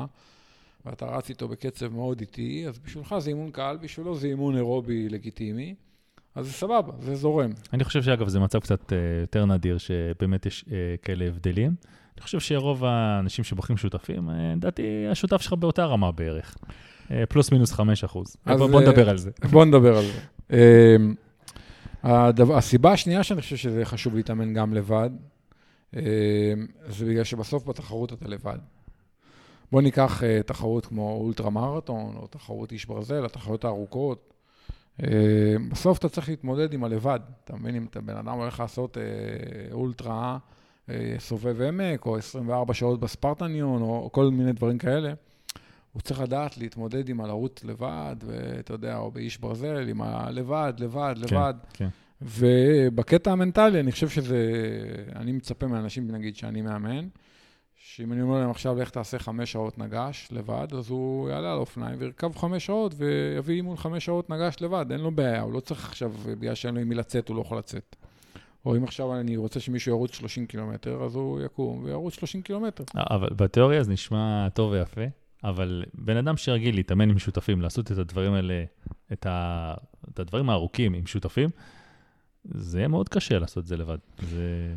ואתה 0.87 1.07
רץ 1.07 1.29
איתו 1.29 1.49
בקצב 1.49 1.95
מאוד 1.95 2.21
איטי, 2.21 2.65
אז 2.69 2.79
בשבילך 2.79 3.15
זה 3.19 3.31
אימון 3.31 3.51
קל, 3.51 3.79
בשבילו 3.81 4.15
זה 4.15 4.27
אימון 4.27 4.57
אירובי 4.57 5.09
לגיטימי, 5.09 5.75
אז 6.35 6.47
זה 6.47 6.53
סבבה, 6.53 6.93
זה 7.01 7.15
זורם. 7.15 7.51
אני 7.73 7.85
חושב 7.85 8.03
שאגב, 8.03 8.29
זה 8.29 8.41
מצב 8.41 8.59
קצת 8.59 8.93
uh, 8.93 8.95
יותר 9.21 9.47
נדיר, 9.47 9.79
שבאמת 9.79 10.47
יש 10.47 10.65
uh, 10.69 10.73
כאלה 11.03 11.27
הבדלים. 11.27 11.75
אני 12.15 12.23
חושב 12.23 12.41
שרוב 12.41 12.85
האנשים 12.85 13.45
שבוחרים 13.45 13.77
שותפים, 13.77 14.29
uh, 14.29 14.33
לדעתי 14.57 15.07
השותף 15.11 15.41
שלך 15.41 15.53
באותה 15.53 15.85
רמה 15.85 16.13
בערך. 16.13 16.57
פלוס 17.29 17.53
מינוס 17.53 17.73
5 17.73 18.05
אחוז. 18.05 18.37
אז, 18.45 18.59
בוא, 18.59 18.81
אה, 18.81 18.89
נדבר 18.89 19.09
על 19.09 19.17
זה. 19.19 19.31
בוא 19.51 19.65
נדבר 19.65 19.97
על 19.99 20.05
זה. 20.05 20.21
הסיבה 22.35 22.93
השנייה 22.93 23.23
שאני 23.23 23.41
חושב 23.41 23.57
שזה 23.57 23.85
חשוב 23.85 24.15
להתאמן 24.15 24.55
גם 24.55 24.75
לבד, 24.75 25.11
זה 26.89 27.07
בגלל 27.09 27.25
שבסוף 27.25 27.69
בתחרות 27.69 28.13
אתה 28.13 28.29
לבד. 28.29 28.59
בוא 29.73 29.83
ניקח 29.83 30.23
uh, 30.23 30.43
תחרות 30.43 30.87
כמו 30.87 31.13
אולטרה 31.21 31.51
מרתון, 31.51 32.17
או 32.17 32.27
תחרות 32.27 32.73
איש 32.73 32.87
ברזל, 32.87 33.25
התחרויות 33.25 33.65
הארוכות. 33.65 34.35
Uh, 35.01 35.05
בסוף 35.71 35.99
אתה 35.99 36.09
צריך 36.09 36.29
להתמודד 36.29 36.73
עם 36.73 36.85
הלבד. 36.85 37.21
אתה 37.45 37.57
מבין, 37.57 37.75
אם 37.75 37.87
אתה 37.91 38.01
בן 38.01 38.17
אדם 38.17 38.29
הולך 38.39 38.61
לעשות 38.61 38.97
uh, 38.97 39.01
אולטרה, 39.73 40.39
uh, 40.87 40.91
סובב 41.19 41.61
עמק, 41.61 42.07
או 42.07 42.17
24 42.17 42.75
שעות 42.75 43.01
בספרטניון, 43.01 43.83
או 43.83 44.11
כל 44.13 44.31
מיני 44.31 44.53
דברים 44.53 44.79
כאלה, 44.79 45.13
הוא 45.93 46.03
צריך 46.03 46.21
לדעת 46.21 46.59
להתמודד 46.59 47.09
עם 47.09 47.21
הלרוץ 47.21 47.65
לבד, 47.65 48.17
ואתה 48.27 48.75
יודע, 48.75 48.97
או 48.97 49.11
באיש 49.11 49.39
ברזל, 49.39 49.89
עם 49.89 50.03
הלבד, 50.03 50.73
לבד, 50.79 51.15
כן, 51.27 51.37
לבד. 51.37 51.55
כן. 51.73 51.89
ובקטע 52.23 53.33
המנטלי, 53.33 53.81
אני 53.81 53.93
חושב 53.93 54.09
שזה, 54.09 54.47
אני 55.17 55.33
מצפה 55.33 55.67
מאנשים, 55.67 56.11
נגיד, 56.11 56.37
שאני 56.37 56.63
מאמן, 56.63 57.09
שאם 57.77 58.13
אני 58.13 58.23
אומר 58.23 58.41
להם 58.41 58.51
עכשיו, 58.51 58.77
לך 58.77 58.91
תעשה 58.91 59.19
חמש 59.19 59.53
שעות 59.53 59.79
נגש 59.79 60.29
לבד, 60.31 60.67
אז 60.79 60.91
הוא 60.91 61.31
יעלה 61.31 61.53
על 61.53 61.59
אופניים 61.59 61.97
וירכב 61.99 62.37
חמש 62.37 62.67
שעות 62.67 62.95
ויביא 62.97 63.55
אימון 63.55 63.77
חמש 63.77 64.05
שעות 64.05 64.31
נגש 64.31 64.57
לבד, 64.61 64.87
אין 64.91 65.01
לו 65.01 65.11
בעיה, 65.11 65.41
הוא 65.41 65.53
לא 65.53 65.61
צריך 65.61 65.89
עכשיו, 65.89 66.13
בגלל 66.41 66.55
שאין 66.55 66.75
לו 66.75 66.81
עם 66.81 66.89
מי 66.89 66.95
לצאת, 66.95 67.29
הוא 67.29 67.37
לא 67.37 67.41
יכול 67.41 67.59
לצאת. 67.59 67.97
או 68.67 68.77
אם 68.77 68.85
עכשיו 68.85 69.21
אני 69.21 69.37
רוצה 69.37 69.61
שמישהו 69.61 69.93
ירוץ 69.93 70.15
30 70.15 70.47
קילומטר, 70.47 71.05
אז 71.05 71.15
הוא 71.15 71.41
יקום 71.41 71.85
וירוץ 71.85 72.15
30 72.15 72.43
קילומטר. 72.43 72.85
אבל 72.97 73.29
בתיאוריה 73.37 73.83
זה 73.83 73.93
נשמע 73.93 74.49
טוב 74.49 74.73
ויפה, 74.73 75.05
אבל 75.45 75.85
בן 75.95 76.17
אדם 76.17 76.37
שרגיל 76.37 76.75
להתאמן 76.75 77.11
עם 77.11 77.19
שותפים, 77.19 77.61
לעשות 77.61 77.93
את 77.93 77.99
הדברים 77.99 78.33
האלה, 78.33 78.65
את, 79.13 79.27
ה... 79.27 79.75
את 80.13 80.19
הדברים 80.19 80.51
הארוכים 80.51 80.95
עם 80.95 81.07
שותפים, 81.07 81.51
זה 82.45 82.79
יהיה 82.79 82.89
מאוד 82.89 83.09
קשה 83.09 83.39
לעשות 83.39 83.63
את 83.63 83.67
זה 83.67 83.77
לבד. 83.77 83.99
זה... 84.23 84.75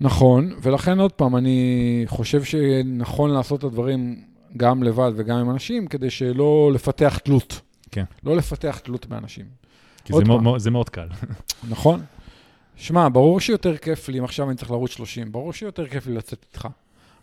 נכון, 0.00 0.52
ולכן 0.62 0.98
עוד 0.98 1.12
פעם, 1.12 1.36
אני 1.36 2.02
חושב 2.06 2.44
שנכון 2.44 3.30
לעשות 3.30 3.58
את 3.58 3.64
הדברים 3.64 4.22
גם 4.56 4.82
לבד 4.82 5.12
וגם 5.16 5.38
עם 5.38 5.50
אנשים, 5.50 5.86
כדי 5.86 6.10
שלא 6.10 6.70
לפתח 6.74 7.18
תלות. 7.18 7.60
כן. 7.90 8.04
לא 8.24 8.36
לפתח 8.36 8.78
תלות 8.78 9.06
באנשים. 9.06 9.46
כי 10.04 10.12
זה. 10.12 10.24
מאוד, 10.24 10.58
זה 10.58 10.70
מאוד 10.70 10.88
קל. 10.88 11.08
נכון? 11.70 12.00
שמע, 12.76 13.08
ברור 13.12 13.40
שיותר 13.40 13.76
כיף 13.76 14.08
לי 14.08 14.18
אם 14.18 14.24
עכשיו 14.24 14.48
אני 14.48 14.56
צריך 14.56 14.70
לרוץ 14.70 14.90
30, 14.90 15.32
ברור 15.32 15.52
שיותר 15.52 15.86
כיף 15.86 16.06
לי 16.06 16.14
לצאת 16.14 16.44
איתך. 16.52 16.68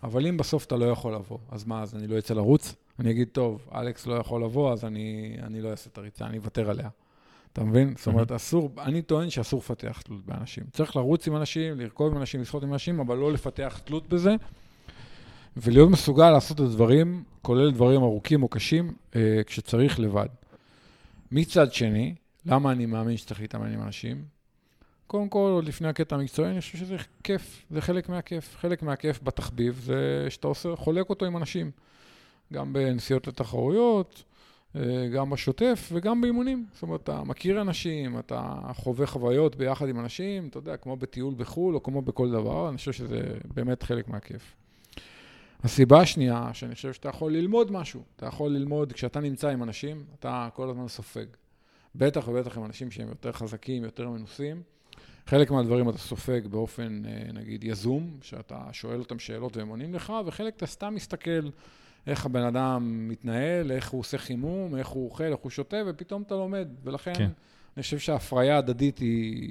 אבל 0.03 0.27
אם 0.27 0.37
בסוף 0.37 0.65
אתה 0.65 0.75
לא 0.75 0.85
יכול 0.85 1.13
לבוא, 1.13 1.37
אז 1.51 1.65
מה, 1.65 1.81
אז 1.81 1.95
אני 1.95 2.07
לא 2.07 2.17
אצא 2.17 2.33
לרוץ? 2.33 2.75
אני 2.99 3.11
אגיד, 3.11 3.27
טוב, 3.31 3.67
אלכס 3.75 4.07
לא 4.07 4.13
יכול 4.13 4.43
לבוא, 4.43 4.71
אז 4.73 4.85
אני, 4.85 5.37
אני 5.43 5.61
לא 5.61 5.69
אעשה 5.69 5.89
את 5.93 5.97
הריצה, 5.97 6.25
אני 6.25 6.37
אוותר 6.37 6.69
עליה. 6.69 6.89
אתה 7.55 7.63
מבין? 7.63 7.93
זאת 7.97 8.07
אומרת, 8.07 8.31
אסור, 8.31 8.71
אני 8.77 9.01
טוען 9.01 9.29
שאסור 9.29 9.59
לפתח 9.59 10.01
תלות 10.01 10.25
באנשים. 10.25 10.63
צריך 10.73 10.95
לרוץ 10.95 11.27
עם 11.27 11.35
אנשים, 11.35 11.79
לרכוב 11.79 12.11
עם 12.11 12.17
אנשים, 12.17 12.41
לשחות 12.41 12.63
עם 12.63 12.73
אנשים, 12.73 12.99
אבל 12.99 13.17
לא 13.17 13.31
לפתח 13.31 13.79
תלות 13.85 14.09
בזה, 14.09 14.35
ולהיות 15.57 15.89
מסוגל 15.89 16.29
לעשות 16.29 16.59
את 16.59 16.65
הדברים, 16.65 17.23
כולל 17.41 17.71
דברים 17.71 18.01
ארוכים 18.01 18.43
או 18.43 18.47
קשים, 18.47 18.93
אה, 19.15 19.41
כשצריך 19.45 19.99
לבד. 19.99 20.27
מצד 21.31 21.73
שני, 21.73 22.15
למה 22.45 22.71
אני 22.71 22.85
מאמין 22.85 23.17
שצריך 23.17 23.41
להתאמן 23.41 23.73
עם 23.73 23.81
אנשים? 23.81 24.25
קודם 25.07 25.29
כל, 25.29 25.49
עוד 25.53 25.65
לפני 25.65 25.87
הקטע 25.87 26.15
המקצועי, 26.15 26.51
אני 26.51 26.61
חושב 26.61 26.77
שזה 26.77 26.95
כיף, 27.23 27.65
זה 27.69 27.81
חלק 27.81 28.09
מהכיף. 28.09 28.55
חלק 28.59 28.83
מהכיף 28.83 29.19
בתחביב 29.23 29.81
זה 29.85 30.27
שאתה 30.29 30.47
עושה, 30.47 30.75
חולק 30.75 31.09
אותו 31.09 31.25
עם 31.25 31.37
אנשים. 31.37 31.71
גם 32.53 32.73
בנסיעות 32.73 33.27
לתחרויות, 33.27 34.23
גם 35.13 35.29
בשוטף 35.29 35.89
וגם 35.93 36.21
באימונים. 36.21 36.65
זאת 36.73 36.83
אומרת, 36.83 37.03
אתה 37.03 37.23
מכיר 37.23 37.61
אנשים, 37.61 38.19
אתה 38.19 38.53
חווה 38.73 39.07
חוויות 39.07 39.55
ביחד 39.55 39.89
עם 39.89 39.99
אנשים, 39.99 40.47
אתה 40.47 40.57
יודע, 40.57 40.77
כמו 40.77 40.95
בטיול 40.95 41.33
בחו"ל 41.37 41.75
או 41.75 41.83
כמו 41.83 42.01
בכל 42.01 42.31
דבר, 42.31 42.69
אני 42.69 42.77
חושב 42.77 42.91
שזה 42.91 43.21
באמת 43.53 43.83
חלק 43.83 44.07
מהכיף. 44.07 44.55
הסיבה 45.63 46.01
השנייה, 46.01 46.49
שאני 46.53 46.75
חושב 46.75 46.93
שאתה 46.93 47.09
יכול 47.09 47.31
ללמוד 47.33 47.71
משהו. 47.71 48.01
אתה 48.15 48.25
יכול 48.25 48.51
ללמוד, 48.51 48.93
כשאתה 48.93 49.19
נמצא 49.19 49.49
עם 49.49 49.63
אנשים, 49.63 50.03
אתה 50.19 50.49
כל 50.53 50.69
הזמן 50.69 50.87
סופג. 50.87 51.25
בטח 51.95 52.27
ובטח 52.27 52.57
עם 52.57 52.65
אנשים 52.65 52.91
שהם 52.91 53.07
יותר 53.07 53.31
חזקים, 53.31 53.83
יותר 53.83 54.09
מנוסים. 54.09 54.61
חלק 55.27 55.51
מהדברים 55.51 55.89
אתה 55.89 55.97
סופג 55.97 56.47
באופן, 56.47 57.01
אה, 57.05 57.31
נגיד, 57.33 57.63
יזום, 57.63 58.17
שאתה 58.21 58.59
שואל 58.71 58.99
אותם 58.99 59.19
שאלות 59.19 59.57
והם 59.57 59.67
עונים 59.67 59.93
לך, 59.93 60.13
וחלק 60.25 60.55
אתה 60.55 60.65
סתם 60.65 60.95
מסתכל 60.95 61.49
איך 62.07 62.25
הבן 62.25 62.43
אדם 62.43 63.07
מתנהל, 63.07 63.71
איך 63.71 63.89
הוא 63.89 63.99
עושה 63.99 64.17
חימום, 64.17 64.75
איך 64.75 64.87
הוא 64.87 65.05
אוכל, 65.05 65.23
איך 65.23 65.39
הוא 65.39 65.49
שותה, 65.51 65.77
ופתאום 65.87 66.21
אתה 66.21 66.35
לומד. 66.35 66.67
ולכן, 66.83 67.13
כן. 67.13 67.29
אני 67.77 67.83
חושב 67.83 67.99
שההפריה 67.99 68.55
ההדדית, 68.55 68.99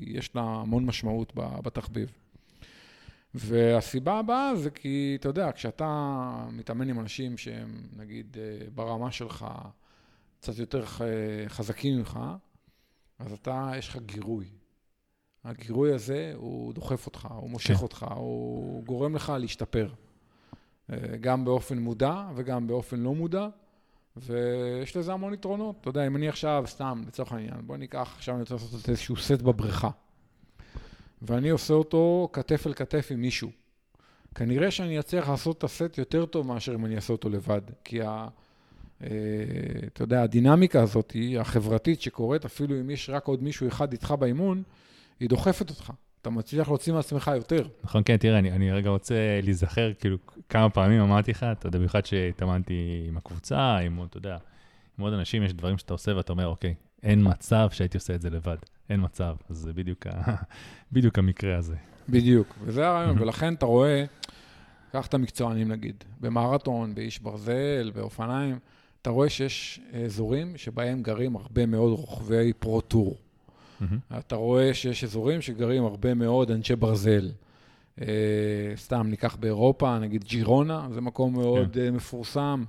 יש 0.06 0.34
לה 0.34 0.42
המון 0.42 0.86
משמעות 0.86 1.32
בתחביב. 1.36 2.12
והסיבה 3.34 4.18
הבאה 4.18 4.56
זה 4.56 4.70
כי, 4.70 5.16
אתה 5.20 5.28
יודע, 5.28 5.52
כשאתה 5.52 6.46
מתאמן 6.52 6.88
עם 6.88 7.00
אנשים 7.00 7.36
שהם, 7.36 7.82
נגיד, 7.96 8.36
אה, 8.40 8.66
ברמה 8.74 9.10
שלך, 9.10 9.46
קצת 10.40 10.58
יותר 10.58 10.86
ח- 10.86 11.00
חזקים 11.48 11.96
ממך, 11.98 12.20
אז 13.18 13.32
אתה, 13.32 13.72
יש 13.78 13.88
לך 13.88 13.98
גירוי. 14.06 14.46
הגירוי 15.44 15.92
הזה, 15.94 16.32
הוא 16.36 16.72
דוחף 16.72 17.06
אותך, 17.06 17.28
הוא 17.30 17.50
מושך 17.50 17.76
כן. 17.76 17.82
אותך, 17.82 18.06
הוא 18.16 18.84
גורם 18.84 19.14
לך 19.16 19.32
להשתפר. 19.40 19.88
אה, 20.92 20.96
גם 21.20 21.44
באופן 21.44 21.78
מודע 21.78 22.26
וגם 22.34 22.66
באופן 22.66 23.00
לא 23.00 23.14
מודע, 23.14 23.48
ויש 24.16 24.96
לזה 24.96 25.12
המון 25.12 25.34
יתרונות. 25.34 25.76
אתה 25.80 25.88
יודע, 25.88 26.06
אם 26.06 26.16
אני 26.16 26.28
עכשיו, 26.28 26.64
סתם, 26.66 27.02
לצורך 27.06 27.32
העניין, 27.32 27.60
בוא 27.66 27.76
ניקח, 27.76 28.14
עכשיו 28.16 28.34
אני 28.34 28.42
רוצה 28.42 28.54
לעשות 28.54 28.88
איזשהו 28.88 29.16
סט 29.16 29.42
בבריכה, 29.42 29.90
ואני 31.22 31.50
עושה 31.50 31.74
אותו 31.74 32.28
כתף 32.32 32.66
אל 32.66 32.74
כתף 32.74 33.08
עם 33.10 33.20
מישהו. 33.20 33.50
כנראה 34.34 34.70
שאני 34.70 34.98
אצליח 34.98 35.28
לעשות 35.28 35.58
את 35.58 35.64
הסט 35.64 35.98
יותר 35.98 36.26
טוב 36.26 36.46
מאשר 36.46 36.74
אם 36.74 36.86
אני 36.86 36.96
אעשה 36.96 37.12
אותו 37.12 37.28
לבד, 37.28 37.60
כי 37.84 38.02
ה... 38.02 38.28
אה, 39.02 39.08
אתה 39.86 40.02
יודע, 40.02 40.22
הדינמיקה 40.22 40.82
הזאת, 40.82 41.16
החברתית 41.40 42.02
שקורית, 42.02 42.44
אפילו 42.44 42.80
אם 42.80 42.90
יש 42.90 43.10
רק 43.10 43.26
עוד 43.26 43.42
מישהו 43.42 43.68
אחד 43.68 43.92
איתך 43.92 44.14
באימון, 44.18 44.62
היא 45.20 45.28
דוחפת 45.28 45.70
אותך. 45.70 45.92
אתה 46.24 46.32
מצליח 46.32 46.68
להוציא 46.68 46.92
מעצמך 46.92 47.30
יותר. 47.34 47.66
נכון, 47.84 48.02
כן, 48.04 48.16
תראה, 48.16 48.38
אני, 48.38 48.52
אני 48.52 48.72
רגע 48.72 48.90
רוצה 48.90 49.40
להיזכר, 49.42 49.92
כאילו, 49.98 50.16
כמה 50.48 50.70
פעמים 50.70 51.00
אמרתי 51.00 51.30
לך, 51.30 51.46
אתה 51.52 51.66
יודע, 51.66 51.78
במיוחד 51.78 52.06
שהתאמנתי 52.06 53.04
עם 53.08 53.16
הקבוצה, 53.16 53.76
עם 53.76 54.04
אתה 54.04 54.16
יודע, 54.16 54.36
עם 54.98 55.04
עוד 55.04 55.12
אנשים, 55.12 55.42
יש 55.42 55.52
דברים 55.52 55.78
שאתה 55.78 55.94
עושה 55.94 56.16
ואתה 56.16 56.32
אומר, 56.32 56.46
אוקיי, 56.46 56.74
אין 57.02 57.28
מצב 57.28 57.68
שהייתי 57.72 57.96
עושה 57.96 58.14
את 58.14 58.20
זה 58.20 58.30
לבד. 58.30 58.56
אין 58.90 59.00
מצב. 59.04 59.36
אז 59.50 59.56
זה 59.56 59.72
בדיוק, 59.72 60.06
ה... 60.06 60.34
בדיוק 60.92 61.18
המקרה 61.18 61.56
הזה. 61.56 61.76
בדיוק, 62.08 62.54
וזה 62.64 62.88
הרעיון. 62.88 63.22
ולכן 63.22 63.54
אתה 63.54 63.66
רואה, 63.66 64.04
קח 64.92 65.06
את 65.06 65.14
המקצוענים 65.14 65.68
נגיד, 65.68 66.04
במרתון, 66.20 66.94
באיש 66.94 67.18
ברזל, 67.18 67.90
באופניים, 67.94 68.58
אתה 69.02 69.10
רואה 69.10 69.28
שיש 69.28 69.80
אזורים 70.04 70.56
שבהם 70.56 71.02
גרים 71.02 71.36
הרבה 71.36 71.66
מאוד 71.66 71.92
רוכבי 71.92 72.52
pro 72.52 72.76
tour. 72.76 73.16
Mhm. 73.80 73.98
אתה 74.18 74.36
רואה 74.36 74.74
שיש 74.74 75.04
אזורים 75.04 75.40
שגרים 75.42 75.84
הרבה 75.84 76.14
מאוד 76.14 76.50
אנשי 76.50 76.76
ברזל. 76.76 77.30
אה, 78.00 78.06
סתם, 78.76 79.06
ניקח 79.10 79.36
באירופה, 79.36 79.98
נגיד 79.98 80.24
ג'ירונה, 80.24 80.86
זה 80.92 81.00
מקום 81.00 81.32
מאוד 81.32 81.70
כן. 81.74 81.80
אה, 81.80 81.90
מפורסם. 81.90 82.64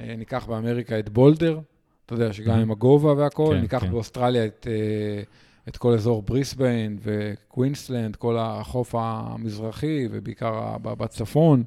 אה, 0.00 0.14
ניקח 0.18 0.46
באמריקה 0.46 0.98
את 0.98 1.08
בולדר, 1.08 1.58
אתה 2.06 2.14
יודע, 2.14 2.32
שגם 2.32 2.58
Mhm. 2.58 2.62
עם 2.62 2.70
הגובה 2.70 3.12
והכול. 3.12 3.54
כן, 3.56 3.60
ניקח 3.62 3.80
כן. 3.80 3.90
באוסטרליה 3.90 4.46
את, 4.46 4.66
אה, 4.70 5.22
את 5.68 5.76
כל 5.76 5.92
אזור 5.92 6.22
בריסביין 6.22 6.98
וקווינסלנד, 7.02 8.16
כל 8.16 8.36
החוף 8.38 8.94
המזרחי, 8.98 10.08
ובעיקר 10.10 10.76
בצפון. 10.82 11.62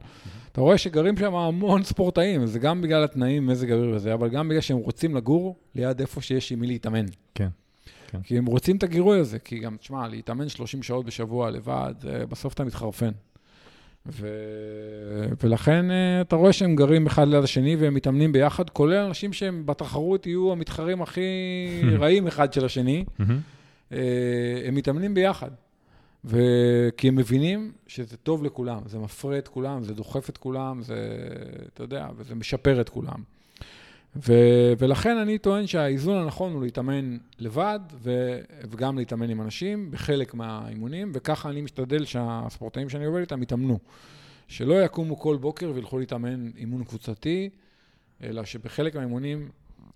אתה 0.51 0.61
רואה 0.61 0.77
שגרים 0.77 1.17
שם 1.17 1.35
המון 1.35 1.83
ספורטאים, 1.83 2.45
זה 2.45 2.59
גם 2.59 2.81
בגלל 2.81 3.03
התנאים, 3.03 3.47
מזג 3.47 3.71
אוויר 3.71 3.95
וזה, 3.95 4.13
אבל 4.13 4.29
גם 4.29 4.49
בגלל 4.49 4.61
שהם 4.61 4.77
רוצים 4.77 5.15
לגור 5.15 5.55
ליד 5.75 5.99
איפה 6.01 6.21
שיש 6.21 6.51
עם 6.51 6.59
מי 6.59 6.67
להתאמן. 6.67 7.05
כן, 7.35 7.47
כן. 8.09 8.21
כי 8.21 8.37
הם 8.37 8.45
רוצים 8.45 8.77
את 8.77 8.83
הגירוי 8.83 9.19
הזה, 9.19 9.39
כי 9.39 9.59
גם, 9.59 9.77
תשמע, 9.77 10.07
להתאמן 10.07 10.49
30 10.49 10.83
שעות 10.83 11.05
בשבוע 11.05 11.51
לבד, 11.51 11.93
בסוף 12.29 12.53
אתה 12.53 12.63
מתחרפן. 12.63 13.11
ו... 14.05 14.27
ולכן 15.43 15.91
אה, 15.91 16.21
אתה 16.21 16.35
רואה 16.35 16.53
שהם 16.53 16.75
גרים 16.75 17.07
אחד 17.07 17.27
ליד 17.27 17.43
השני 17.43 17.75
והם 17.75 17.93
מתאמנים 17.93 18.31
ביחד, 18.31 18.69
כולל 18.69 19.05
אנשים 19.05 19.33
שהם 19.33 19.65
בתחרות 19.65 20.25
יהיו 20.25 20.51
המתחרים 20.51 21.01
הכי 21.01 21.21
רעים 21.99 22.27
אחד 22.27 22.53
של 22.53 22.65
השני. 22.65 23.05
אה, 23.91 23.97
הם 24.65 24.75
מתאמנים 24.75 25.13
ביחד. 25.13 25.51
ו- 26.25 26.89
כי 26.97 27.07
הם 27.07 27.15
מבינים 27.15 27.71
שזה 27.87 28.17
טוב 28.17 28.43
לכולם, 28.43 28.81
זה 28.85 28.99
מפרה 28.99 29.37
את 29.37 29.47
כולם, 29.47 29.83
זה 29.83 29.93
דוחף 29.93 30.29
את 30.29 30.37
כולם, 30.37 30.81
זה, 30.81 30.95
אתה 31.73 31.83
יודע, 31.83 32.07
וזה 32.17 32.35
משפר 32.35 32.81
את 32.81 32.89
כולם. 32.89 33.23
ו- 34.15 34.73
ולכן 34.77 35.17
אני 35.17 35.37
טוען 35.37 35.67
שהאיזון 35.67 36.17
הנכון 36.17 36.53
הוא 36.53 36.63
להתאמן 36.63 37.17
לבד 37.39 37.79
ו- 37.93 38.39
וגם 38.69 38.97
להתאמן 38.97 39.29
עם 39.29 39.41
אנשים 39.41 39.91
בחלק 39.91 40.33
מהאימונים, 40.33 41.11
וככה 41.13 41.49
אני 41.49 41.61
משתדל 41.61 42.05
שהספורטאים 42.05 42.89
שאני 42.89 43.05
עובד 43.05 43.19
איתם 43.19 43.43
יתאמנו. 43.43 43.79
שלא 44.47 44.83
יקומו 44.83 45.19
כל 45.19 45.37
בוקר 45.37 45.71
וילכו 45.75 45.99
להתאמן 45.99 46.49
אימון 46.57 46.83
קבוצתי, 46.83 47.49
אלא 48.23 48.45
שבחלק 48.45 48.95
מהאימונים 48.95 49.49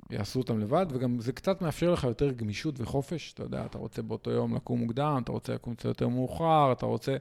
יעשו 0.09 0.39
אותם 0.39 0.59
לבד, 0.59 0.85
וגם 0.89 1.19
זה 1.19 1.31
קצת 1.31 1.61
מאפשר 1.61 1.91
לך 1.91 2.03
יותר 2.03 2.31
גמישות 2.31 2.79
וחופש. 2.79 3.33
אתה 3.33 3.43
יודע, 3.43 3.65
אתה 3.65 3.77
רוצה 3.77 4.01
באותו 4.01 4.31
יום 4.31 4.55
לקום 4.55 4.79
מוקדם, 4.79 5.19
אתה 5.23 5.31
רוצה 5.31 5.53
לקום 5.53 5.75
קצת 5.75 5.85
יותר 5.85 6.07
מאוחר, 6.07 6.71
אתה 6.71 6.85
רוצה... 6.85 7.17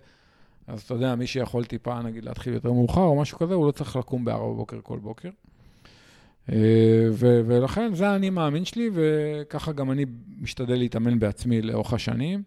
אז 0.66 0.82
אתה 0.82 0.94
יודע, 0.94 1.14
מי 1.14 1.26
שיכול 1.26 1.64
טיפה, 1.64 2.02
נגיד, 2.02 2.24
להתחיל 2.24 2.54
יותר 2.54 2.72
מאוחר 2.72 3.00
או 3.00 3.20
משהו 3.20 3.38
כזה, 3.38 3.54
הוא 3.54 3.66
לא 3.66 3.72
צריך 3.72 3.96
לקום 3.96 4.24
ב-4 4.24 4.36
בבוקר 4.38 4.80
כל 4.82 4.98
בוקר. 4.98 5.30
אה, 6.52 6.56
ו- 7.12 7.40
ולכן 7.46 7.94
זה 7.94 8.08
האני 8.08 8.30
מאמין 8.30 8.64
שלי, 8.64 8.90
וככה 8.94 9.72
גם 9.72 9.90
אני 9.90 10.04
משתדל 10.40 10.74
להתאמן 10.74 11.18
בעצמי 11.18 11.62
לאורך 11.62 11.92
השנים. 11.92 12.42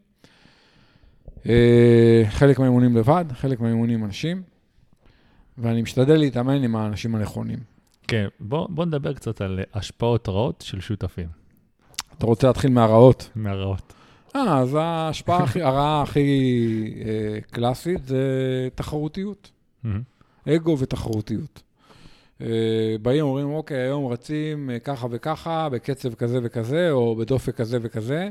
אה, 1.49 2.23
חלק 2.29 2.59
מהאימונים 2.59 2.97
לבד, 2.97 3.25
חלק 3.33 3.59
מהאימונים 3.59 4.05
אנשים, 4.05 4.43
ואני 5.57 5.81
משתדל 5.81 6.17
להתאמן 6.17 6.63
עם 6.63 6.75
האנשים 6.75 7.15
הנכונים. 7.15 7.59
כן, 8.07 8.27
בוא, 8.39 8.67
בוא 8.69 8.85
נדבר 8.85 9.13
קצת 9.13 9.41
על 9.41 9.59
השפעות 9.73 10.29
רעות 10.29 10.63
של 10.67 10.81
שותפים, 10.81 11.27
אתה 12.17 12.25
רוצה 12.25 12.47
להתחיל 12.47 12.71
מהרעות? 12.71 13.29
מהרעות. 13.35 13.93
אה, 14.35 14.59
אז 14.59 14.77
ההשפעה 14.79 15.43
הכי, 15.43 15.61
הרעה 15.61 16.01
הכי 16.01 16.29
אה, 17.05 17.41
קלאסית 17.41 18.05
זה 18.05 18.23
תחרותיות. 18.75 19.51
אגו 20.49 20.79
ותחרותיות. 20.79 21.63
אה, 22.41 22.47
באים, 23.01 23.25
אומרים, 23.25 23.49
אוקיי, 23.49 23.77
היום 23.77 24.07
רצים 24.07 24.69
אה, 24.69 24.79
ככה 24.79 25.07
וככה, 25.11 25.69
בקצב 25.69 26.13
כזה 26.13 26.39
וכזה, 26.43 26.91
או 26.91 27.15
בדופק 27.15 27.55
כזה 27.55 27.77
וכזה, 27.81 28.29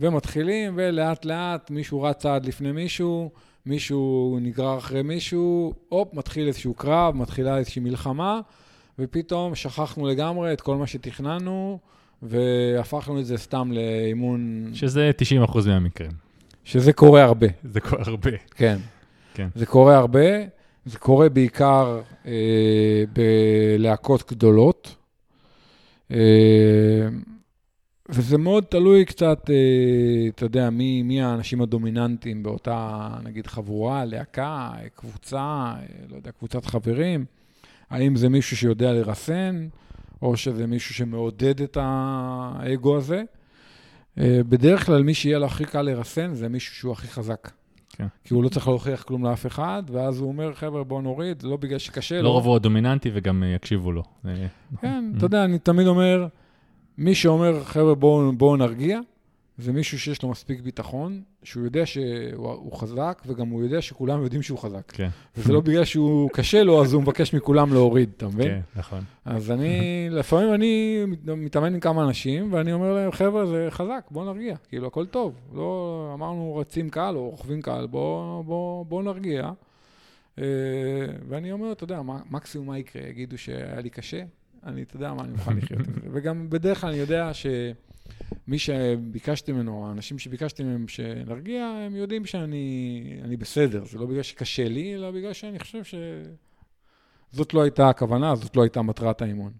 ומתחילים, 0.00 0.72
ולאט 0.76 1.24
לאט 1.24 1.70
מישהו 1.70 2.02
רץ 2.02 2.16
צעד 2.16 2.46
לפני 2.46 2.72
מישהו, 2.72 3.30
מישהו 3.66 4.38
נגרר 4.42 4.78
אחרי 4.78 5.02
מישהו, 5.02 5.74
הופ, 5.88 6.14
מתחיל 6.14 6.46
איזשהו 6.46 6.74
קרב, 6.74 7.16
מתחילה 7.16 7.58
איזושהי 7.58 7.82
מלחמה, 7.82 8.40
ופתאום 8.98 9.54
שכחנו 9.54 10.06
לגמרי 10.06 10.52
את 10.52 10.60
כל 10.60 10.76
מה 10.76 10.86
שתכננו, 10.86 11.78
והפכנו 12.22 13.20
את 13.20 13.26
זה 13.26 13.38
סתם 13.38 13.72
לאימון, 13.72 14.70
שזה 14.74 15.10
90% 15.46 15.58
מהמקרים. 15.66 16.10
שזה 16.64 16.92
קורה 16.92 17.24
הרבה. 17.24 17.46
זה 17.64 17.80
כבר 17.80 17.98
הרבה. 18.06 18.30
כן. 18.54 18.78
כן. 19.34 19.48
זה 19.54 19.66
קורה 19.66 19.96
הרבה, 19.96 20.20
זה 20.86 20.98
קורה 20.98 21.28
בעיקר 21.28 22.00
אה, 22.26 23.04
בלהקות 23.12 24.32
גדולות, 24.32 24.96
אה, 26.10 27.08
וזה 28.08 28.38
מאוד 28.38 28.64
תלוי 28.64 29.04
קצת, 29.04 29.50
אה, 29.50 30.28
אתה 30.28 30.44
יודע, 30.44 30.70
מי, 30.70 31.02
מי 31.02 31.22
האנשים 31.22 31.60
הדומיננטיים 31.60 32.42
באותה, 32.42 33.08
נגיד, 33.22 33.46
חבורה, 33.46 34.04
להקה, 34.04 34.70
קבוצה, 34.94 35.38
אה, 35.38 35.84
לא 36.10 36.16
יודע, 36.16 36.30
קבוצת 36.32 36.64
חברים. 36.64 37.24
האם 37.90 38.16
זה 38.16 38.28
מישהו 38.28 38.56
שיודע 38.56 38.92
לרסן, 38.92 39.68
או 40.22 40.36
שזה 40.36 40.66
מישהו 40.66 40.94
שמעודד 40.94 41.62
את 41.62 41.76
האגו 41.80 42.96
הזה. 42.96 43.22
אה, 44.18 44.40
בדרך 44.48 44.86
כלל 44.86 45.02
מי 45.02 45.14
שיהיה 45.14 45.38
לו 45.38 45.46
הכי 45.46 45.64
קל 45.64 45.82
לרסן 45.82 46.34
זה 46.34 46.48
מישהו 46.48 46.74
שהוא 46.74 46.92
הכי 46.92 47.08
חזק. 47.08 47.50
כן. 47.96 48.06
כי 48.24 48.34
הוא 48.34 48.44
לא 48.44 48.48
צריך 48.48 48.68
להוכיח 48.68 49.02
כלום 49.02 49.24
לאף 49.24 49.46
אחד, 49.46 49.82
ואז 49.92 50.20
הוא 50.20 50.28
אומר, 50.28 50.54
חבר'ה, 50.54 50.84
בואו 50.84 51.00
נוריד, 51.00 51.42
לא 51.42 51.56
בגלל 51.56 51.78
שקשה 51.78 52.16
לו. 52.16 52.22
לא 52.22 52.28
רוב 52.28 52.46
הוא 52.46 52.56
הדומיננטי 52.56 53.10
וגם 53.14 53.42
אה, 53.42 53.48
יקשיבו 53.48 53.92
לו. 53.92 54.02
כן. 54.80 55.04
אתה 55.16 55.26
יודע, 55.26 55.44
אני 55.44 55.58
תמיד 55.58 55.86
אומר, 55.86 56.26
מי 56.98 57.14
שאומר, 57.14 57.64
חבר'ה, 57.64 57.94
בואו 57.94 58.32
בוא 58.32 58.56
נרגיע, 58.56 59.00
זה 59.58 59.72
מישהו 59.72 59.98
שיש 59.98 60.22
לו 60.22 60.28
מספיק 60.28 60.60
ביטחון, 60.60 61.22
שהוא 61.42 61.64
יודע 61.64 61.86
שהוא 61.86 62.52
הוא 62.52 62.72
חזק, 62.72 63.22
וגם 63.26 63.48
הוא 63.48 63.62
יודע 63.62 63.82
שכולם 63.82 64.22
יודעים 64.22 64.42
שהוא 64.42 64.58
חזק. 64.58 64.92
כן, 64.92 65.08
וזה 65.36 65.52
לא 65.52 65.60
בגלל 65.60 65.84
שהוא 65.84 66.30
קשה 66.30 66.62
לו, 66.62 66.82
אז 66.82 66.92
הוא 66.92 67.02
מבקש 67.02 67.34
מכולם 67.34 67.72
להוריד, 67.72 68.10
אתה 68.16 68.28
מבין? 68.28 68.48
כן, 68.48 68.60
נכון. 68.76 69.00
אז 69.24 69.50
אני, 69.50 70.06
לפעמים 70.10 70.54
אני 70.54 71.02
מתאמן 71.36 71.74
עם 71.74 71.80
כמה 71.80 72.04
אנשים, 72.04 72.52
ואני 72.52 72.72
אומר 72.72 72.94
להם, 72.94 73.12
חבר'ה, 73.12 73.46
זה 73.46 73.66
חזק, 73.70 74.04
בואו 74.10 74.24
נרגיע. 74.24 74.56
כאילו, 74.68 74.86
הכל 74.86 75.06
טוב. 75.06 75.34
לא 75.54 76.10
אמרנו 76.14 76.56
רצים 76.56 76.90
קל 76.90 77.12
או 77.16 77.30
רוכבים 77.30 77.62
קל, 77.62 77.86
בואו 77.90 78.42
בוא, 78.46 78.86
בוא 78.86 79.02
נרגיע. 79.02 79.50
אה, 80.38 80.44
ואני 81.28 81.52
אומר, 81.52 81.72
אתה 81.72 81.84
יודע, 81.84 82.00
מקסימום 82.30 82.66
מה 82.66 82.78
יקרה? 82.78 83.02
יגידו 83.02 83.38
שהיה 83.38 83.80
לי 83.80 83.90
קשה? 83.90 84.22
אני, 84.66 84.82
אתה 84.82 84.96
יודע 84.96 85.14
מה, 85.14 85.22
אני 85.22 85.32
מוכן 85.32 85.56
לחיות 85.56 85.80
עם 85.86 85.94
זה. 85.94 86.08
וגם 86.12 86.50
בדרך 86.50 86.80
כלל 86.80 86.90
אני 86.90 86.98
יודע 86.98 87.30
שמי 88.46 88.58
שביקשתי 88.58 89.52
ממנו, 89.52 89.86
האנשים 89.88 90.18
שביקשתי 90.18 90.62
מהם 90.64 90.88
שנרגיע, 90.88 91.64
הם 91.64 91.96
יודעים 91.96 92.26
שאני 92.26 93.20
אני 93.24 93.36
בסדר. 93.36 93.84
זה 93.84 93.98
לא 93.98 94.06
בגלל 94.06 94.22
שקשה 94.22 94.68
לי, 94.68 94.94
אלא 94.94 95.10
בגלל 95.10 95.32
שאני 95.32 95.58
חושב 95.58 95.84
ש... 95.84 95.94
זאת 97.32 97.54
לא 97.54 97.62
הייתה 97.62 97.88
הכוונה, 97.88 98.34
זאת 98.34 98.56
לא 98.56 98.62
הייתה 98.62 98.82
מטרת 98.82 99.22
האימון. 99.22 99.52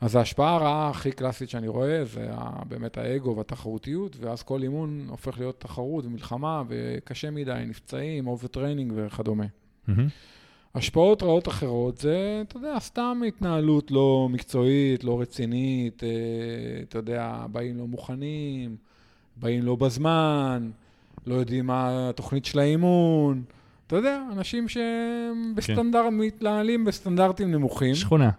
אז 0.00 0.16
ההשפעה 0.16 0.54
הרעה 0.54 0.90
הכי 0.90 1.12
קלאסית 1.12 1.50
שאני 1.50 1.68
רואה 1.68 2.04
זה 2.04 2.30
באמת 2.68 2.98
האגו 2.98 3.36
והתחרותיות, 3.36 4.16
ואז 4.20 4.42
כל 4.42 4.62
אימון 4.62 5.06
הופך 5.08 5.38
להיות 5.38 5.60
תחרות 5.60 6.04
ומלחמה, 6.04 6.62
וקשה 6.68 7.30
מדי, 7.30 7.64
נפצעים, 7.66 8.26
overtraining 8.26 8.92
וכדומה. 8.96 9.44
Mhm. 9.88 10.08
השפעות 10.74 11.22
רעות 11.22 11.48
אחרות 11.48 11.98
זה, 11.98 12.42
אתה 12.48 12.56
יודע, 12.56 12.78
סתם 12.78 13.22
התנהלות 13.28 13.90
לא 13.90 14.28
מקצועית, 14.30 15.04
לא 15.04 15.20
רצינית, 15.20 16.02
אה, 16.04 16.08
אתה 16.88 16.98
יודע, 16.98 17.44
באים 17.52 17.78
לא 17.78 17.86
מוכנים, 17.86 18.76
באים 19.36 19.62
לא 19.62 19.76
בזמן, 19.76 20.70
לא 21.26 21.34
יודעים 21.34 21.66
מה 21.66 22.08
התוכנית 22.08 22.44
של 22.44 22.58
האימון. 22.58 23.42
אתה 23.86 23.96
יודע, 23.96 24.22
אנשים 24.32 24.68
שהם 24.68 25.52
בסטנדרט, 25.54 26.12
מתנהלים 26.12 26.84
בסטנדרטים 26.84 27.52
נמוכים. 27.52 27.94
שכונה. 27.94 28.30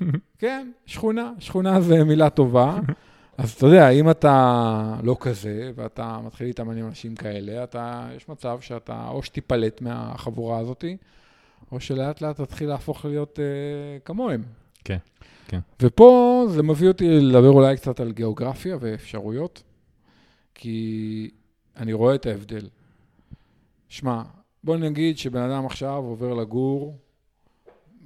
כן, 0.38 0.70
שכונה, 0.86 1.32
שכונה 1.38 1.80
זה 1.80 2.04
מילה 2.04 2.30
טובה. 2.30 2.78
אז 3.38 3.52
אתה 3.52 3.66
יודע, 3.66 3.88
אם 3.88 4.10
אתה 4.10 4.94
לא 5.02 5.16
כזה, 5.20 5.70
ואתה 5.74 6.18
מתחיל 6.26 6.46
להתאמן 6.46 6.76
עם 6.76 6.86
אנשים 6.86 7.14
כאלה, 7.14 7.64
אתה, 7.64 8.08
יש 8.16 8.28
מצב 8.28 8.58
שאתה 8.60 9.08
או 9.08 9.22
שתיפלט 9.22 9.80
מהחבורה 9.82 10.58
הזאת, 10.58 10.84
או 11.72 11.80
שלאט 11.80 12.20
לאט 12.20 12.40
תתחיל 12.40 12.68
להפוך 12.68 13.04
להיות 13.04 13.38
אה, 13.40 13.98
כמוהם. 14.04 14.42
כן, 14.84 14.98
כן. 15.48 15.60
ופה 15.82 16.44
זה 16.48 16.62
מביא 16.62 16.88
אותי 16.88 17.20
לדבר 17.20 17.50
אולי 17.50 17.76
קצת 17.76 18.00
על 18.00 18.12
גיאוגרפיה 18.12 18.76
ואפשרויות, 18.80 19.62
כי 20.54 21.30
אני 21.76 21.92
רואה 21.92 22.14
את 22.14 22.26
ההבדל. 22.26 22.68
שמע, 23.88 24.22
בוא 24.64 24.76
נגיד 24.76 25.18
שבן 25.18 25.42
אדם 25.42 25.66
עכשיו 25.66 25.96
עובר 25.96 26.34
לגור 26.34 26.98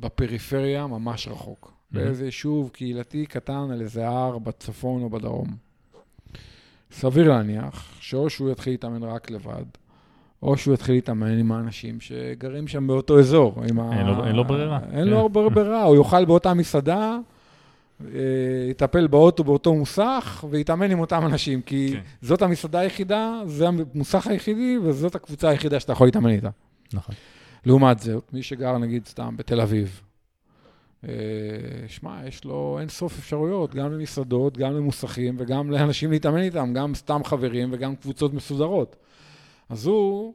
בפריפריה 0.01 0.87
ממש 0.87 1.29
רחוק, 1.29 1.73
באיזה 1.91 2.25
יישוב 2.25 2.71
קהילתי 2.73 3.27
קטן 3.27 3.71
על 3.73 3.81
איזה 3.81 4.09
הר 4.09 4.39
בצפון 4.39 5.03
או 5.03 5.11
בדרום. 5.11 5.57
סביר 6.93 7.29
להניח 7.29 8.01
שאו 8.01 8.31
שהוא 8.31 8.51
יתחיל 8.51 8.73
להתאמן 8.73 9.03
רק 9.03 9.31
לבד, 9.31 9.65
או 10.43 10.57
שהוא 10.57 10.75
יתחיל 10.75 10.95
להתאמן 10.95 11.39
עם 11.39 11.53
האנשים 11.53 12.01
שגרים 12.01 12.69
שם 12.69 12.87
באותו 12.87 13.19
אזור. 13.19 13.63
עם 13.71 13.81
ה- 13.81 13.99
אין 13.99 14.07
לו- 14.07 14.25
אין 14.27 14.37
לו 14.37 14.45
ברירה. 14.45 14.79
אין 14.93 15.09
לו 15.09 15.19
הרבה 15.19 15.49
ברירה, 15.49 15.83
הוא 15.83 15.97
יאכל 15.97 16.25
באותה 16.25 16.55
מסעדה, 16.55 17.19
אה, 18.05 18.07
יטפל 18.71 19.07
באוטו 19.07 19.45
באותו 19.45 19.75
מוסך, 19.75 20.45
ויתאמן 20.51 20.91
עם 20.91 21.01
אותם 21.01 21.23
אנשים, 21.27 21.63
כי 21.63 21.91
כן. 21.93 22.01
זאת 22.23 22.43
המסעדה 22.43 22.79
היחידה, 22.79 23.41
זה 23.47 23.69
המוסך 23.69 24.27
היחידי, 24.27 24.79
וזאת 24.83 25.15
הקבוצה 25.15 25.49
היחידה 25.49 25.81
שאתה 25.81 25.93
יכול 25.93 26.07
להתאמן 26.07 26.31
איתה. 26.31 26.51
נכון. 26.93 27.15
לעומת 27.67 27.99
זאת, 27.99 28.25
מי 28.33 28.43
שגר 28.43 28.79
נגיד 28.79 29.07
סתם 29.07 29.37
בתל 29.37 29.61
אביב, 29.61 30.01
אה, 31.09 31.15
שמע, 31.89 32.17
יש 32.29 32.45
לו 32.45 32.77
אין 32.81 32.89
סוף 32.89 33.19
אפשרויות, 33.19 33.75
גם 33.75 33.93
למסעדות, 33.93 34.59
גם 34.59 34.73
למוסכים 34.77 35.37
וגם 35.39 35.71
לאנשים 35.71 36.11
להתאמן 36.11 36.41
איתם, 36.41 36.73
גם 36.75 36.95
סתם 36.95 37.21
חברים 37.25 37.69
וגם 37.73 37.97
קבוצות 37.97 38.35
מסודרות. 38.35 38.97
אז 39.71 39.87
הוא, 39.87 40.35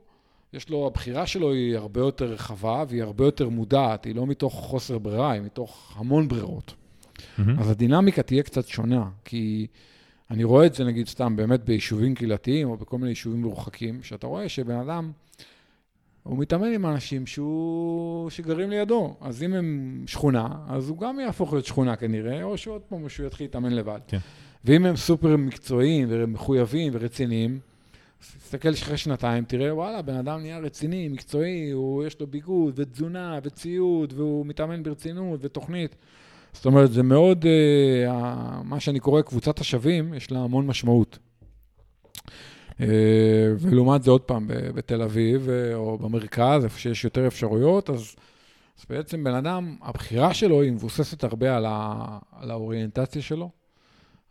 יש 0.54 0.70
לו, 0.70 0.88
הבחירה 0.88 1.28
שלו 1.28 1.52
היא 1.52 1.78
הרבה 1.78 2.02
יותר 2.02 2.26
רחבה 2.26 2.84
והיא 2.88 3.04
הרבה 3.04 3.26
יותר 3.26 3.50
מודעת, 3.50 4.06
היא 4.06 4.16
לא 4.16 4.28
מתוך 4.28 4.54
חוסר 4.54 4.98
ברירה, 4.98 5.32
היא 5.32 5.42
מתוך 5.42 5.94
המון 5.96 6.28
ברירות. 6.28 6.74
מהמם. 7.38 7.60
אז 7.60 7.70
הדינמיקה 7.70 8.24
תהיה 8.24 8.44
קצת 8.44 8.68
שונה, 8.68 9.10
כי 9.26 9.68
אני 10.32 10.44
רואה 10.44 10.66
את 10.66 10.74
זה 10.74 10.84
נגיד 10.84 11.08
סתם 11.08 11.36
באמת 11.36 11.64
ביישובים 11.64 12.16
קהילתיים 12.16 12.70
או 12.70 12.78
בכל 12.78 12.98
מיני 12.98 13.10
יישובים 13.10 13.42
מרוחקים, 13.42 14.04
שאתה 14.04 14.28
רואה 14.28 14.50
שבן 14.50 14.76
אדם, 14.76 15.12
הוא 16.24 16.38
מתאמן 16.38 16.74
עם 16.74 16.86
אנשים 16.86 17.28
שהוא, 17.28 18.30
שגרים 18.30 18.70
לידו. 18.70 19.16
אז 19.22 19.44
אם 19.44 19.54
הם 19.54 20.04
שכונה, 20.08 20.48
אז 20.68 20.90
הוא 20.90 20.98
גם 20.98 21.20
יהפוך 21.20 21.54
להיות 21.54 21.66
שכונה 21.66 21.96
כנראה, 21.96 22.44
או 22.44 22.58
שעוד 22.58 22.82
פעם 22.82 23.10
שהוא 23.10 23.28
יתחיל 23.28 23.46
להתאמן 23.46 23.74
לבד. 23.74 24.00
כן. 24.08 24.18
ואם 24.66 24.86
הם 24.86 24.96
סופר 24.96 25.38
מקצועיים 25.38 26.08
ומחויבים 26.12 26.94
ורציניים, 26.96 27.60
תסתכל 28.20 28.74
אחרי 28.74 28.98
שנתיים, 28.98 29.46
תראה, 29.46 29.76
וואלה, 29.76 30.02
בן 30.02 30.16
אדם 30.16 30.42
נהיה 30.42 30.60
רציני, 30.60 31.08
מקצועי, 31.08 31.70
הוא, 31.72 32.04
יש 32.04 32.20
לו 32.20 32.28
ביגוד 32.28 32.74
ותזונה 32.80 33.40
וציוד, 33.44 34.14
והוא 34.18 34.46
מתאמן 34.46 34.84
ברצינות 34.84 35.40
ותוכנית. 35.44 35.96
זאת 36.54 36.66
אומרת, 36.66 36.92
זה 36.92 37.04
מאוד, 37.04 37.46
uh, 37.46 38.10
מה 38.64 38.80
שאני 38.80 39.00
קורא 39.00 39.22
קבוצת 39.22 39.60
השווים, 39.60 40.14
יש 40.14 40.32
לה 40.32 40.40
המון 40.40 40.68
משמעות. 40.68 41.20
Uh, 42.72 42.82
ולעומת 43.60 44.04
זה, 44.04 44.12
עוד 44.12 44.22
פעם, 44.22 44.48
בתל 44.48 45.02
אביב 45.02 45.48
uh, 45.48 45.76
או 45.76 45.98
במרכז, 45.98 46.64
איפה 46.64 46.80
שיש 46.80 47.04
יותר 47.04 47.28
אפשרויות, 47.28 47.90
אז, 47.90 48.16
אז 48.80 48.86
בעצם 48.90 49.24
בן 49.24 49.34
אדם, 49.34 49.76
הבחירה 49.82 50.34
שלו 50.34 50.62
היא 50.62 50.72
מבוססת 50.72 51.24
הרבה 51.24 51.58
על, 51.58 51.66
ה, 51.68 52.18
על 52.32 52.52
האוריינטציה 52.52 53.22
שלו, 53.22 53.50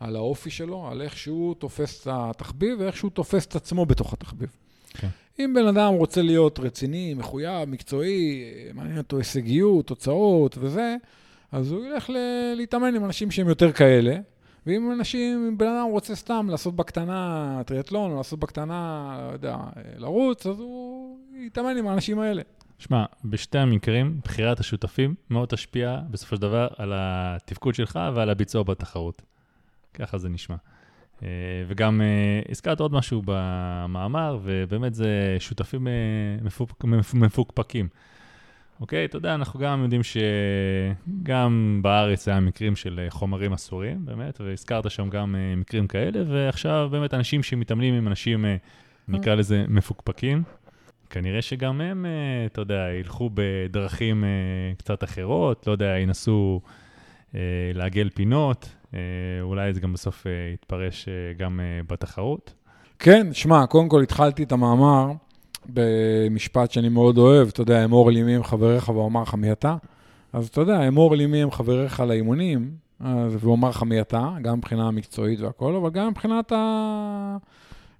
על 0.04 0.16
האופי 0.16 0.50
שלו, 0.50 0.88
על 0.90 1.02
איך 1.02 1.16
שהוא 1.16 1.54
תופס 1.54 2.02
את 2.02 2.08
התחביב 2.10 2.80
ואיך 2.80 2.96
שהוא 2.96 3.10
תופס 3.10 3.46
את 3.46 3.56
עצמו 3.56 3.86
בתוך 3.86 4.12
התחביב. 4.12 4.48
כן. 4.94 5.08
אם 5.38 5.54
בן 5.54 5.66
אדם 5.66 5.94
רוצה 5.94 6.22
להיות 6.22 6.58
רציני, 6.58 7.14
מחויב, 7.14 7.68
מקצועי, 7.68 8.44
מעניין 8.74 8.98
אותו 8.98 9.18
הישגיות, 9.18 9.86
תוצאות 9.86 10.58
וזה, 10.60 10.96
אז 11.52 11.72
הוא 11.72 11.84
ילך 11.84 12.10
ל- 12.10 12.54
להתאמן 12.56 12.94
עם 12.94 13.04
אנשים 13.04 13.30
שהם 13.30 13.48
יותר 13.48 13.72
כאלה, 13.72 14.16
ואם 14.66 14.92
אנשים, 14.92 15.46
אם 15.48 15.58
בן 15.58 15.66
אדם 15.66 15.86
רוצה 15.90 16.14
סתם 16.14 16.46
לעשות 16.50 16.76
בקטנה 16.76 17.62
טריאטלון, 17.66 18.10
או 18.10 18.16
לעשות 18.16 18.38
בקטנה, 18.38 19.16
לא 19.28 19.32
יודע, 19.32 19.56
לרוץ, 19.96 20.46
אז 20.46 20.60
הוא 20.60 21.18
יתאמן 21.46 21.76
עם 21.76 21.86
האנשים 21.86 22.18
האלה. 22.18 22.42
שמע, 22.78 23.04
בשתי 23.24 23.58
המקרים, 23.58 24.20
בחירת 24.24 24.60
השותפים 24.60 25.14
מאוד 25.30 25.48
תשפיע 25.48 25.98
בסופו 26.10 26.36
של 26.36 26.42
דבר 26.42 26.68
על 26.76 26.92
התפקוד 26.96 27.74
שלך 27.74 27.98
ועל 28.14 28.30
הביצוע 28.30 28.62
בתחרות. 28.62 29.22
ככה 29.94 30.18
זה 30.18 30.28
נשמע. 30.28 30.56
אה, 31.22 31.28
וגם 31.66 32.00
אה, 32.00 32.40
הזכרת 32.50 32.80
עוד 32.80 32.92
משהו 32.92 33.22
במאמר, 33.24 34.38
ובאמת 34.42 34.94
זה 34.94 35.36
שותפים 35.38 35.88
אה, 35.88 35.92
מפוק, 36.42 36.84
מפוקפקים. 37.14 37.88
אוקיי, 38.80 39.04
אתה 39.04 39.16
יודע, 39.16 39.34
אנחנו 39.34 39.60
גם 39.60 39.82
יודעים 39.82 40.00
שגם 40.02 41.80
בארץ 41.82 42.28
היה 42.28 42.40
מקרים 42.40 42.76
של 42.76 43.06
חומרים 43.08 43.52
אסורים, 43.52 44.06
באמת, 44.06 44.40
והזכרת 44.40 44.90
שם 44.90 45.10
גם 45.10 45.34
מקרים 45.56 45.86
כאלה, 45.86 46.22
ועכשיו 46.26 46.88
באמת 46.92 47.14
אנשים 47.14 47.42
שמתאמנים 47.42 47.94
עם 47.94 48.08
אנשים, 48.08 48.44
נקרא 49.08 49.34
לזה, 49.34 49.64
מפוקפקים. 49.68 50.42
כנראה 51.10 51.42
שגם 51.42 51.80
הם, 51.80 52.06
אתה 52.46 52.60
יודע, 52.60 52.88
ילכו 53.00 53.30
בדרכים 53.34 54.24
קצת 54.78 55.04
אחרות, 55.04 55.66
לא 55.66 55.72
יודע, 55.72 55.98
ינסו 55.98 56.60
לעגל 57.74 58.10
פינות, 58.14 58.68
אולי 59.42 59.72
זה 59.72 59.80
גם 59.80 59.92
בסוף 59.92 60.26
אה, 60.26 60.32
יתפרש 60.54 61.08
אה, 61.08 61.12
גם 61.38 61.60
בתחרות. 61.88 62.54
כן, 62.98 63.26
שמע, 63.32 63.66
קודם 63.66 63.88
כל 63.88 64.02
התחלתי 64.02 64.42
את 64.42 64.52
המאמר 64.52 65.12
במשפט 65.66 66.70
שאני 66.70 66.88
מאוד 66.88 67.18
אוהב, 67.18 67.48
אתה 67.48 67.62
יודע, 67.62 67.84
אמור 67.84 68.10
לי 68.10 68.22
מי 68.22 68.34
הם 68.36 68.44
חבריך 68.44 68.88
ואומר 68.88 69.22
לך 69.22 69.34
מי 69.34 69.52
אתה. 69.52 69.76
אז 70.32 70.48
אתה 70.48 70.60
יודע, 70.60 70.88
אמור 70.88 71.16
לי 71.16 71.26
מי 71.26 71.42
הם 71.42 71.50
חבריך 71.50 72.00
לאימונים, 72.00 72.70
ואומר 73.30 73.68
לך 73.68 73.82
מי 73.82 74.00
אתה, 74.00 74.30
גם 74.42 74.58
מבחינה 74.58 74.90
מקצועית 74.90 75.40
והכול, 75.40 75.76
אבל 75.76 75.90
גם 75.90 76.08
מבחינת 76.08 76.52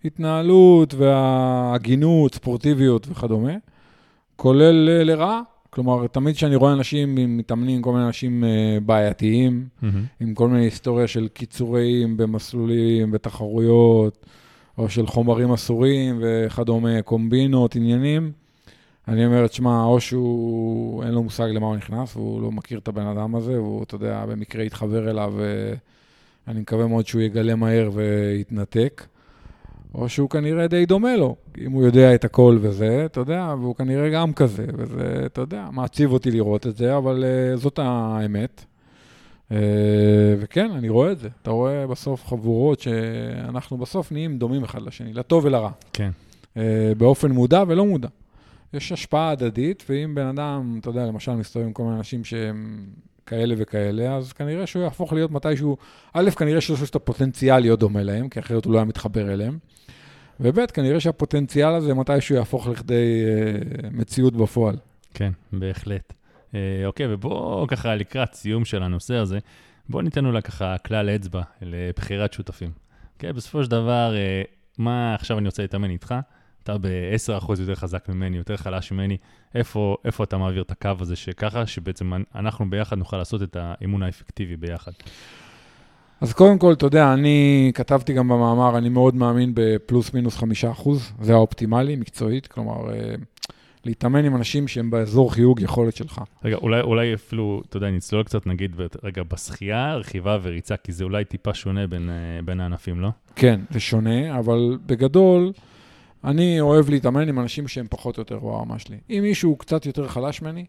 ההתנהלות 0.05 0.95
וההגינות, 0.95 2.35
ספורטיביות 2.35 3.07
וכדומה, 3.11 3.53
כולל 4.37 5.05
לרעה. 5.05 5.41
כלומר, 5.75 6.07
תמיד 6.07 6.35
כשאני 6.35 6.57
רואה 6.57 6.73
אנשים 6.73 7.37
מתאמנים, 7.37 7.83
כל 7.83 7.93
מיני 7.93 8.07
אנשים 8.07 8.45
uh, 8.45 8.81
בעייתיים, 8.85 9.69
mm-hmm. 9.83 9.87
עם 10.21 10.35
כל 10.35 10.49
מיני 10.49 10.65
היסטוריה 10.65 11.07
של 11.07 11.29
קיצורים 11.29 12.17
במסלולים, 12.17 13.11
בתחרויות, 13.11 14.27
או 14.79 14.89
של 14.89 15.07
חומרים 15.07 15.53
אסורים 15.53 16.23
וכדומה, 16.23 17.03
קומבינות, 17.03 17.77
עניינים, 17.77 18.33
אני 19.09 19.27
אומר, 19.27 19.47
תשמע, 19.47 19.85
או 19.85 20.01
שהוא, 20.01 21.05
אין 21.05 21.13
לו 21.13 21.23
מושג 21.23 21.47
למה 21.47 21.67
הוא 21.67 21.77
נכנס, 21.77 22.17
והוא 22.17 22.43
לא 22.43 22.53
מכיר 22.53 22.79
את 22.79 22.89
הבן 22.89 23.07
אדם 23.07 23.35
הזה, 23.35 23.53
והוא, 23.53 23.83
אתה 23.83 23.95
יודע, 23.95 24.27
במקרה 24.27 24.65
יתחבר 24.65 25.11
אליו, 25.11 25.35
ואני 26.47 26.61
מקווה 26.61 26.87
מאוד 26.87 27.07
שהוא 27.07 27.23
יגלה 27.23 27.55
מהר 27.55 27.91
ויתנתק. 27.93 29.07
או 29.95 30.09
שהוא 30.09 30.31
כנראה 30.31 30.67
די 30.67 30.87
דומה 30.87 31.17
לו, 31.17 31.37
אם 31.59 31.73
הוא 31.73 31.85
יודע 31.85 32.15
את 32.15 32.25
הכל 32.25 32.59
וזה, 32.61 33.03
אתה 33.05 33.21
יודע, 33.21 33.55
והוא 33.61 33.75
כנראה 33.75 34.11
גם 34.11 34.33
כזה, 34.33 34.67
וזה, 34.77 35.23
אתה 35.27 35.41
יודע, 35.41 35.69
מעציב 35.73 36.13
אותי 36.13 36.31
לראות 36.31 36.67
את 36.67 36.77
זה, 36.77 36.97
אבל 36.97 37.25
uh, 37.25 37.57
זאת 37.57 37.79
האמת. 37.83 38.65
Uh, 39.51 39.55
וכן, 40.39 40.71
אני 40.71 40.89
רואה 40.89 41.13
את 41.13 41.19
זה. 41.19 41.29
אתה 41.43 41.51
רואה 41.51 41.87
בסוף 41.87 42.27
חבורות 42.27 42.81
שאנחנו 42.81 43.79
בסוף 43.79 44.13
נהיים 44.13 44.39
דומים 44.39 44.65
אחד 44.65 44.83
לשני, 44.83 45.13
לטוב 45.13 45.45
ולרע. 45.45 45.71
כן. 45.93 46.11
Uh, 46.55 46.59
באופן 46.99 47.31
מודע 47.31 47.65
ולא 47.69 47.87
מודע. 47.87 48.09
יש 48.75 48.93
השפעה 48.93 49.31
הדדית, 49.31 49.85
ואם 49.89 50.15
בן 50.15 50.27
אדם, 50.27 50.79
אתה 50.81 50.91
יודע, 50.91 51.07
למשל 51.07 51.33
מסתובב 51.33 51.67
עם 51.67 51.73
כל 51.73 51.83
מיני 51.83 51.97
אנשים 51.97 52.25
שהם 52.25 52.87
כאלה 53.27 53.55
וכאלה, 53.59 54.17
אז 54.17 54.33
כנראה 54.33 54.67
שהוא 54.67 54.83
יהפוך 54.83 55.13
להיות 55.13 55.31
מתישהו, 55.31 55.77
א', 56.13 56.31
כנראה 56.31 56.61
שיש 56.61 56.81
לו 56.81 56.87
את 56.87 56.95
הפוטנציאל 56.95 57.59
להיות 57.59 57.81
דומה 57.81 58.03
להם, 58.03 58.29
כי 58.29 58.41
אחרת 58.41 58.65
הוא 58.65 58.73
לא 58.73 58.79
היה 58.79 58.85
מתחבר 58.85 59.33
אליהם. 59.33 59.59
וב', 60.41 60.67
כנראה 60.67 61.01
שהפוטנציאל 61.01 61.75
הזה 61.75 61.95
מתישהו 61.95 62.37
יהפוך 62.37 62.67
לכדי 62.69 63.25
אה, 63.27 63.89
מציאות 63.91 64.37
בפועל. 64.37 64.77
כן, 65.15 65.33
בהחלט. 65.53 66.13
אה, 66.55 66.83
אוקיי, 66.87 67.07
ובואו 67.15 67.67
ככה 67.67 67.95
לקראת 67.95 68.35
סיום 68.35 68.65
של 68.65 68.83
הנושא 68.83 69.15
הזה, 69.15 69.39
בואו 69.89 70.03
ניתן 70.03 70.27
אולי 70.27 70.43
ככה 70.43 70.79
כלל 70.79 71.11
אצבע 71.11 71.43
לבחירת 71.63 72.33
שותפים. 72.33 72.71
אוקיי, 73.15 73.33
בסופו 73.33 73.65
של 73.65 73.71
דבר, 73.71 74.15
אה, 74.17 74.43
מה 74.79 75.15
עכשיו 75.15 75.39
אני 75.39 75.47
רוצה 75.47 75.63
להתאמן 75.63 75.91
איתך? 75.91 76.15
אתה 76.63 76.79
ב-10% 76.79 77.61
יותר 77.61 77.75
חזק 77.75 78.09
ממני, 78.09 78.37
יותר 78.37 78.57
חלש 78.57 78.93
ממני, 78.93 79.17
איפה, 79.55 79.97
איפה 80.05 80.25
אתה 80.25 80.39
מעביר 80.39 80.63
את 80.63 80.71
הקו 80.71 80.91
הזה 81.01 81.17
שככה, 81.17 81.67
שבעצם 81.67 82.13
אנחנו 82.35 82.71
ביחד 82.71 82.99
נוכל 82.99 83.17
לעשות 83.17 83.43
את 83.43 83.57
האימון 83.61 84.03
האפקטיבי 84.03 84.57
ביחד. 84.57 84.93
אז 86.25 86.33
קודם 86.33 86.59
כל, 86.59 86.73
אתה 86.73 86.87
יודע, 86.87 87.13
אני 87.13 87.71
כתבתי 87.75 88.13
גם 88.13 88.29
במאמר, 88.29 88.79
אני 88.79 88.89
מאוד 88.89 89.15
מאמין 89.15 89.53
בפלוס 89.55 90.15
מינוס 90.15 90.37
חמישה 90.37 90.71
אחוז, 90.71 91.13
זה 91.21 91.33
האופטימלי, 91.33 91.97
מקצועית, 91.97 92.47
כלומר, 92.47 92.93
אה, 92.93 93.15
להתאמן 93.85 94.25
עם 94.25 94.37
אנשים 94.37 94.69
שהם 94.69 94.91
באזור 94.91 95.33
חיוג 95.33 95.61
יכולת 95.61 95.97
שלך. 95.97 96.21
רגע, 96.45 96.57
אולי, 96.57 96.81
אולי 96.81 97.15
אפילו, 97.15 97.63
אתה 97.69 97.77
יודע, 97.77 97.91
נצלול 97.91 98.23
קצת, 98.23 98.47
נגיד, 98.47 98.77
רגע, 99.03 99.23
בשחייה, 99.23 99.97
רכיבה 99.97 100.39
וריצה, 100.43 100.77
כי 100.77 100.93
זה 100.93 101.05
אולי 101.05 101.25
טיפה 101.25 101.55
שונה 101.55 101.87
בין, 101.87 102.11
אה, 102.11 102.43
בין 102.45 102.61
הענפים, 102.61 103.01
לא? 103.01 103.09
כן, 103.37 103.61
זה 103.71 103.81
שונה, 103.81 104.39
אבל 104.39 104.79
בגדול, 104.87 105.53
אני 106.25 106.61
אוהב 106.61 106.91
להתאמן 106.91 107.29
עם 107.29 107.41
אנשים 107.41 107.69
שהם 107.69 107.87
פחות 107.91 108.19
או 108.19 108.21
יותר 108.21 108.39
ברמה 108.39 108.79
שלי. 108.79 108.97
אם 109.11 109.19
מישהו 109.23 109.57
קצת 109.57 109.87
יותר 109.87 110.09
חלש 110.09 110.43
ממני. 110.43 110.65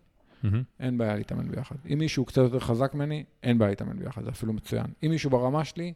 אין 0.80 0.98
בעיה 0.98 1.16
להתאמן 1.16 1.52
ביחד. 1.52 1.76
אם 1.94 2.00
מישהו 2.00 2.26
קצת 2.26 2.42
יותר 2.42 2.60
חזק 2.60 2.94
ממני, 2.94 3.24
אין 3.44 3.58
בעיה 3.58 3.70
להתאמן 3.70 4.00
ביחד, 4.00 4.24
זה 4.24 4.30
אפילו 4.30 4.54
מצוין. 4.54 4.86
אם 5.04 5.10
מישהו 5.10 5.30
ברמה 5.30 5.66
שלי, 5.66 5.94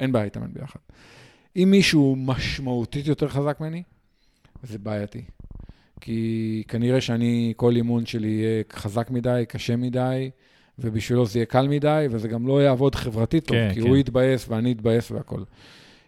אין 0.00 0.12
בעיה 0.12 0.24
להתאמן 0.24 0.52
ביחד. 0.52 0.80
אם 1.56 1.68
מישהו 1.70 2.16
משמעותית 2.18 3.06
יותר 3.06 3.28
חזק 3.28 3.60
ממני, 3.60 3.82
זה 4.62 4.78
בעייתי. 4.78 5.22
כי 6.00 6.62
כנראה 6.68 7.00
שאני, 7.00 7.52
כל 7.56 7.76
אימון 7.76 8.06
שלי 8.06 8.28
יהיה 8.28 8.62
חזק 8.72 9.10
מדי, 9.10 9.44
קשה 9.48 9.76
מדי, 9.76 10.30
ובשבילו 10.78 11.26
זה 11.26 11.38
יהיה 11.38 11.46
קל 11.46 11.68
מדי, 11.68 12.06
וזה 12.10 12.28
גם 12.28 12.46
לא 12.46 12.62
יעבוד 12.62 12.94
חברתית 12.94 13.46
טוב, 13.46 13.56
כן, 13.56 13.70
כי 13.74 13.80
כן. 13.80 13.88
הוא 13.88 13.96
יתבאס 13.96 14.48
ואני 14.48 14.72
אתבאס 14.72 15.10
והכול. 15.10 15.44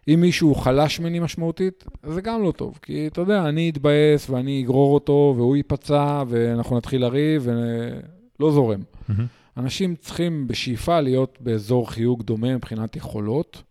אם 0.09 0.21
מישהו 0.21 0.55
חלש 0.55 1.01
ממני 1.01 1.19
משמעותית, 1.19 1.85
זה 2.03 2.21
גם 2.21 2.43
לא 2.43 2.53
טוב. 2.53 2.79
כי 2.83 3.07
אתה 3.07 3.21
יודע, 3.21 3.49
אני 3.49 3.71
אתבאס 3.71 4.31
ואני 4.31 4.63
אגרור 4.63 4.95
אותו, 4.95 5.35
והוא 5.37 5.57
ייפצע, 5.57 6.23
ואנחנו 6.29 6.77
נתחיל 6.77 7.01
לריב, 7.01 7.49
ולא 7.49 8.53
זורם. 8.53 8.81
Mm-hmm. 8.83 9.13
אנשים 9.57 9.97
צריכים 9.97 10.47
בשאיפה 10.47 11.01
להיות 11.01 11.39
באזור 11.41 11.91
חיוג 11.91 12.23
דומה 12.23 12.55
מבחינת 12.55 12.97
יכולות. 12.97 13.63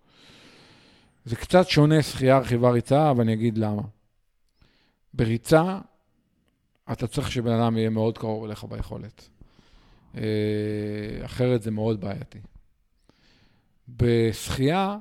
זה 1.26 1.36
קצת 1.36 1.70
שונה 1.70 2.02
שחייה, 2.02 2.38
רכיבה, 2.38 2.72
ריצה, 2.72 3.12
אבל 3.12 3.24
אני 3.24 3.34
אגיד 3.34 3.58
למה. 3.58 3.82
בריצה, 5.14 5.80
אתה 6.92 7.08
צריך 7.08 7.32
שבן 7.32 7.52
אדם 7.52 7.78
יהיה 7.78 7.90
מאוד 7.90 8.18
קרוב 8.18 8.44
אליך 8.44 8.64
ביכולת. 8.64 9.30
אה, 10.18 10.22
אחרת 11.26 11.62
זה 11.62 11.72
מאוד 11.72 12.02
בעייתי. 12.02 12.40
בשחייה, 13.90 14.98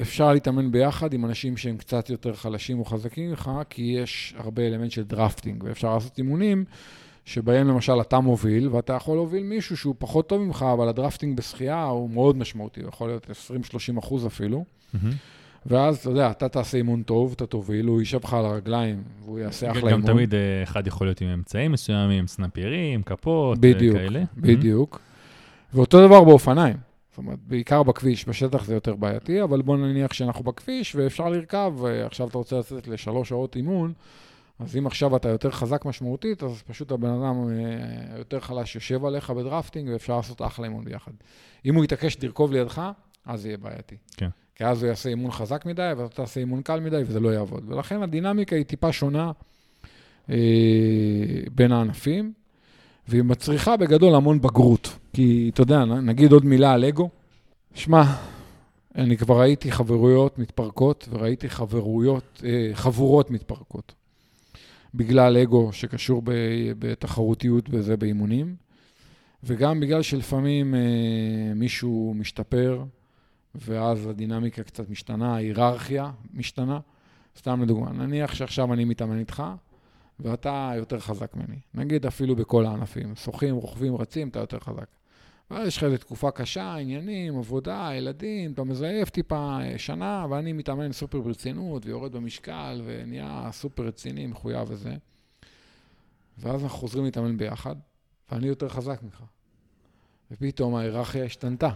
אפשר 0.00 0.32
להתאמן 0.32 0.72
ביחד 0.72 1.12
עם 1.12 1.24
אנשים 1.24 1.56
שהם 1.56 1.76
קצת 1.76 2.10
יותר 2.10 2.34
חלשים 2.34 2.78
או 2.78 2.84
חזקים 2.84 3.30
ממך, 3.30 3.50
כי 3.70 3.82
יש 3.82 4.34
הרבה 4.38 4.66
אלמנט 4.66 4.90
של 4.90 5.02
drafting, 5.02 5.64
ואפשר 5.64 5.94
לעשות 5.94 6.18
אימונים 6.18 6.64
שבהם 7.24 7.68
למשל 7.68 8.00
אתה 8.00 8.20
מוביל, 8.20 8.68
ואתה 8.68 8.92
יכול 8.92 9.16
להוביל 9.16 9.42
מישהו 9.42 9.76
שהוא 9.76 9.94
פחות 9.98 10.28
טוב 10.28 10.42
ממך, 10.42 10.64
אבל 10.72 10.88
ה 10.88 10.93
drafting 10.93 11.36
בשחייה 11.36 11.84
הוא 11.84 12.10
מאוד 12.10 12.36
משמעותי, 12.36 12.80
הוא 12.80 12.88
יכול 12.88 13.08
להיות 13.08 13.30
20-30 13.94 13.98
אחוז 13.98 14.26
אפילו. 14.26 14.64
Mm-hmm. 14.94 14.98
ואז, 15.66 15.96
אתה 15.96 16.10
יודע, 16.10 16.30
אתה 16.30 16.48
תעשה 16.48 16.78
אימון 16.78 17.02
טוב, 17.02 17.32
אתה 17.36 17.46
תוביל, 17.46 17.86
הוא 17.86 18.00
יישב 18.00 18.18
לך 18.24 18.34
על 18.34 18.44
הרגליים, 18.44 19.02
והוא 19.24 19.38
יעשה 19.38 19.70
אחלה 19.70 19.90
אימון. 19.90 20.02
גם 20.02 20.06
תמיד 20.06 20.34
אה, 20.34 20.62
אחד 20.62 20.86
יכול 20.86 21.06
להיות 21.06 21.20
עם 21.20 21.28
אמצעים 21.28 21.72
מסוימים, 21.72 22.26
סנפיירים, 22.26 23.02
כפות, 23.02 23.58
בדיוק, 23.58 23.96
כאלה. 23.96 24.22
בדיוק. 24.36 25.00
ואותו 25.74 26.06
דבר 26.06 26.24
באופניים. 26.24 26.85
זאת 27.16 27.18
אומרת, 27.18 27.38
בעיקר 27.46 27.82
בכביש, 27.82 28.28
בשטח 28.28 28.64
זה 28.64 28.74
יותר 28.74 28.94
בעייתי, 28.94 29.42
אבל 29.42 29.62
בוא 29.62 29.76
נניח 29.76 30.12
שאנחנו 30.12 30.44
בכביש 30.44 30.94
ואפשר 30.94 31.28
לרכב, 31.28 31.72
ועכשיו 31.78 32.28
אתה 32.28 32.38
רוצה 32.38 32.58
לצאת 32.58 32.88
לשלוש 32.88 33.28
שעות 33.28 33.56
אימון, 33.56 33.92
אז 34.58 34.76
אם 34.76 34.86
עכשיו 34.86 35.16
אתה 35.16 35.28
יותר 35.28 35.50
חזק 35.50 35.84
משמעותית, 35.84 36.42
אז 36.42 36.62
פשוט 36.66 36.92
הבן 36.92 37.08
אדם 37.08 37.48
אה, 37.48 38.14
היותר 38.14 38.40
חלש 38.40 38.74
יושב 38.74 39.04
עליך 39.04 39.30
בדרפטינג, 39.30 39.88
ואפשר 39.92 40.16
לעשות 40.16 40.42
אחלה 40.42 40.66
אימון 40.66 40.84
ביחד. 40.84 41.12
אם 41.64 41.74
הוא 41.74 41.84
יתעקש 41.84 42.16
לרכוב 42.22 42.52
לידך, 42.52 42.90
אז 43.26 43.42
זה 43.42 43.48
יהיה 43.48 43.58
בעייתי. 43.58 43.96
כן. 44.16 44.28
כי 44.54 44.64
אז 44.64 44.82
הוא 44.82 44.88
יעשה 44.88 45.08
אימון 45.08 45.30
חזק 45.30 45.66
מדי, 45.66 45.92
ואתה 45.96 46.14
תעשה 46.14 46.40
אימון 46.40 46.62
קל 46.62 46.80
מדי, 46.80 47.02
וזה 47.06 47.20
לא 47.20 47.28
יעבוד. 47.28 47.64
ולכן 47.66 48.02
הדינמיקה 48.02 48.56
היא 48.56 48.64
טיפה 48.64 48.92
שונה 48.92 49.32
אה, 50.30 50.36
בין 51.54 51.72
הענפים. 51.72 52.32
והיא 53.08 53.22
מצריכה 53.22 53.76
בגדול 53.76 54.14
המון 54.14 54.40
בגרות. 54.40 54.98
כי, 55.16 55.50
אתה 55.54 55.62
יודע, 55.62 55.84
נגיד 55.84 56.32
עוד 56.32 56.44
מילה 56.44 56.72
על 56.72 56.84
אגו. 56.84 57.08
שמע, 57.74 58.02
אני 58.94 59.16
כבר 59.16 59.40
ראיתי 59.40 59.72
חברויות 59.72 60.38
מתפרקות, 60.38 61.08
וראיתי 61.10 61.48
חברויות, 61.48 62.42
אה, 62.44 62.70
חבורות 62.74 63.30
מתפרקות. 63.30 63.94
בגלל 64.94 65.36
אגו 65.36 65.72
שקשור 65.72 66.22
בתחרותיות 66.78 67.64
וזה 67.70 67.96
באימונים, 67.96 68.56
וגם 69.44 69.80
בגלל 69.80 70.02
שלפעמים 70.02 70.74
אה, 70.74 70.80
מישהו 71.54 72.14
משתפר, 72.16 72.84
ואז 73.54 74.06
הדינמיקה 74.06 74.62
קצת 74.62 74.90
משתנה, 74.90 75.34
ההיררכיה 75.34 76.10
משתנה. 76.34 76.80
סתם 77.38 77.62
לדוגמה, 77.62 77.92
נניח 77.92 78.34
שעכשיו 78.34 78.72
אני 78.72 78.84
מתאמן 78.84 79.18
איתך, 79.18 79.42
ואתה 80.20 80.72
יותר 80.76 81.00
חזק 81.00 81.34
ממני. 81.34 81.58
נגיד 81.74 82.06
אפילו 82.06 82.36
בכל 82.36 82.66
הענפים, 82.66 83.14
שוחים, 83.14 83.54
רוכבים, 83.54 83.96
רצים, 83.96 84.28
אתה 84.28 84.38
יותר 84.38 84.58
חזק. 84.58 84.86
ואז 85.50 85.68
יש 85.68 85.76
לך 85.76 85.84
איזו 85.84 85.96
תקופה 85.96 86.30
קשה, 86.30 86.74
עניינים, 86.74 87.38
עבודה, 87.38 87.90
ילדים, 87.94 88.52
אתה 88.52 88.64
מזייף 88.64 89.10
טיפה 89.10 89.58
שנה, 89.76 90.26
ואני 90.30 90.52
מתאמן 90.52 90.92
סופר 90.92 91.20
ברצינות, 91.20 91.86
ויורד 91.86 92.12
במשקל, 92.12 92.82
ונהיה 92.84 93.48
סופר 93.52 93.82
רציני, 93.82 94.26
מחויב 94.26 94.70
וזה. 94.70 94.94
ואז 96.38 96.62
אנחנו 96.62 96.78
חוזרים 96.78 97.04
להתאמן 97.04 97.36
ביחד, 97.36 97.76
ואני 98.32 98.46
יותר 98.46 98.68
חזק 98.68 99.02
ממך. 99.02 99.22
ופתאום 100.30 100.74
ההיררכיה 100.74 101.24
השתנתה. 101.24 101.70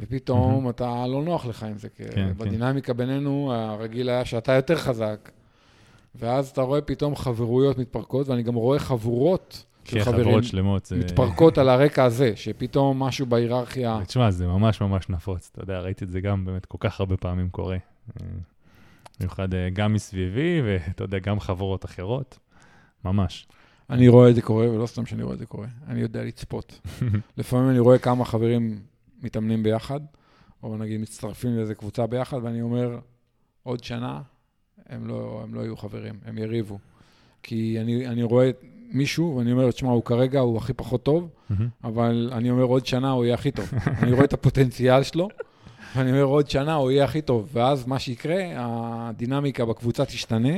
ופתאום 0.00 0.66
mm-hmm. 0.66 0.70
אתה 0.70 1.06
לא 1.06 1.22
נוח 1.22 1.46
לך 1.46 1.62
עם 1.62 1.78
זה, 1.78 1.88
כי 1.88 2.04
כן, 2.04 2.32
בדינמיקה 2.36 2.92
כן. 2.92 2.96
בינינו, 2.98 3.52
הרגיל 3.52 4.08
היה 4.08 4.24
שאתה 4.24 4.52
יותר 4.52 4.76
חזק, 4.76 5.30
ואז 6.14 6.48
אתה 6.48 6.62
רואה 6.62 6.80
פתאום 6.80 7.16
חברויות 7.16 7.78
מתפרקות, 7.78 8.28
ואני 8.28 8.42
גם 8.42 8.54
רואה 8.54 8.78
חבורות 8.78 9.64
של 9.86 10.04
חברים 10.04 10.24
חברות 10.24 10.44
שלמות, 10.44 10.92
מתפרקות 10.98 11.58
על 11.58 11.68
הרקע 11.68 12.04
הזה, 12.04 12.32
שפתאום 12.36 13.02
משהו 13.02 13.26
בהיררכיה... 13.26 14.00
תשמע, 14.06 14.30
זה 14.30 14.46
ממש 14.46 14.80
ממש 14.80 15.08
נפוץ, 15.08 15.50
אתה 15.52 15.62
יודע, 15.62 15.80
ראיתי 15.80 16.04
את 16.04 16.10
זה 16.10 16.20
גם 16.20 16.44
באמת 16.44 16.66
כל 16.66 16.78
כך 16.80 17.00
הרבה 17.00 17.16
פעמים 17.16 17.48
קורה. 17.48 17.76
במיוחד 19.20 19.54
אה, 19.54 19.70
גם 19.70 19.92
מסביבי, 19.92 20.60
ואתה 20.64 21.04
יודע, 21.04 21.18
גם 21.18 21.40
חברות 21.40 21.84
אחרות, 21.84 22.38
ממש. 23.04 23.46
אני 23.90 24.08
רואה 24.08 24.30
את 24.30 24.34
זה 24.34 24.42
קורה, 24.42 24.70
ולא 24.70 24.86
סתם 24.86 25.06
שאני 25.06 25.22
רואה 25.22 25.34
את 25.34 25.38
זה 25.38 25.46
קורה, 25.46 25.66
אני 25.88 26.00
יודע 26.00 26.24
לצפות. 26.24 26.80
לפעמים 27.38 27.70
אני 27.70 27.78
רואה 27.78 27.98
כמה 27.98 28.24
חברים 28.24 28.80
מתאמנים 29.22 29.62
ביחד, 29.62 30.00
או 30.62 30.76
נגיד 30.76 31.00
מצטרפים 31.00 31.56
לאיזה 31.56 31.74
קבוצה 31.74 32.06
ביחד, 32.06 32.38
ואני 32.42 32.62
אומר, 32.62 32.98
עוד 33.62 33.84
שנה 33.84 34.22
הם 34.86 35.06
לא, 35.06 35.40
הם 35.42 35.54
לא 35.54 35.60
יהיו 35.60 35.76
חברים, 35.76 36.14
הם 36.24 36.38
יריבו. 36.38 36.78
כי 37.42 37.78
אני, 37.80 38.06
אני 38.06 38.22
רואה 38.22 38.50
מישהו, 38.90 39.36
ואני 39.36 39.52
אומר, 39.52 39.70
תשמע, 39.70 39.90
הוא 39.90 40.02
כרגע, 40.04 40.40
הוא 40.40 40.58
הכי 40.58 40.72
פחות 40.72 41.02
טוב, 41.02 41.28
אבל 41.84 42.30
אני 42.32 42.50
אומר, 42.50 42.62
עוד 42.64 42.86
שנה 42.86 43.10
הוא 43.10 43.24
יהיה 43.24 43.34
הכי 43.34 43.50
טוב. 43.50 43.72
אני 44.02 44.12
רואה 44.12 44.24
את 44.24 44.32
הפוטנציאל 44.32 45.02
שלו, 45.02 45.28
ואני 45.96 46.10
אומר, 46.10 46.22
עוד 46.22 46.50
שנה 46.50 46.74
הוא 46.74 46.90
יהיה 46.90 47.04
הכי 47.04 47.22
טוב. 47.22 47.48
ואז 47.52 47.86
מה 47.86 47.98
שיקרה, 47.98 48.36
הדינמיקה 48.56 49.64
בקבוצה 49.64 50.04
תשתנה, 50.04 50.54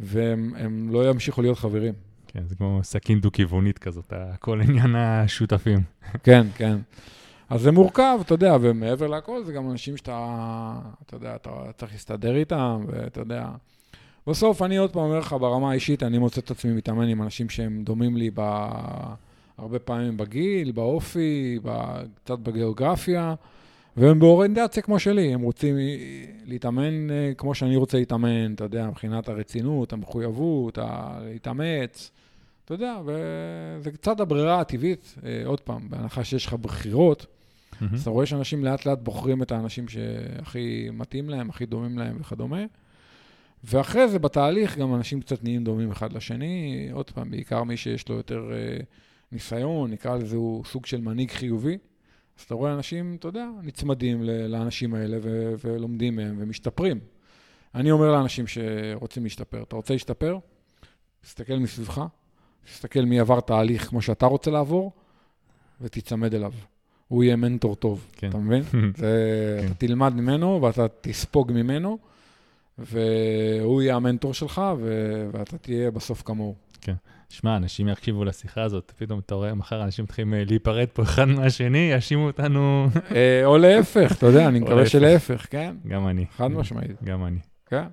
והם 0.00 0.88
לא 0.90 1.10
ימשיכו 1.10 1.42
להיות 1.42 1.58
חברים. 1.58 1.94
כן, 2.28 2.42
זה 2.46 2.54
כמו 2.54 2.80
סכין 2.82 3.20
דו-כיוונית 3.20 3.78
כזאת, 3.78 4.12
כל 4.40 4.60
עניין 4.60 4.94
השותפים. 4.96 5.82
כן, 6.22 6.46
כן. 6.54 6.76
אז 7.50 7.60
זה 7.60 7.72
מורכב, 7.72 8.18
אתה 8.20 8.34
יודע, 8.34 8.56
ומעבר 8.60 9.06
לכל, 9.06 9.44
זה 9.44 9.52
גם 9.52 9.70
אנשים 9.70 9.96
שאתה, 9.96 10.74
אתה 11.06 11.16
יודע, 11.16 11.34
אתה 11.34 11.50
צריך 11.76 11.92
להסתדר 11.92 12.36
איתם, 12.36 12.84
ואתה 12.86 13.20
יודע... 13.20 13.48
בסוף, 14.26 14.62
אני 14.62 14.76
עוד 14.76 14.92
פעם 14.92 15.02
אומר 15.02 15.18
לך, 15.18 15.32
ברמה 15.32 15.70
האישית, 15.70 16.02
אני 16.02 16.18
מוצא 16.18 16.40
את 16.40 16.50
עצמי 16.50 16.72
מתאמן 16.72 17.08
עם 17.08 17.22
אנשים 17.22 17.48
שהם 17.48 17.82
דומים 17.84 18.16
לי 18.16 18.30
ב... 18.34 18.40
הרבה 19.58 19.78
פעמים 19.78 20.16
בגיל, 20.16 20.72
באופי, 20.72 21.58
קצת 22.24 22.38
בגיאוגרפיה, 22.38 23.34
והם 23.96 24.18
באוריינטציה 24.18 24.82
כמו 24.82 24.98
שלי, 24.98 25.34
הם 25.34 25.40
רוצים 25.40 25.76
להתאמן 26.44 27.10
אה, 27.10 27.32
כמו 27.36 27.54
שאני 27.54 27.76
רוצה 27.76 27.98
להתאמן, 27.98 28.54
אתה 28.54 28.64
יודע, 28.64 28.86
מבחינת 28.86 29.28
הרצינות, 29.28 29.92
המחויבות, 29.92 30.78
להתאמץ, 31.24 32.10
אתה 32.64 32.74
יודע, 32.74 33.00
וזה 33.04 33.90
קצת 33.90 34.20
הברירה 34.20 34.60
הטבעית, 34.60 35.14
אה, 35.24 35.42
עוד 35.44 35.60
פעם, 35.60 35.90
בהנחה 35.90 36.24
שיש 36.24 36.46
לך 36.46 36.54
בחירות, 36.54 37.26
אז 37.94 38.00
אתה 38.00 38.10
רואה 38.10 38.26
שאנשים 38.26 38.64
לאט 38.64 38.86
לאט 38.86 38.98
בוחרים 39.02 39.42
את 39.42 39.52
האנשים 39.52 39.88
שהכי 39.88 40.88
מתאים 40.92 41.30
להם, 41.30 41.50
הכי 41.50 41.66
דומים 41.66 41.98
להם 41.98 42.16
וכדומה. 42.20 42.64
ואחרי 43.64 44.08
זה, 44.08 44.18
בתהליך, 44.18 44.78
גם 44.78 44.94
אנשים 44.94 45.20
קצת 45.20 45.44
נהיים 45.44 45.64
דומים 45.64 45.90
אחד 45.90 46.12
לשני. 46.12 46.88
עוד 46.92 47.10
פעם, 47.10 47.30
בעיקר 47.30 47.62
מי 47.62 47.76
שיש 47.76 48.08
לו 48.08 48.14
יותר 48.14 48.50
אה, 48.52 48.76
ניסיון, 49.32 49.90
נקרא 49.90 50.16
לזה, 50.16 50.36
הוא 50.36 50.64
סוג 50.64 50.86
של 50.86 51.00
מנהיג 51.00 51.30
חיובי. 51.30 51.78
אז 52.38 52.44
אתה 52.44 52.54
רואה 52.54 52.74
אנשים, 52.74 53.16
אתה 53.18 53.28
יודע, 53.28 53.46
נצמדים 53.62 54.22
לאנשים 54.22 54.94
האלה 54.94 55.18
ו- 55.22 55.54
ולומדים 55.64 56.16
מהם 56.16 56.36
ומשתפרים. 56.38 57.00
אני 57.74 57.90
אומר 57.90 58.12
לאנשים 58.12 58.44
שרוצים 58.46 59.22
להשתפר, 59.24 59.62
אתה 59.62 59.76
רוצה 59.76 59.94
להשתפר? 59.94 60.38
תסתכל 61.22 61.56
מסביבך, 61.56 62.02
תסתכל 62.64 63.04
מי 63.04 63.20
עבר 63.20 63.40
תהליך 63.40 63.88
כמו 63.88 64.02
שאתה 64.02 64.26
רוצה 64.26 64.50
לעבור, 64.50 64.92
ותיצמד 65.80 66.34
אליו. 66.34 66.52
הוא 67.08 67.24
יהיה 67.24 67.36
מנטור 67.36 67.74
טוב, 67.74 68.06
כן. 68.12 68.28
אתה 68.28 68.38
מבין? 68.38 68.62
זה, 68.96 69.58
כן. 69.60 69.66
אתה 69.66 69.74
תלמד 69.74 70.14
ממנו 70.14 70.62
ואתה 70.62 70.86
תספוג 71.00 71.52
ממנו, 71.52 71.98
והוא 72.78 73.82
יהיה 73.82 73.96
המנטור 73.96 74.34
שלך, 74.34 74.62
ו... 74.78 75.28
ואתה 75.32 75.58
תהיה 75.58 75.90
בסוף 75.90 76.22
כמוהו. 76.22 76.54
כן. 76.80 76.94
שמע, 77.28 77.56
אנשים 77.56 77.88
יקשיבו 77.88 78.24
לשיחה 78.24 78.62
הזאת, 78.62 78.92
פתאום 78.96 79.18
אתה 79.18 79.34
רואה, 79.34 79.54
מחר 79.54 79.82
אנשים 79.82 80.04
מתחילים 80.04 80.34
אה, 80.34 80.42
להיפרד 80.46 80.86
פה 80.92 81.02
אחד 81.02 81.24
מהשני, 81.24 81.90
יאשימו 81.92 82.26
אותנו. 82.26 82.86
אה, 83.14 83.44
או 83.44 83.58
להפך, 83.58 84.12
אתה 84.18 84.26
יודע, 84.26 84.48
אני 84.48 84.60
מקווה 84.64 84.86
שלהפך, 84.86 85.46
כן? 85.50 85.76
גם 85.88 86.08
אני. 86.08 86.26
חד 86.36 86.48
משמעית. 86.48 87.02
גם 87.04 87.24
אני. 87.24 87.38
כן. 87.66 87.84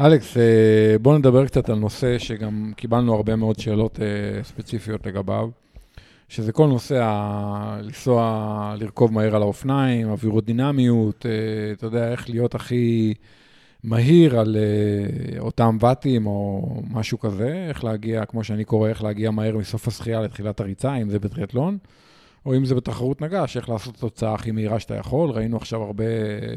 אלכס, 0.00 0.36
אה, 0.36 0.96
בוא 1.02 1.18
נדבר 1.18 1.46
קצת 1.46 1.68
על 1.68 1.78
נושא 1.78 2.18
שגם 2.18 2.72
קיבלנו 2.76 3.14
הרבה 3.14 3.36
מאוד 3.36 3.58
שאלות 3.58 3.98
ספציפיות 4.42 5.06
לגביו, 5.06 5.48
שזה 6.34 6.52
כל 6.52 6.66
נושא. 6.66 7.02
לנסוע, 7.82 8.74
לרכוב 8.78 9.12
מהר 9.12 9.36
על 9.36 9.42
האופניים, 9.42 10.10
אווירודינמיות, 10.10 11.26
אתה 11.72 11.86
יודע, 11.86 12.10
איך 12.12 12.30
להיות 12.30 12.54
הכי... 12.54 13.14
מהיר 13.84 14.40
על 14.40 14.56
uh, 14.56 15.38
אותם 15.40 15.76
ואטים 15.80 16.26
או 16.26 16.68
משהו 16.90 17.18
כזה, 17.18 17.66
איך 17.68 17.84
להגיע, 17.84 18.24
כמו 18.24 18.44
שאני 18.44 18.64
קורא, 18.64 18.88
איך 18.88 19.02
להגיע 19.02 19.30
מהר 19.30 19.56
מסוף 19.56 19.88
השחייה 19.88 20.20
לתחילת 20.20 20.60
הריצה, 20.60 20.94
אם 20.94 21.10
זה 21.10 21.18
בטריאטלון, 21.18 21.78
או 22.46 22.56
אם 22.56 22.64
זה 22.64 22.74
בתחרות 22.74 23.22
נג"ש, 23.22 23.56
איך 23.56 23.68
לעשות 23.68 23.96
תוצאה 23.96 24.34
הכי 24.34 24.50
מהירה 24.50 24.80
שאתה 24.80 24.94
יכול. 24.94 25.30
ראינו 25.30 25.56
עכשיו 25.56 25.82
הרבה, 25.82 26.04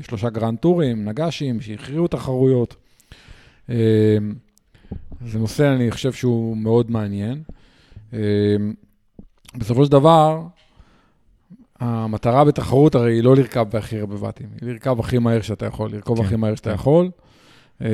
שלושה 0.01 0.30
grand 0.29 0.57
tour 0.57 0.85
ים, 0.85 1.05
נג"שים, 1.05 1.61
שהכריעו 1.61 2.07
תחרויות. 2.07 2.75
Uh, 3.67 3.71
זה 5.25 5.39
נושא, 5.39 5.73
אני 5.75 5.91
חושב 5.91 6.13
שהוא 6.13 6.57
מאוד 6.57 6.91
מעניין. 6.91 7.43
בסופו 9.57 9.85
של 9.85 9.91
דבר, 9.91 10.41
המטרה 11.79 12.43
בתחרות 12.43 12.95
הרי 12.95 13.13
היא 13.13 13.23
לא 13.23 13.35
לרכב 13.35 13.65
בהכי 13.71 13.99
הרבה 13.99 14.23
ואטים, 14.23 14.47
היא 14.61 14.69
לרכב 14.71 14.99
הכי 14.99 15.17
מהר 15.17 15.41
שאתה 15.41 15.65
יכול, 15.65 15.91
לרכוב 15.91 16.17
כן, 16.17 16.25
הכי 16.25 16.35
מהר 16.35 16.55
שאתה 16.55 16.69
כן. 16.69 16.75
יכול. 16.75 17.09
אה, 17.81 17.89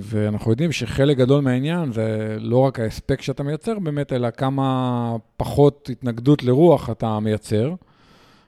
ואנחנו 0.00 0.50
יודעים 0.50 0.72
שחלק 0.72 1.16
גדול 1.16 1.40
מהעניין 1.40 1.92
זה 1.92 2.36
לא 2.40 2.58
רק 2.58 2.80
ההספק 2.80 3.22
שאתה 3.22 3.42
מייצר 3.42 3.78
באמת, 3.78 4.12
אלא 4.12 4.30
כמה 4.30 5.16
פחות 5.36 5.88
התנגדות 5.92 6.42
לרוח 6.42 6.90
אתה 6.90 7.20
מייצר. 7.20 7.74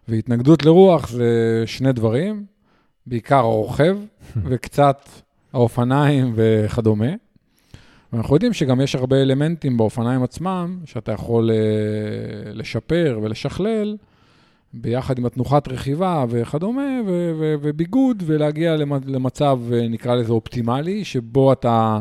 והתנגדות 0.09 0.65
לרוח 0.65 1.09
זה 1.09 1.63
שני 1.67 1.93
דברים, 1.93 2.45
בעיקר 3.07 3.37
הרוכב 3.37 3.97
וקצת 4.49 5.09
האופניים 5.53 6.33
וכדומה. 6.35 7.11
ואנחנו 8.13 8.37
יודעים 8.37 8.53
שגם 8.53 8.81
יש 8.81 8.95
הרבה 8.95 9.23
אלמנטים 9.23 9.77
באופניים 9.77 10.23
עצמם 10.23 10.79
שאתה 10.85 11.13
יכול 11.13 11.51
אה, 11.51 12.53
לשפר 12.53 13.21
ולשכלל. 13.23 13.97
ביחד 14.73 15.19
עם 15.19 15.27
התנוחת 15.27 15.69
רכיבה 15.69 16.25
וכדומה, 16.29 17.01
ו- 17.07 17.33
ו- 17.39 17.55
וביגוד, 17.63 18.23
ולהגיע 18.27 18.77
למצב, 19.07 19.61
נקרא 19.91 20.15
לזה 20.15 20.33
אופטימלי, 20.33 21.05
שבו 21.05 21.53
אתה 21.53 22.01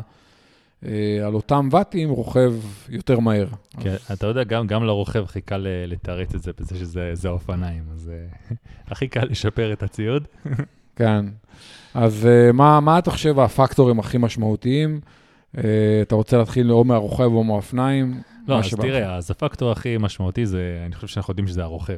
אה, 0.85 1.19
על 1.25 1.33
אותם 1.33 1.69
ואטים 1.71 2.09
רוכב 2.09 2.53
יותר 2.89 3.19
מהר. 3.19 3.47
כן, 3.79 3.95
אז... 4.09 4.17
אתה 4.17 4.27
יודע, 4.27 4.43
גם, 4.43 4.67
גם 4.67 4.83
לרוכב 4.83 5.23
הכי 5.23 5.41
קל 5.41 5.67
לתרץ 5.87 6.35
את 6.35 6.41
זה 6.41 6.51
בזה 6.59 6.77
שזה 6.77 7.29
האופניים, 7.29 7.83
אז 7.93 8.11
אה, 8.13 8.55
הכי 8.91 9.07
קל 9.07 9.25
לשפר 9.29 9.73
את 9.73 9.83
הציוד. 9.83 10.27
כן. 10.95 11.25
אז 11.93 12.25
אה, 12.25 12.51
מה, 12.51 12.79
מה 12.79 12.99
אתה 12.99 13.11
חושב 13.11 13.39
הפקטורים 13.39 13.99
הכי 13.99 14.17
משמעותיים? 14.17 14.99
אתה 16.01 16.15
רוצה 16.15 16.37
להתחיל 16.37 16.71
או 16.71 16.83
מהרוכב 16.83 17.23
או 17.23 17.43
מהאופניים? 17.43 18.21
לא, 18.47 18.59
אז 18.59 18.69
תראה, 18.69 19.15
אז 19.15 19.31
הפקטור 19.31 19.71
הכי 19.71 19.97
משמעותי 19.99 20.45
זה, 20.45 20.83
אני 20.85 20.95
חושב 20.95 21.07
שאנחנו 21.07 21.31
יודעים 21.31 21.47
שזה 21.47 21.63
הרוכב. 21.63 21.97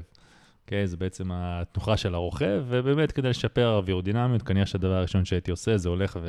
אוקיי? 0.63 0.87
זה 0.87 0.97
בעצם 0.97 1.29
התנוחה 1.33 1.97
של 1.97 2.15
הרוכב, 2.15 2.63
ובאמת 2.67 3.11
כדי 3.11 3.29
לשפר 3.29 3.75
אווירודינמיות, 3.77 4.41
כנראה 4.41 4.65
שהדבר 4.65 4.93
הראשון 4.93 5.25
שהייתי 5.25 5.51
עושה 5.51 5.77
זה 5.77 5.89
הולך 5.89 6.19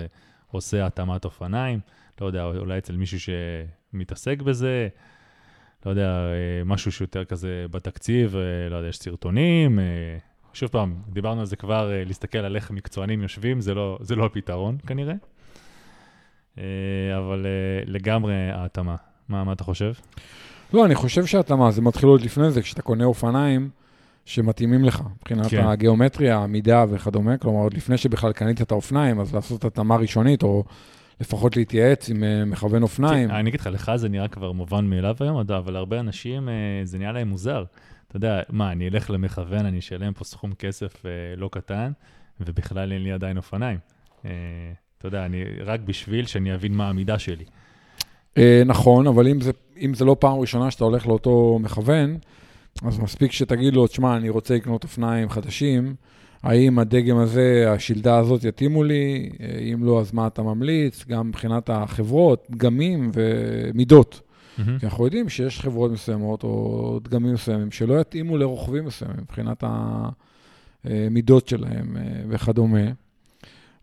ועושה 0.52 0.86
התאמת 0.86 1.24
אופניים. 1.24 1.80
לא 2.20 2.26
יודע, 2.26 2.44
אולי 2.44 2.78
אצל 2.78 2.96
מישהו 2.96 3.18
שמתעסק 3.20 4.42
בזה, 4.42 4.88
לא 5.86 5.90
יודע, 5.90 6.08
אה, 6.08 6.64
משהו 6.64 6.92
שיותר 6.92 7.24
כזה 7.24 7.66
בתקציב, 7.70 8.36
אה, 8.36 8.68
לא 8.70 8.76
יודע, 8.76 8.88
יש 8.88 8.98
סרטונים. 8.98 9.78
אה, 9.78 9.84
שוב 10.52 10.68
פעם, 10.68 10.94
דיברנו 11.08 11.40
על 11.40 11.46
זה 11.46 11.56
כבר, 11.56 11.90
להסתכל 12.06 12.38
על 12.38 12.56
איך 12.56 12.70
מקצוענים 12.70 13.22
יושבים, 13.22 13.60
זה 13.60 13.74
לא, 13.74 13.98
זה 14.00 14.16
לא 14.16 14.26
הפתרון 14.26 14.78
כנראה. 14.86 15.14
אבל 17.16 17.46
לגמרי 17.86 18.34
ההתאמה. 18.34 18.96
מה, 19.28 19.44
מה 19.44 19.52
אתה 19.52 19.64
חושב? 19.64 19.92
לא, 20.72 20.86
אני 20.86 20.94
חושב 20.94 21.26
שהתאמה, 21.26 21.70
זה 21.70 21.82
מתחיל 21.82 22.08
עוד 22.08 22.20
לפני 22.20 22.50
זה, 22.50 22.62
כשאתה 22.62 22.82
קונה 22.82 23.04
אופניים 23.04 23.70
שמתאימים 24.24 24.84
לך, 24.84 25.02
מבחינת 25.16 25.46
כן. 25.46 25.66
הגיאומטריה, 25.66 26.36
המידה 26.36 26.84
וכדומה, 26.90 27.36
כלומר, 27.36 27.60
עוד 27.60 27.74
לפני 27.74 27.96
שבכלל 27.96 28.32
קנית 28.32 28.62
את 28.62 28.72
האופניים, 28.72 29.20
אז 29.20 29.34
לעשות 29.34 29.64
התאמה 29.64 29.96
ראשונית, 29.96 30.42
או 30.42 30.64
לפחות 31.20 31.56
להתייעץ 31.56 32.10
עם 32.10 32.24
אה, 32.24 32.44
מכוון 32.44 32.82
אופניים. 32.82 33.28
כן, 33.28 33.34
אני 33.34 33.50
אגיד 33.50 33.60
לך, 33.60 33.66
לך 33.66 33.92
זה 33.96 34.08
נראה 34.08 34.28
כבר 34.28 34.52
מובן 34.52 34.86
מאליו 34.86 35.16
היום, 35.20 35.36
אבל 35.38 35.76
הרבה 35.76 36.00
אנשים, 36.00 36.48
אה, 36.48 36.54
זה 36.84 36.98
נראה 36.98 37.12
להם 37.12 37.28
מוזר. 37.28 37.64
אתה 38.08 38.16
יודע, 38.16 38.40
מה, 38.48 38.72
אני 38.72 38.88
אלך 38.88 39.10
למכוון, 39.10 39.66
אני 39.66 39.78
אשלם 39.78 40.12
פה 40.12 40.24
סכום 40.24 40.52
כסף 40.54 41.06
אה, 41.06 41.10
לא 41.36 41.48
קטן, 41.52 41.92
ובכלל 42.40 42.92
אין 42.92 43.02
לי 43.02 43.12
עדיין 43.12 43.36
אופניים. 43.36 43.78
אתה 45.00 45.08
יודע, 45.08 45.24
אני, 45.24 45.44
רק 45.64 45.80
בשביל 45.80 46.26
שאני 46.26 46.54
אבין 46.54 46.74
מה 46.74 46.88
המידה 46.88 47.18
שלי. 47.18 47.44
אה, 48.38 48.62
נכון, 48.66 49.06
אבל 49.06 49.28
אם 49.28 49.40
זה, 49.40 49.50
אם 49.80 49.94
זה 49.94 50.04
לא 50.04 50.16
פעם 50.20 50.38
ראשונה 50.38 50.70
שאתה 50.70 50.84
הולך 50.84 51.06
לאותו 51.06 51.58
מכוון, 51.62 52.18
אז 52.82 52.98
מספיק 52.98 53.32
שתגיד 53.32 53.74
לו, 53.74 53.86
תשמע, 53.86 54.16
אני 54.16 54.28
רוצה 54.28 54.54
לקנות 54.54 54.84
אופניים 54.84 55.28
חדשים, 55.28 55.94
האם 56.42 56.78
הדגם 56.78 57.16
הזה, 57.16 57.72
השלדה 57.72 58.18
הזאת 58.18 58.44
יתאימו 58.44 58.84
לי? 58.84 59.30
אה, 59.40 59.58
אם 59.58 59.84
לא, 59.84 60.00
אז 60.00 60.12
מה 60.12 60.26
אתה 60.26 60.42
ממליץ? 60.42 61.04
גם 61.08 61.28
מבחינת 61.28 61.70
החברות, 61.70 62.46
דגמים 62.50 63.10
ומידות. 63.14 64.20
מהמם. 64.58 64.78
כי 64.78 64.86
אנחנו 64.86 65.04
יודעים 65.04 65.28
שיש 65.28 65.60
חברות 65.60 65.92
מסוימות 65.92 66.42
או 66.42 67.00
דגמים 67.02 67.34
מסוימים 67.34 67.70
שלא 67.70 68.00
יתאימו 68.00 68.38
לרוכבים 68.38 68.84
מסוימים 68.84 69.16
מבחינת 69.20 69.64
המידות 70.84 71.48
שלהם 71.48 71.96
אה, 71.96 72.02
וכדומה. 72.28 72.90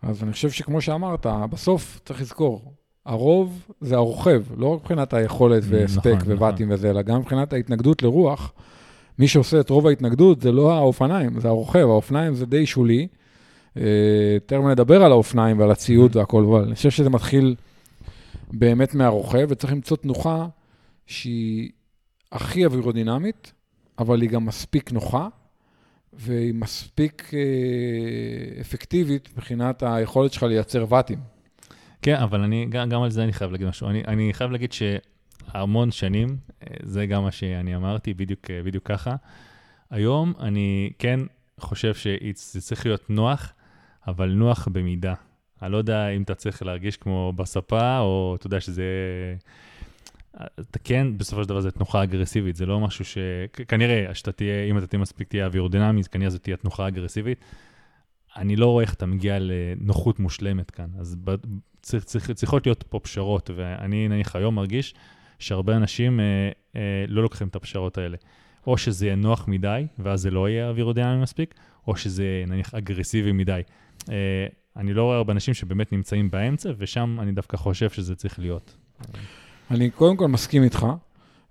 אז 0.07 0.23
אני 0.23 0.31
חושב 0.31 0.49
שכמו 0.51 0.81
שאמרת, 0.81 1.25
בסוף 1.49 1.99
צריך 2.05 2.21
לזכור, 2.21 2.73
הרוב 3.05 3.67
זה 3.81 3.95
הרוכב, 3.95 4.43
לא 4.57 4.67
רק 4.67 4.79
מבחינת 4.81 5.13
היכולת 5.13 5.63
נכון, 5.63 5.75
והספק 5.79 6.15
נכון. 6.21 6.33
וואטים 6.33 6.71
וזה, 6.71 6.89
אלא 6.89 7.01
גם 7.01 7.19
מבחינת 7.19 7.53
ההתנגדות 7.53 8.03
לרוח. 8.03 8.53
מי 9.19 9.27
שעושה 9.27 9.59
את 9.59 9.69
רוב 9.69 9.87
ההתנגדות 9.87 10.41
זה 10.41 10.51
לא 10.51 10.73
האופניים, 10.73 11.39
זה 11.39 11.47
הרוכב, 11.47 11.79
האופניים 11.79 12.35
זה 12.35 12.45
די 12.45 12.65
שולי. 12.65 13.07
אה, 13.77 13.83
תכף 14.45 14.59
נדבר 14.71 15.03
על 15.03 15.11
האופניים 15.11 15.59
ועל 15.59 15.71
הציוד 15.71 16.11
Mhm. 16.11 16.17
והכל, 16.17 16.43
אבל 16.43 16.63
אני 16.63 16.75
חושב 16.75 16.89
שזה 16.89 17.09
מתחיל 17.09 17.55
באמת 18.53 18.95
מהרוכב, 18.95 19.47
וצריך 19.49 19.73
למצוא 19.73 19.97
תנוחה 19.97 20.47
שהיא 21.05 21.69
הכי 22.31 22.65
אווירודינמית, 22.65 23.53
אבל 23.99 24.21
היא 24.21 24.29
גם 24.29 24.45
מספיק 24.45 24.91
נוחה, 24.91 25.27
והיא 26.17 26.53
מספיק 26.53 27.31
אה, 27.33 28.61
אפקטיבית 28.61 29.29
מבחינת 29.33 29.83
היכולת 29.83 30.33
שלך 30.33 30.43
לייצר 30.43 30.85
ואטים. 30.89 31.19
כן, 32.01 32.15
אבל 32.15 32.41
אני, 32.41 32.65
גם, 32.69 32.89
גם 32.89 33.01
על 33.01 33.09
זה 33.09 33.23
אני 33.23 33.33
חייב 33.33 33.51
להגיד 33.51 33.67
משהו. 33.67 33.89
אני, 33.89 34.03
אני 34.07 34.33
חייב 34.33 34.51
להגיד 34.51 34.73
שהמון 34.73 35.91
שנים, 35.91 36.37
אה, 36.63 36.67
זה 36.83 37.05
גם 37.05 37.23
מה 37.23 37.31
שאני 37.31 37.75
אמרתי, 37.75 38.13
בדיוק, 38.13 38.51
אה, 38.51 38.63
בדיוק 38.63 38.87
ככה. 38.87 39.15
היום 39.89 40.33
אני 40.39 40.89
כן 40.99 41.19
חושב 41.59 41.93
שזה 41.93 42.61
צריך 42.61 42.85
להיות 42.85 43.09
נוח, 43.09 43.53
אבל 44.07 44.29
נוח 44.29 44.67
במידה. 44.71 45.13
אני 45.61 45.71
לא 45.71 45.77
יודע 45.77 46.09
אם 46.09 46.21
אתה 46.21 46.35
צריך 46.35 46.63
להרגיש 46.63 46.97
כמו 46.97 47.33
בספה, 47.35 47.99
או 47.99 48.35
אתה 48.39 48.47
יודע 48.47 48.59
שזה... 48.59 48.83
אתה 50.59 50.79
כן, 50.79 51.17
בסופו 51.17 51.43
של 51.43 51.49
דבר 51.49 51.59
זה 51.59 51.71
תנוחה 51.71 52.03
אגרסיבית, 52.03 52.55
זה 52.55 52.65
לא 52.65 52.79
משהו 52.79 53.05
ש... 53.05 53.17
כנראה, 53.67 54.15
שאתה 54.15 54.31
תהיה, 54.31 54.63
אם 54.63 54.77
אתה 54.77 54.87
תהיה 54.87 54.99
מספיק 54.99 55.27
תהיה 55.27 55.45
אווירודינמית, 55.45 56.07
כנראה 56.07 56.29
זו 56.29 56.37
תהיה 56.37 56.57
תנוחה 56.57 56.87
אגרסיבית. 56.87 57.39
אני 58.37 58.55
לא 58.55 58.65
רואה 58.65 58.83
איך 58.83 58.93
אתה 58.93 59.05
מגיע 59.05 59.37
לנוחות 59.39 60.19
מושלמת 60.19 60.71
כאן. 60.71 60.87
אז 60.99 61.15
ב... 61.23 61.35
צריך, 61.81 62.03
צריך, 62.03 62.31
צריכות 62.31 62.65
להיות 62.65 62.83
פה 62.83 62.99
פשרות, 62.99 63.49
ואני 63.55 64.07
נניח 64.07 64.35
היום 64.35 64.55
מרגיש 64.55 64.95
שהרבה 65.39 65.75
אנשים 65.75 66.19
אה, 66.19 66.25
אה, 66.75 67.05
לא 67.07 67.21
לוקחים 67.21 67.47
את 67.47 67.55
הפשרות 67.55 67.97
האלה. 67.97 68.17
או 68.67 68.77
שזה 68.77 69.05
יהיה 69.05 69.15
נוח 69.15 69.47
מדי, 69.47 69.87
ואז 69.99 70.21
זה 70.21 70.31
לא 70.31 70.49
יהיה 70.49 70.69
אווירודינמי 70.69 71.21
מספיק, 71.21 71.55
או 71.87 71.95
שזה 71.95 72.43
נניח 72.47 72.73
אגרסיבי 72.73 73.31
מדי. 73.31 73.61
אה, 74.09 74.47
אני 74.75 74.93
לא 74.93 75.03
רואה 75.03 75.17
הרבה 75.17 75.33
אנשים 75.33 75.53
שבאמת 75.53 75.91
נמצאים 75.91 76.31
באמצע, 76.31 76.71
ושם 76.77 77.17
אני 77.19 77.31
דווקא 77.31 77.57
חושב 77.57 77.89
שזה 77.89 78.15
צריך 78.15 78.39
להיות. 78.39 78.77
אני 79.71 79.89
קודם 79.89 80.17
כל 80.17 80.27
מסכים 80.27 80.63
איתך. 80.63 80.87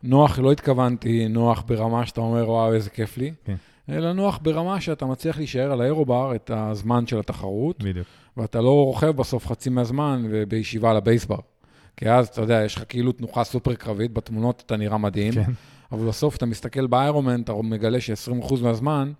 נוח, 0.02 0.38
לא 0.38 0.52
התכוונתי 0.52 1.28
נוח 1.28 1.64
ברמה 1.66 2.06
שאתה 2.06 2.20
אומר, 2.20 2.50
וואו, 2.50 2.74
איזה 2.74 2.90
כיף 2.90 3.18
לי, 3.18 3.32
כן. 3.44 3.54
אלא 3.88 4.12
נוח 4.12 4.38
ברמה 4.42 4.80
שאתה 4.80 5.06
מצליח 5.06 5.38
להישאר 5.38 5.72
על 5.72 5.80
האירובר 5.80 6.34
את 6.34 6.50
הזמן 6.54 7.06
של 7.06 7.18
התחרות, 7.18 7.82
בדיוק. 7.82 8.06
ואתה 8.36 8.60
לא 8.60 8.84
רוכב 8.84 9.10
בסוף 9.10 9.46
חצי 9.46 9.70
מהזמן 9.70 10.26
ובישיבה 10.30 10.90
על 10.90 10.96
הבייסבר. 10.96 11.38
כי 11.96 12.10
אז, 12.10 12.26
אתה 12.28 12.40
יודע, 12.40 12.62
יש 12.64 12.76
לך 12.76 12.84
כאילו 12.88 13.12
תנוחה 13.12 13.44
סופר 13.44 13.74
קרבית, 13.74 14.12
בתמונות 14.12 14.62
אתה 14.66 14.76
נראה 14.76 14.98
מדהים, 14.98 15.32
כן. 15.32 15.52
אבל 15.92 16.08
בסוף 16.08 16.36
אתה 16.36 16.46
מסתכל 16.46 16.86
ב 16.86 16.92
Ironman, 16.92 17.40
אתה 17.40 17.52
מגלה 17.52 18.00
ש-20% 18.00 18.54
מהזמן 18.62 19.12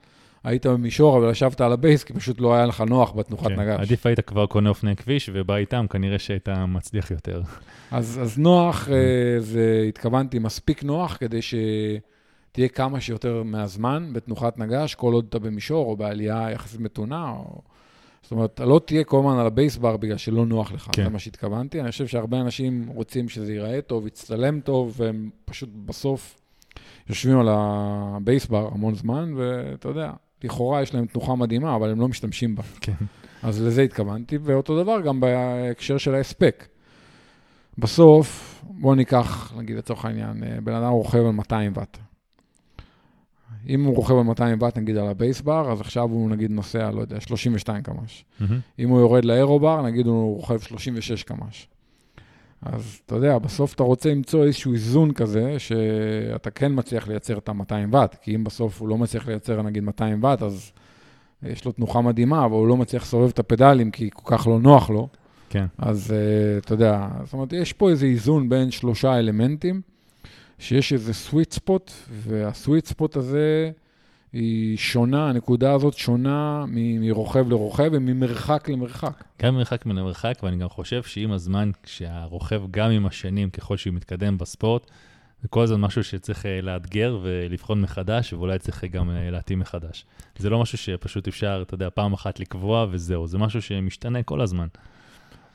היית 0.47 0.67
במישור, 0.67 1.19
אבל 1.19 1.31
ישבת 1.31 1.61
על 1.61 1.73
ה 1.73 1.78
base, 1.78 2.05
כי 2.05 2.13
פשוט 2.13 2.41
לא 2.41 2.55
היה 2.55 2.67
לך 2.67 2.81
נוח 2.81 3.13
בתנוחת 3.13 3.47
כן. 3.47 3.61
נג"ש. 3.61 3.81
עדיף 3.81 4.07
היית 4.07 4.21
כבר 4.21 4.47
קונה 4.47 4.69
אופני 4.69 4.97
כביש 4.97 5.31
ובא 5.33 5.57
איתם, 5.57 5.87
כנראה 5.91 6.19
שהיית 6.19 6.49
מצליח 6.49 7.11
יותר. 7.11 7.43
אז, 7.91 8.19
אז 8.23 8.39
נוח, 8.39 8.89
אה, 8.89 9.41
זה, 9.41 9.85
התכוונתי, 9.89 10.39
מספיק 10.39 10.85
נוח 10.85 11.17
כדי 11.21 11.41
שתהיה 11.43 12.69
כמה 12.69 13.01
שיותר 13.01 13.43
מהזמן 13.43 14.09
בתנוחת 14.13 14.59
נג"ש, 14.59 14.95
כל 14.95 15.13
עוד 15.13 15.27
אתה 15.29 15.39
במישור 15.39 15.87
או 15.87 15.97
בעלייה 15.97 16.51
יחסית 16.51 16.81
מתונה. 16.81 17.31
או... 17.31 17.61
זאת 18.23 18.33
אומרת, 18.33 18.51
אתה 18.55 18.65
לא 18.65 18.81
תהיה 18.85 19.05
כל 19.05 19.19
הזמן 19.19 19.39
על 19.39 19.47
ה 19.47 19.53
base 19.53 19.78
bar 19.78 19.97
בגלל 19.97 20.17
שלא 20.17 20.47
נוח 20.47 20.73
לך, 20.73 20.89
כן. 20.93 21.05
זה 21.05 21.11
מה 21.11 21.19
שהתכוונתי. 21.19 21.81
אני 21.81 21.91
חושב 21.91 22.07
שהרבה 22.07 22.41
אנשים 22.41 22.87
רוצים 22.95 23.29
שזה 23.29 23.53
ייראה 23.53 23.81
טוב, 23.81 24.07
יצטלם 24.07 24.61
טוב, 24.61 24.95
והם 24.97 25.31
פשוט 25.45 25.69
בסוף 25.87 26.39
יושבים 27.09 27.39
על 27.39 27.49
הבייסבר 27.51 28.69
המון 28.73 28.95
זמן, 28.95 29.33
ואתה 29.37 29.89
יודע, 29.89 30.11
לכאורה 30.47 30.83
יש 30.83 30.95
להם 30.95 31.07
תנוחה 31.07 31.35
מדהימה, 31.35 31.77
אבל 31.77 31.91
הם 31.91 32.01
לא 32.01 32.09
משתמשים 32.09 32.55
בה. 32.55 32.63
כן. 32.81 32.93
אז 33.43 33.63
לזה 33.63 33.83
התכוונתי, 33.83 34.39
ואותו 34.43 34.83
דבר 34.83 35.01
גם 35.01 35.21
בהקשר 35.21 35.99
של 35.99 36.15
ההספק. 36.15 36.67
בסוף, 37.79 38.61
בואו 38.63 38.95
ניקח, 38.95 39.53
נגיד 39.57 39.77
לצורך 39.77 40.05
העניין, 40.05 40.43
אה, 40.45 40.61
בן 40.65 40.75
אדם 40.75 40.91
רוכב 40.91 41.19
על 41.19 41.33
200 41.33 41.73
ואט. 41.75 41.99
אם 43.69 43.85
הוא 43.85 43.97
רוכב 43.97 44.15
על 44.15 44.23
200 44.23 44.59
ואט, 44.63 44.79
נגיד 44.79 44.97
על 44.97 45.09
הבייסבר, 45.09 45.73
אז 45.73 45.81
עכשיו 45.81 46.05
הוא 46.05 46.31
נגיד 46.31 46.51
נוסע, 46.51 46.91
לא 46.91 47.01
יודע, 47.01 47.21
32 47.21 47.83
קמ"ש. 47.83 48.25
מהמם. 48.41 48.61
אם 48.79 48.89
הוא 48.89 49.01
יורד 49.01 49.25
לאירובר, 49.25 49.83
נגיד 49.83 50.07
הוא 50.07 50.37
רוכב 50.37 50.59
36 50.61 51.23
קמ"ש. 51.23 51.69
אז 52.63 52.99
אתה 53.07 53.15
יודע, 53.15 53.39
בסוף 53.39 53.75
אתה 53.75 53.83
רוצה 53.83 54.11
למצוא 54.11 54.45
איזשהו 54.45 54.73
איזון 54.73 55.13
כזה, 55.13 55.59
שאתה 55.59 56.51
כן 56.51 56.73
מצליח 56.75 57.09
לייצר 57.09 57.39
את 57.39 57.49
ה-200 57.49 57.75
ואט, 57.91 58.17
כי 58.23 58.35
אם 58.35 58.45
בסוף 58.45 58.81
הוא 58.81 58.89
לא 58.89 58.99
מצליח 58.99 59.29
לייצר 59.29 59.63
נגיד 59.63 59.83
200 59.83 60.25
ואט, 60.25 60.43
אז 60.43 60.73
יש 61.43 61.65
לו 61.65 61.73
תנוחה 61.73 62.01
מדהימה, 62.01 62.45
אבל 62.45 62.55
הוא 62.55 62.67
לא 62.67 62.77
מצליח 62.77 63.03
לסובב 63.03 63.29
את 63.29 63.39
הפדלים, 63.39 63.91
כי 63.91 64.11
כל 64.15 64.37
כך 64.37 64.47
לא 64.47 64.59
נוח 64.61 64.91
לו. 64.91 65.09
כן. 65.51 65.67
אז 65.79 66.11
uh, 66.11 66.65
אתה 66.65 66.75
יודע, 66.75 67.09
זאת 67.25 67.33
אומרת, 67.33 67.53
יש 67.53 67.73
פה 67.73 67.91
איזה 67.91 68.07
איזון 68.07 68.49
בין 68.49 68.71
שלושה 68.71 69.19
אלמנטים, 69.19 69.81
שיש 70.59 70.93
איזה 70.93 71.15
סוויט 71.15 71.53
ספוט, 71.53 71.91
והסוויט 72.11 72.87
ספוט 72.87 73.17
הזה 73.17 73.71
היא 74.37 74.77
שונה, 74.77 75.29
הנקודה 75.29 75.73
הזאת 75.73 75.95
שונה 75.95 76.65
מרוכב 76.69 77.49
לרוכב 77.49 77.91
וממרחק 77.93 78.69
למרחק. 78.69 79.25
גם 79.43 79.55
ממרחק 79.55 79.87
מן 79.87 79.99
המרחק, 79.99 80.35
ואני 80.43 80.57
גם 80.57 80.69
חושב 80.69 81.03
שעם 81.03 81.33
הזמן, 81.33 81.71
כשהרוכב, 81.83 82.63
גם 82.71 82.91
עם 82.91 83.07
השנים, 83.07 83.51
ככל 83.51 83.77
שהוא 83.77 83.95
מתקדם 83.95 84.39
בספורט, 84.39 84.91
זה 85.43 85.49
כל 85.49 85.63
הזמן 85.63 85.81
משהו 85.81 86.05
שצריך 86.05 86.47
אה, 86.47 86.61
לאתגר 86.61 87.19
ולבחון 87.23 87.81
מחדש, 87.81 88.33
ואולי 88.33 88.59
צריך 88.59 88.85
אה, 88.85 88.89
גם 88.89 89.11
אה, 89.11 89.31
להתאים 89.31 89.59
מחדש. 89.59 90.05
זה 90.39 90.51
לא 90.51 90.61
משהו 90.61 90.79
שפשוט 90.79 91.29
אפשר, 91.29 91.63
אתה 91.67 91.75
יודע, 91.75 91.89
פעם 91.95 92.13
אחת 92.13 92.41
לקבוע 92.41 92.87
וזהו, 92.91 93.27
זה 93.27 93.39
משהו 93.39 93.63
שמשתנה 93.63 94.23
כל 94.23 94.41
הזמן. 94.41 94.67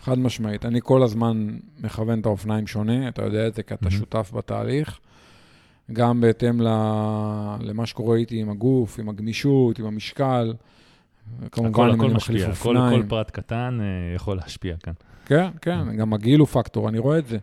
חד 0.03 0.19
משמעית. 0.19 0.65
אני 0.65 0.79
כל 0.83 1.03
הזמן 1.03 1.57
מכוון 1.79 2.19
את 2.19 2.25
האופניים 2.25 2.67
שונה, 2.67 3.07
אתה 3.07 3.23
יודע 3.23 3.47
את 3.47 3.53
זה 3.53 3.63
כי 3.63 3.73
אתה 3.73 3.85
מהמם. 3.85 3.99
שותף 3.99 4.31
בתהליך. 4.33 4.99
גם 5.93 6.21
בהתאם 6.21 6.61
למה 7.59 7.85
שקורה 7.85 8.17
איתי 8.17 8.41
עם 8.41 8.49
הגוף, 8.49 8.99
עם 8.99 9.09
הגמישות, 9.09 9.79
עם 9.79 9.85
המשקל. 9.85 10.53
כמובן, 11.51 11.69
הכל, 11.71 11.91
אם 11.91 12.01
אני 12.01 12.13
מחליף 12.13 12.47
משפיע, 12.47 12.63
כל, 12.63 12.77
אופניים. 12.77 13.01
כל 13.01 13.07
פרט 13.09 13.31
קטן 13.31 13.77
אה, 13.81 14.15
יכול 14.15 14.37
להשפיע 14.37 14.75
כאן. 14.83 14.93
כן, 15.25 15.47
כן, 15.61 15.95
גם 15.97 16.13
הגיל 16.13 16.39
הוא 16.39 16.47
פקטור, 16.47 16.89
אני 16.89 16.99
רואה 16.99 17.17
את 17.17 17.27
זה. 17.27 17.37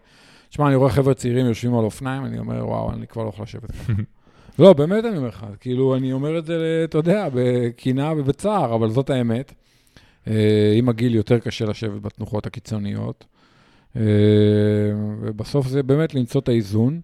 תשמע, 0.48 0.66
אני 0.66 0.74
רואה 0.74 0.90
חבר'ה 0.90 1.14
צעירים 1.14 1.46
יושבים 1.46 1.74
על 1.74 1.84
אופניים, 1.84 2.24
אני 2.24 2.38
אומר, 2.38 2.66
וואו, 2.68 2.92
אני 2.92 3.06
כבר 3.06 3.24
לא 3.24 3.28
יכול 3.28 3.42
לשבת 3.42 3.70
ככה. 3.70 3.92
לא, 4.58 4.72
באמת 4.72 5.04
אני 5.04 5.16
אומר 5.16 5.28
לך, 5.28 5.46
כאילו, 5.60 5.96
אני 5.96 6.12
אומר 6.12 6.38
את 6.38 6.46
זה, 6.46 6.82
אתה 6.84 6.98
יודע, 6.98 7.28
בקנאה 7.34 8.12
ובצער, 8.16 8.74
אבל 8.74 8.90
זאת 8.90 9.10
האמת. 9.10 9.54
אה, 10.28 10.72
עם 10.76 10.88
הגיל 10.88 11.14
יותר 11.14 11.38
קשה 11.38 11.64
לשבת 11.64 12.02
בתנוחות 12.02 12.46
הקיצוניות. 12.46 13.24
אה, 13.96 14.02
ובסוף 15.20 15.66
זה 15.66 15.82
באמת 15.82 16.14
למצוא 16.14 16.40
את 16.40 16.48
האיזון, 16.48 17.00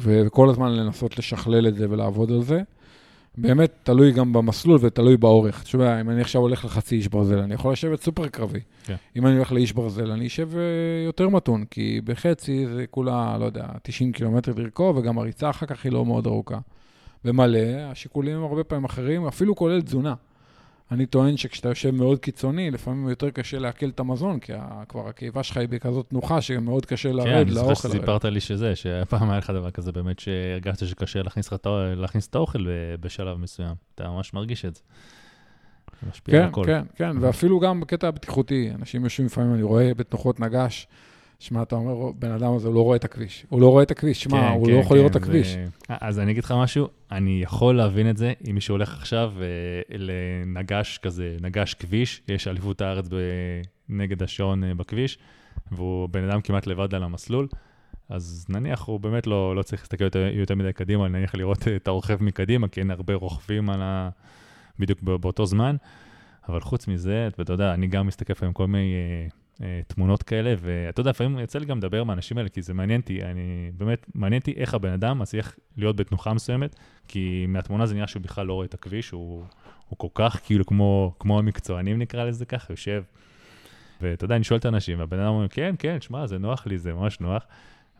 וכל 0.00 0.50
הזמן 0.50 0.72
לנסות 0.72 1.18
לשכלל 1.18 1.68
את 1.68 1.74
זה 1.74 1.86
ולעבוד 1.90 2.30
על 2.30 2.42
זה. 2.42 2.62
באמת 3.38 3.72
תלוי 3.82 4.12
גם 4.12 4.32
במסלול 4.32 4.78
ותלוי 4.82 5.16
באורך. 5.16 5.62
תשמע, 5.62 6.00
אם 6.00 6.10
אני 6.10 6.20
עכשיו 6.20 6.40
הולך 6.40 6.64
לחצי 6.64 6.96
איש 6.96 7.08
ברזל, 7.08 7.38
אני 7.38 7.54
יכול 7.54 7.72
לשבת 7.72 8.02
סופר 8.02 8.28
קרבי. 8.28 8.60
כן. 8.84 8.94
אם 9.16 9.26
אני 9.26 9.36
הולך 9.36 9.52
לאיש 9.52 9.72
ברזל, 9.72 10.10
אני 10.10 10.26
אשב 10.26 10.56
אה, 10.56 10.62
יותר 11.06 11.28
מתון, 11.28 11.64
כי 11.70 12.00
בחצי 12.04 12.66
זה 12.66 12.84
כולה, 12.90 13.36
לא 13.40 13.44
יודע, 13.44 13.66
90 13.82 14.12
קילומטר 14.12 14.52
לרכוב, 14.56 14.96
וגם 14.96 15.18
הריצה 15.18 15.50
אחר 15.50 15.66
כך 15.66 15.84
היא 15.84 15.92
לא 15.92 16.04
מאוד 16.04 16.26
ארוכה. 16.26 16.58
במלא, 17.24 17.58
השיקולים 17.90 18.36
הם 18.36 18.42
הרבה 18.42 18.64
פעמים 18.64 18.84
אחרים, 18.84 19.26
אפילו 19.26 19.56
כולל 19.56 19.82
תזונה. 19.82 20.14
אני 20.90 21.06
טוען 21.06 21.36
שכשאתה 21.36 21.68
יושב 21.68 21.90
מאוד 21.90 22.18
קיצוני, 22.18 22.70
לפעמים 22.70 23.08
יותר 23.08 23.30
קשה 23.30 23.58
לעכל 23.58 23.88
את 23.88 24.00
המזון, 24.00 24.38
כי 24.40 24.52
כבר 24.88 25.08
הקיבה 25.08 25.42
שלך 25.42 25.56
היא 25.56 25.68
בכזאת 25.68 26.08
תנוחה, 26.08 26.40
שמאוד 26.40 26.86
קשה 26.86 27.08
כן, 27.08 27.16
לרד 27.16 27.26
אני 27.28 27.50
זוכר 27.50 27.66
לאוכל. 27.66 27.88
לרדת. 27.88 27.98
שסיפרת 27.98 28.24
לי 28.24 28.40
שזה, 28.40 28.76
שפעם 28.76 29.30
היה 29.30 29.38
לך 29.38 29.50
דבר 29.50 29.70
כזה, 29.70 29.92
באמת 29.92 30.18
שהרגשת 30.18 30.86
שקשה 30.86 31.22
להכניס 31.22 32.28
את 32.30 32.34
האוכל 32.34 32.66
בשלב 33.00 33.36
מסוים. 33.36 33.74
אתה 33.94 34.08
ממש 34.08 34.34
מרגיש 34.34 34.64
את 34.64 34.74
זה. 34.74 34.82
משפיע 36.10 36.38
על 36.38 36.42
כן, 36.42 36.48
הכל. 36.48 36.62
כן, 36.66 36.82
כן, 36.96 37.16
ואפילו 37.20 37.60
גם 37.60 37.80
בקטע 37.80 38.08
הבטיחותי, 38.08 38.70
אנשים 38.74 39.04
יושבים 39.04 39.26
לפעמים, 39.26 39.54
אני 39.54 39.62
רואה 39.62 39.94
בתנוחות 39.94 40.40
נגש, 40.40 40.86
שמע, 41.40 41.62
אתה 41.62 41.76
אומר, 41.76 42.12
בן 42.18 42.30
אדם 42.30 42.52
הזה, 42.54 42.68
הוא 42.68 42.74
לא 42.74 42.80
רואה 42.84 42.96
את 42.96 43.04
הכביש. 43.04 43.46
הוא 43.48 43.60
לא 43.60 43.68
רואה 43.70 43.82
את 43.82 43.90
הכביש, 43.90 44.22
שמע, 44.22 44.40
כן, 44.40 44.52
הוא 44.54 44.66
כן, 44.66 44.72
לא 44.72 44.78
יכול 44.78 44.96
כן, 44.96 45.00
לראות 45.02 45.16
את 45.16 45.22
זה- 45.22 45.28
הכביש. 45.28 45.56
אז 45.88 46.18
אני 46.18 46.30
אגיד 46.32 46.44
לך 46.44 46.54
משהו, 46.56 46.88
אני 47.12 47.40
יכול 47.42 47.76
להבין 47.76 48.10
את 48.10 48.16
זה, 48.16 48.32
אם 48.50 48.54
מישהו 48.54 48.74
הולך 48.74 48.92
עכשיו 48.98 49.32
אה, 49.40 49.46
לנגש 49.98 50.98
כזה, 50.98 51.36
נגש 51.40 51.74
כביש, 51.74 52.22
יש 52.28 52.48
אליפות 52.48 52.80
הארץ 52.80 53.04
נגד 53.88 54.22
השעון 54.22 54.64
אה, 54.64 54.74
בכביש, 54.74 55.18
והוא 55.72 56.08
בן 56.08 56.24
אדם 56.30 56.40
כמעט 56.40 56.66
לבד 56.66 56.94
על 56.94 57.02
המסלול, 57.02 57.48
אז 58.08 58.46
נניח 58.48 58.82
הוא 58.84 59.00
באמת 59.00 59.26
לא, 59.26 59.56
לא 59.56 59.62
צריך 59.62 59.82
להסתכל 59.82 60.04
יותר, 60.04 60.28
יותר 60.32 60.54
מדי 60.54 60.72
קדימה, 60.72 61.08
נניח 61.08 61.34
לראות 61.34 61.68
את 61.76 61.88
הרוכב 61.88 62.22
מקדימה, 62.22 62.68
כי 62.68 62.80
אין 62.80 62.90
הרבה 62.90 63.14
רוכבים 63.14 63.70
על 63.70 63.82
ה... 63.82 64.08
בדיוק 64.78 65.02
בא- 65.02 65.16
באותו 65.16 65.46
זמן, 65.46 65.76
אבל 66.48 66.60
חוץ 66.60 66.88
מזה, 66.88 67.28
ואתה 67.38 67.52
יודע, 67.52 67.74
אני 67.74 67.86
גם 67.86 68.06
מסתכל 68.06 68.32
לפעמים 68.32 68.52
כל 68.52 68.66
מיני 68.66 68.92
אה, 68.94 69.24
אה, 69.24 69.28
תמונות 69.86 70.22
כאלה, 70.22 70.54
ואתה 70.58 71.00
יודע, 71.00 71.10
לפעמים 71.10 71.38
יוצא 71.38 71.58
לי 71.58 71.66
גם 71.66 71.78
לדבר 71.78 72.00
עם 72.00 72.10
האנשים 72.10 72.38
האלה, 72.38 72.48
כי 72.48 72.62
זה 72.62 72.74
מעניין 72.74 73.00
אותי, 73.00 73.24
אני 73.24 73.70
באמת, 73.74 74.06
מעניין 74.14 74.40
אותי 74.40 74.54
איך 74.56 74.74
הבן 74.74 74.92
אדם 74.92 75.18
מצליח 75.18 75.54
להיות 75.76 75.96
בתנוחה 75.96 76.34
מסוימת, 76.34 76.76
כי 77.08 77.46
מהתמונה 77.48 77.86
זה 77.86 77.94
נראה 77.94 78.06
שהוא 78.06 78.22
בכלל 78.22 78.46
לא 78.46 78.52
רואה 78.52 78.66
את 78.66 78.74
הכביש, 78.74 79.10
הוא, 79.10 79.44
הוא 79.88 79.98
כל 79.98 80.08
כך 80.14 80.40
כאילו 80.44 80.66
כמו, 80.66 81.14
כמו 81.18 81.38
המקצוענים 81.38 81.98
נקרא 81.98 82.24
לזה 82.24 82.44
ככה, 82.44 82.72
יושב. 82.72 83.02
ואתה 84.00 84.24
יודע, 84.24 84.36
אני 84.36 84.44
שואל 84.44 84.58
את 84.58 84.64
האנשים, 84.64 84.98
והבן 84.98 85.18
אדם 85.18 85.28
אומר, 85.28 85.48
כן, 85.48 85.74
כן, 85.78 86.00
שמע, 86.00 86.26
זה 86.26 86.38
נוח 86.38 86.66
לי, 86.66 86.78
זה 86.78 86.92
ממש 86.92 87.20
נוח. 87.20 87.46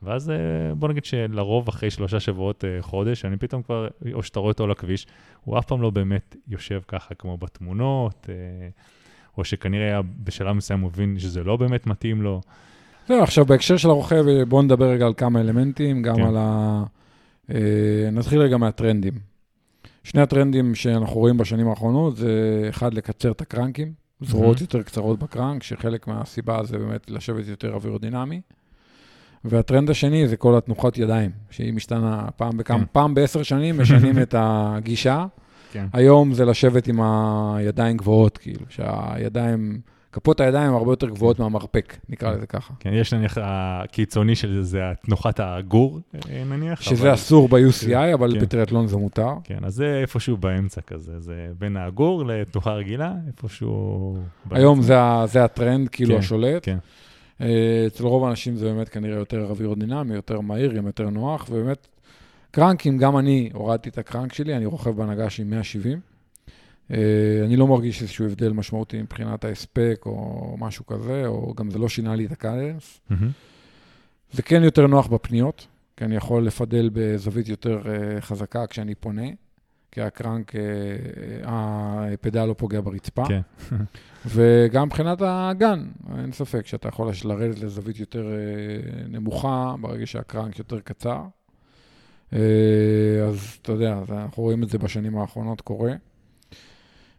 ואז 0.03 0.31
אה, 0.31 0.75
בוא 0.75 0.89
נגיד 0.89 1.05
שלרוב 1.05 1.69
אחרי 1.69 1.91
שלושה 1.91 2.21
שבועות, 2.21 2.65
אה, 2.65 2.83
חודש, 2.83 3.25
אני 3.25 3.37
פתאום 3.37 3.63
כבר, 3.63 3.89
או 4.13 4.23
שאתה 4.23 4.41
רואה 4.41 4.51
אותו 4.51 4.65
על 4.65 4.71
הכביש, 4.71 5.07
הוא 5.45 5.59
אף 5.59 5.67
פעם 5.67 5.83
לא 5.83 5.91
באמת 5.91 6.37
יושב 6.49 6.81
ככה 6.89 7.15
כמו 7.15 7.37
בתמונות, 7.37 8.27
אה, 8.29 8.69
או 9.39 9.45
שכנראה 9.45 9.87
היה 9.87 10.01
בשלב 10.25 10.53
מסוים 10.53 10.85
מבין 10.85 11.19
שזה 11.19 11.45
לא 11.45 11.57
באמת 11.57 11.87
מתאים 11.87 12.23
לו. 12.23 12.41
זהו, 13.09 13.23
עכשיו, 13.23 13.45
בהקשר 13.45 13.77
של 13.77 13.91
הרוכב, 13.91 14.25
בואו 14.49 14.63
נדבר 14.63 14.91
רגע 14.91 15.07
על 15.07 15.15
כמה 15.17 15.41
אלמנטים, 15.41 16.03
גם 16.03 16.17
כן. 16.17 16.23
על 16.23 16.37
ה... 16.39 16.83
אה, 17.55 18.11
נתחיל 18.13 18.41
רגע 18.41 18.57
מהטרנדים. 18.57 19.13
שני 20.05 20.21
הטרנדים 20.21 20.75
שאנחנו 20.75 21.17
רואים 21.17 21.37
בשנים 21.37 21.69
האחרונות 21.69 22.17
זה, 22.17 22.67
אחד, 22.69 22.95
לקצר 22.95 23.31
את 23.31 23.41
הקרנקים, 23.41 23.93
זרועות 24.21 24.57
מהמם. 24.57 24.61
יותר 24.61 24.83
קצרות 24.83 25.19
בקרנק, 25.19 25.63
שחלק 25.63 26.07
מהסיבה 26.07 26.65
זה 26.65 26.79
באמת 26.79 27.11
לשבת 27.11 27.49
יותר 27.49 27.75
אווירודינמי. 27.75 28.41
והטרנד 29.45 29.91
השני 29.91 30.29
זה 30.29 30.37
כל 30.37 30.59
התנוחת 30.59 30.99
ידיים, 30.99 31.31
שהיא 31.51 31.73
משתנה 31.73 32.27
פעם 32.37 32.57
בכמה, 32.57 32.79
כן. 32.79 32.85
פעם 32.93 33.15
בעשר 33.15 33.43
שנים 33.43 33.81
משנים 33.81 34.23
את 34.23 34.35
הגישה. 34.39 35.27
כן. 35.73 35.87
היום 35.93 36.35
זה 36.35 36.45
לשבת 36.45 36.87
עם 36.87 37.01
הידיים 37.57 37.97
גבוהות, 37.97 38.39
כאילו, 38.39 38.65
שהידיים, 38.69 39.81
כפות 40.13 40.41
הידיים 40.41 40.75
הרבה 40.75 40.93
יותר 40.93 41.09
גבוהות 41.09 41.39
מהמרפק, 41.39 41.97
נקרא 42.09 42.33
לזה 42.33 42.47
ככה. 42.47 42.75
כן, 42.81 42.91
יש 42.93 43.13
נניח 43.15 43.39
הקיצוני 43.43 44.37
של 44.37 44.55
זה, 44.55 44.63
זה 44.63 44.81
תנוחת 45.07 45.41
הגור, 45.43 46.01
אה, 46.31 46.45
נניח. 46.45 46.81
שזה 46.81 47.03
אבל- 47.03 47.15
אסור 47.15 47.49
ב-UCI, 47.49 48.15
אבל 48.15 48.33
כן. 48.35 48.41
בטריאטלון 48.41 48.87
זה 48.87 48.97
מותר. 48.97 49.33
כן, 49.45 49.59
אז 49.65 49.75
זה 49.75 49.99
איפשהו 50.03 50.37
באמצע 50.37 50.81
כזה, 50.81 51.21
זה 51.21 51.49
בין 51.59 51.77
הגור 51.77 52.25
לתנוחה 52.27 52.73
רגילה, 52.73 53.13
איפשהו... 53.27 54.17
באמצע. 54.45 54.57
היום 54.61 54.83
זה, 54.83 54.95
זה 55.27 55.45
הטרנד, 55.45 55.89
כאילו 55.89 56.13
כן, 56.15 56.19
השולט. 56.19 56.63
כן. 56.65 56.79
אה, 57.41 57.85
אצל 57.87 58.05
רוב 58.05 58.25
האנשים 58.25 58.57
זה 58.57 58.65
באמת 58.73 58.89
כנראה 58.89 59.19
יותר 59.19 59.47
אווירודינמי, 59.51 60.15
יותר 60.15 60.41
מהיר, 60.41 60.73
גם 60.73 60.87
יותר 60.87 61.11
נוח, 61.11 61.47
ובאמת, 61.51 61.89
קרנקים, 62.51 62.99
גם 62.99 63.19
אני 63.19 63.51
הורדתי 63.53 63.89
את 63.89 63.99
הקרנק 63.99 64.33
שלי, 64.33 64.57
אני 64.57 64.67
רוכב 64.67 64.91
בהנהגה 64.91 65.27
עם 65.39 65.51
170. 65.51 66.01
אה, 66.91 66.97
אני 67.45 67.57
לא 67.57 67.67
מרגיש 67.67 68.03
איזשהו 68.03 68.25
הבדל 68.25 68.53
משמעותי 68.53 69.03
מבחינת 69.03 69.45
ההספק 69.45 70.03
או 70.07 70.57
משהו 70.59 70.87
כזה, 70.87 71.27
או 71.27 71.55
גם 71.55 71.71
זה 71.71 71.79
לא 71.79 71.89
שינה 71.89 72.15
לי 72.15 72.27
את 72.27 72.33
הקדנס. 72.33 73.01
מהמם. 73.11 73.31
זה 74.33 74.43
כן 74.43 74.63
יותר 74.63 74.87
נוח 74.87 75.07
בפניות, 75.07 75.67
כי 75.97 76.05
אני 76.05 76.17
יכול 76.17 76.47
לפדל 76.47 76.91
בזווית 76.93 77.49
יותר 77.49 77.83
אה, 77.87 78.21
חזקה 78.21 78.67
כשאני 78.67 78.95
פונה, 78.95 79.27
כי 79.93 80.01
הקרנק, 80.01 80.57
אה, 80.57 80.61
אה, 81.45 82.13
הפדל 82.13 82.45
לא 82.45 82.55
פוגע 82.55 82.81
ברצפה. 82.81 83.25
כן. 83.29 83.41
וגם 84.35 84.87
מבחינת 84.87 85.19
הגן, 85.25 85.87
אין 86.19 86.33
ספק 86.33 86.67
שאתה 86.67 86.89
יכול 86.89 87.11
לרדת 87.25 87.59
לזווית 87.59 88.01
יותר 88.01 88.27
נמוכה 89.09 89.75
ברגע 89.81 90.07
שהקרנק 90.07 90.59
יותר 90.59 90.81
קצר. 90.81 91.23
אה, 92.33 92.39
אז 93.29 93.59
אתה 93.63 93.73
יודע, 93.73 93.99
אנחנו 94.09 94.43
רואים 94.43 94.63
את 94.63 94.69
זה 94.69 94.79
בשנים 94.79 95.19
האחרונות 95.19 95.61
קורה. 95.61 95.93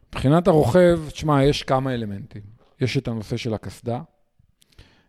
מבחינת 0.08 0.48
הרוכב, 0.48 1.00
תשמע, 1.08 1.44
יש 1.44 1.62
כמה 1.62 1.94
אלמנטים. 1.94 2.42
יש 2.80 2.96
את 2.96 3.08
הנושא 3.08 3.36
של 3.36 3.54
הקסדה, 3.54 4.00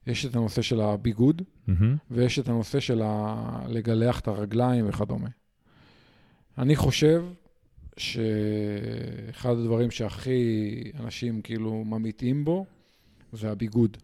יש 0.07 0.25
את 0.25 0.35
הנושא 0.35 0.61
של 0.61 0.81
הביגוד, 0.81 1.41
מהמם. 1.67 1.97
ויש 2.11 2.39
את 2.39 2.47
הנושא 2.47 2.79
של 2.79 3.01
ה- 3.05 3.61
לגלח 3.67 4.19
את 4.19 4.27
הרגליים 4.27 4.89
וכדומה. 4.89 5.29
אני 6.57 6.75
חושב 6.75 7.23
שאחד 7.97 9.49
הדברים 9.49 9.91
שהכי 9.91 10.43
אנשים 10.99 11.41
כאילו 11.41 11.83
ממעיטים 11.85 12.45
בו, 12.45 12.65
זה 13.33 13.51
הביגוד. 13.51 13.97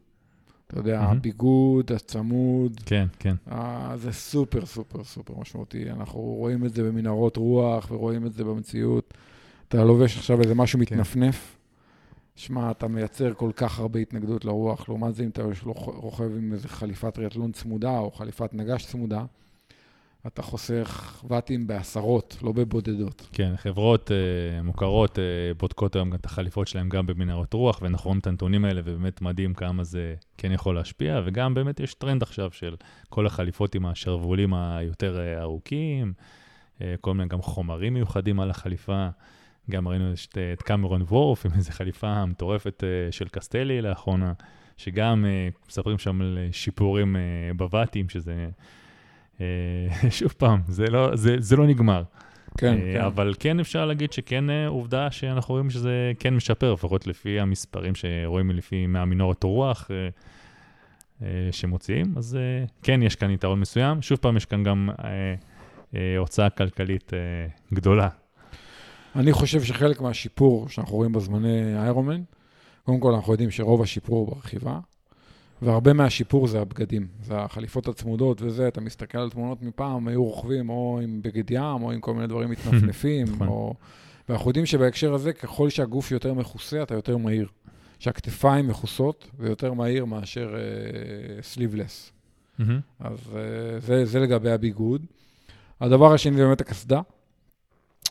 אתה 0.68 0.80
יודע, 0.80 1.02
מהמם. 1.02 1.18
הביגוד, 1.18 1.92
הצמוד, 1.92 2.80
כן, 2.86 3.08
כן. 3.20 3.36
אה, 3.52 3.94
זה 3.96 4.12
סופר 4.12 4.66
סופר 4.66 5.04
סופר 5.04 5.34
משמעותי. 5.40 5.92
אנחנו 5.92 6.20
רואים 6.20 6.66
את 6.66 6.74
זה 6.74 6.84
במנהרות 6.84 7.38
רוח 7.38 7.92
ורואים 7.92 8.26
את 8.26 8.34
זה 8.34 8.44
במציאות. 8.44 9.14
אתה 9.68 9.84
לובש 9.84 10.18
עכשיו 10.18 10.42
איזה 10.42 10.56
משהו 10.56 10.80
כן. 10.80 10.82
מתנפנף, 10.96 11.58
שמע, 12.36 12.72
אתה 12.72 12.88
מייצר 12.88 13.34
כל 13.34 13.52
כך 13.56 13.80
הרבה 13.80 14.00
התנגדות 14.00 14.46
לרוח. 14.46 14.90
לעומת 14.90 15.16
זה, 15.16 15.24
אם 15.24 15.30
אתה 15.30 15.44
רוכב 15.74 16.38
עם 16.38 16.54
איזה 16.54 16.68
חליפת 16.68 17.14
טריאטלון 17.14 17.52
צמודה 17.52 18.00
או 18.00 18.12
חליפת 18.12 18.54
נגש 18.54 18.86
צמודה, 18.86 19.26
אתה 20.28 20.42
חוסך 20.42 21.24
ואטים 21.30 21.68
בעשרות, 21.68 22.38
לא 22.44 22.52
בבודדות. 22.52 23.30
כן, 23.34 23.54
חברות 23.58 24.12
uh, 24.12 24.64
מוכרות 24.64 25.18
uh, 25.18 25.22
בודקות 25.60 25.96
היום 25.96 26.14
את 26.14 26.26
החליפות 26.26 26.68
שלהם 26.68 26.90
גם 26.90 27.06
במנהרות 27.06 27.54
רוח, 27.54 27.82
ואנחנו 27.82 28.08
רואים 28.08 28.20
את 28.20 28.28
הנתונים 28.28 28.66
האלה, 28.66 28.82
ובאמת 28.84 29.22
מדהים 29.22 29.54
כמה 29.54 29.84
זה 29.84 30.16
כן 30.38 30.52
יכול 30.52 30.76
להשפיע, 30.76 31.22
וגם 31.26 31.54
באמת 31.54 31.80
יש 31.80 31.94
טרנד 31.94 32.24
עכשיו 32.24 32.52
של 32.52 32.76
כל 33.10 33.28
החליפות 33.28 33.76
עם 33.76 33.86
השרוולים 33.86 34.54
היותר 34.54 35.18
uh, 35.18 35.42
ארוכים, 35.42 36.14
uh, 36.78 36.82
כל 37.02 37.14
מיני 37.14 37.30
גם 37.30 37.42
חומרים 37.42 37.94
מיוחדים 37.94 38.40
על 38.40 38.50
החליפה. 38.50 39.08
גם 39.72 39.88
ראינו 39.88 40.14
את, 40.14 40.38
את 40.54 40.62
קמרון 40.62 41.02
וורף 41.02 41.46
עם 41.46 41.52
איזו 41.56 41.72
חליפה 41.72 42.26
מטורפת 42.26 42.84
uh, 42.84 43.12
של 43.12 43.28
קסטלי 43.28 43.82
לאחרונה, 43.82 44.34
שגם 44.78 45.26
uh, 45.26 45.68
מספרים 45.70 45.98
שם 45.98 46.22
על 46.22 46.38
אה, 46.42 46.48
שיפורים 46.52 47.16
uh, 47.16 47.58
בוואטים, 47.58 48.10
שזה... 48.10 48.50
uh, 49.38 49.42
שוב 50.10 50.34
פעם, 50.38 50.62
זה 50.68 50.88
לא, 50.88 51.16
זה, 51.16 51.36
זה 51.40 51.56
לא 51.56 51.68
נגמר. 51.68 52.04
כן, 52.58 52.74
אה, 52.74 52.94
כן. 52.94 53.02
אבל 53.02 53.34
כן 53.40 53.60
אפשר 53.60 53.86
להגיד 53.86 54.14
שכן 54.14 54.50
אה, 54.50 54.68
עובדה 54.68 55.12
שאנחנו 55.12 55.54
רואים 55.54 55.70
שזה 55.70 56.12
כן 56.20 56.36
משפר, 56.36 56.74
לפחות 56.74 57.08
לפי 57.08 57.40
המספרים 57.40 57.96
שרואים 57.96 58.52
לפי 58.52 58.88
מהמינורת 58.88 59.44
רוח 59.44 59.92
אה, 59.92 60.10
אה, 61.22 61.28
שמוציאים, 61.52 62.14
אז 62.18 62.36
אה, 62.36 62.66
כן 62.84 63.04
יש 63.04 63.16
כאן 63.16 63.32
יתרון 63.32 63.60
מסוים. 63.60 64.02
שוב 64.02 64.18
פעם, 64.18 64.38
יש 64.38 64.46
כאן 64.46 64.64
גם 64.64 64.90
אה, 65.04 65.36
אה, 65.96 66.18
הוצאה 66.18 66.50
כלכלית 66.50 67.14
אה, 67.14 67.20
גדולה. 67.74 68.10
אני 69.16 69.32
חושב 69.32 69.64
שחלק 69.64 70.02
מהשיפור 70.02 70.70
שאנחנו 70.70 70.96
רואים 70.96 71.12
בזמני 71.12 71.78
איירומן, 71.78 72.22
קודם 72.84 73.00
כל 73.00 73.14
אנחנו 73.14 73.34
יודעים 73.34 73.52
שרוב 73.52 73.82
השיפור 73.82 74.18
הוא 74.18 74.36
ברכיבה, 74.36 74.80
והרבה 75.62 75.94
מהשיפור 75.94 76.48
זה 76.48 76.62
הבגדים, 76.62 77.08
זה 77.22 77.38
החליפות 77.38 77.88
הצמודות 77.88 78.42
וזה, 78.42 78.68
אתה 78.68 78.82
מסתכל 78.82 79.18
על 79.18 79.30
תמונות 79.30 79.62
מפעם, 79.62 80.08
היו 80.08 80.24
רוכבים 80.24 80.70
או 80.70 81.00
עם 81.04 81.22
בגד 81.22 81.52
ים, 81.52 81.84
או 81.84 81.92
עם 81.92 82.00
כל 82.00 82.14
מיני 82.14 82.28
דברים 82.28 82.50
מתנפנפים, 82.50 83.28
נכון. 83.28 83.48
או... 83.48 83.74
ואנחנו 84.30 84.50
יודעים 84.50 84.66
שבהקשר 84.66 85.14
הזה, 85.14 85.34
ככל 85.34 85.70
שהגוף 85.70 86.12
יותר 86.12 86.34
מכוסה, 86.34 86.84
אתה 86.84 86.94
יותר 86.94 87.18
מהיר. 87.18 87.48
שהכתפיים 88.00 88.68
מכוסות, 88.68 89.28
זה 89.40 89.48
יותר 89.48 89.74
מהיר 89.74 90.06
מאשר 90.06 90.56
סליבלס. 91.42 92.12
Uh, 92.60 92.64
אז 93.00 93.18
uh, 93.20 93.36
זה, 93.80 94.06
זה 94.06 94.20
לגבי 94.20 94.52
הביגוד. 94.52 95.06
הדבר 95.82 96.14
השני 96.14 96.38
זה 96.38 96.44
באמת 96.44 96.62
הקסדה. 96.62 97.02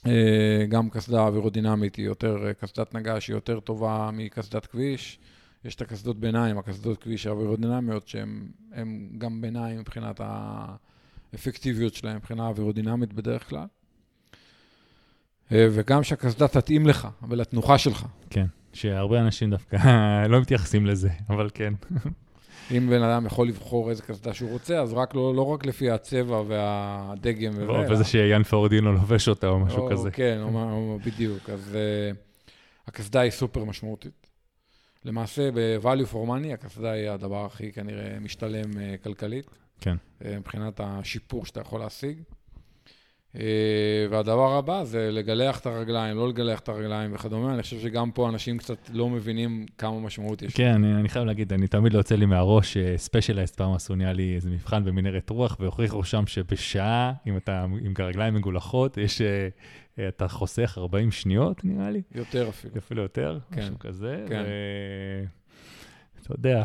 אה, 0.07 0.67
גם 0.69 0.91
קסדה 0.91 1.21
אווירודינמית 1.21 1.97
היא 1.97 2.07
יותר, 2.07 2.47
אה, 2.47 2.55
קסדת 2.55 2.95
נגש 2.95 3.29
היא 3.29 3.35
יותר 3.35 3.61
טובה 3.61 4.11
מקסדת 4.13 4.67
כביש. 4.67 5.19
יש 5.65 5.75
את 5.75 5.81
הקסדות 5.83 6.21
ביניים, 6.21 6.59
הקסדות 6.59 7.03
כביש 7.03 7.27
האווירודינמיות, 7.27 8.09
שהן 8.09 8.49
גם 9.19 9.41
ביניים 9.41 9.81
מבחינת 9.81 10.21
האפקטיביות 11.33 11.95
שלהן, 11.95 12.17
מבחינה 12.17 12.49
אווירודינמית 12.49 13.13
בדרך 13.13 13.49
כלל. 13.49 13.67
אה, 15.53 15.69
וגם 15.71 16.03
שהקסדה 16.03 16.49
תתאים 16.49 16.87
לך 16.87 17.09
ולתנוחה 17.29 17.79
שלך. 17.79 18.07
כן, 18.31 18.47
שהרבה 18.73 19.21
אנשים 19.21 19.51
דווקא 19.51 19.77
לא 20.31 20.41
מתייחסים 20.41 20.87
לזה, 20.87 21.11
אבל 21.29 21.51
כן. 21.55 21.75
אם 22.71 22.91
בן 22.91 23.03
אדם 23.03 23.27
יכול 23.27 23.49
לבחור 23.49 23.91
איזה 23.91 24.03
קסדה 24.03 24.35
שהוא 24.35 24.51
רוצה, 24.51 24.81
אז 24.81 24.93
רק 24.93 25.15
לא, 25.15 25.35
לא 25.35 25.43
רק 25.43 25.67
לפי 25.67 25.91
הצבע 25.91 26.43
והדגם 26.47 27.53
וזה. 27.53 27.67
או 27.67 27.91
וזה 27.91 28.05
שיאן 28.05 28.43
פורדינו 28.43 28.93
לובש 28.97 29.29
אותה 29.29 29.49
או 29.49 29.59
משהו 29.59 29.79
או, 29.79 29.91
כזה. 29.91 30.11
כן, 30.11 30.39
או, 30.43 30.49
או, 30.49 30.99
בדיוק. 31.07 31.51
אז 31.51 31.77
uh, 31.77 32.17
הקסדה 32.89 33.21
היא 33.21 33.31
סופר 33.31 33.65
משמעותית. 33.65 34.26
למעשה, 35.07 35.51
ב-value 35.55 36.13
for 36.13 36.29
money, 36.29 36.53
הקסדה 36.53 36.91
היא 36.91 37.11
הדבר 37.11 37.45
הכי 37.45 37.73
כנראה 37.73 38.21
משתלם 38.21 38.71
uh, 38.73 39.05
כלכלית. 39.05 39.47
כן. 39.81 39.97
Uh, 40.23 40.25
מבחינת 40.39 40.81
השיפור 40.81 41.47
שאתה 41.47 41.61
יכול 41.61 41.81
להשיג. 41.81 42.19
אה, 43.41 44.07
והדבר 44.11 44.59
הבא 44.59 44.85
זה 44.85 45.11
לגלח 45.13 45.61
את 45.61 45.67
הרגליים, 45.67 46.17
לא 46.17 46.29
לגלח 46.29 46.61
את 46.61 46.69
הרגליים 46.69 47.15
וכדומה. 47.15 47.55
אני 47.55 47.63
חושב 47.63 47.81
שגם 47.81 48.11
פה 48.11 48.29
אנשים 48.29 48.59
קצת 48.59 48.91
לא 48.93 49.09
מבינים 49.11 49.67
כמה 49.79 50.01
משמעות 50.01 50.43
יש. 50.43 50.55
כן, 50.55 50.71
אני, 50.71 50.95
אני 50.95 51.09
חייב 51.09 51.25
להגיד, 51.25 51.53
אני 51.53 51.69
תמיד 51.69 51.93
לא 51.93 51.99
יוצא 51.99 52.15
לי 52.15 52.27
מהראש, 52.27 52.77
ספיישליסט 52.97 53.57
פעם 53.57 53.73
עשו 53.73 53.95
נהיה 53.95 54.13
לי 54.13 54.35
איזה 54.35 54.51
מבחן 54.51 54.85
במנהרת 54.85 55.31
רוח, 55.31 55.57
והוכיחו 55.61 56.05
שם 56.05 56.27
שבשעה, 56.27 57.13
אם 57.27 57.37
אתה 57.37 57.63
עם 57.63 57.95
הרגליים 57.99 58.35
מגולחות, 58.35 58.97
יש, 58.97 59.21
אה, 59.21 60.09
אתה 60.09 60.29
חוסך 60.29 60.79
40 60.79 61.11
שניות, 61.11 61.65
נראה 61.65 61.91
לי. 61.91 62.03
יותר 62.15 62.49
אפילו. 62.49 62.75
אפילו 62.79 63.03
יותר, 63.03 63.39
כן. 63.53 63.61
משהו 63.61 63.79
כזה. 63.79 64.25
כן. 64.29 64.43
ו... 64.47 65.37
אתה 66.23 66.35
יודע, 66.35 66.65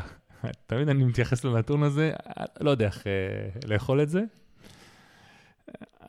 תמיד 0.67 0.89
אני 0.89 1.03
מתייחס 1.03 1.43
לנתון 1.43 1.83
הזה, 1.83 2.11
לא 2.61 2.69
יודע 2.69 2.85
איך 2.85 3.07
אה, 3.07 3.11
לאכול 3.67 4.01
את 4.01 4.09
זה. 4.09 4.21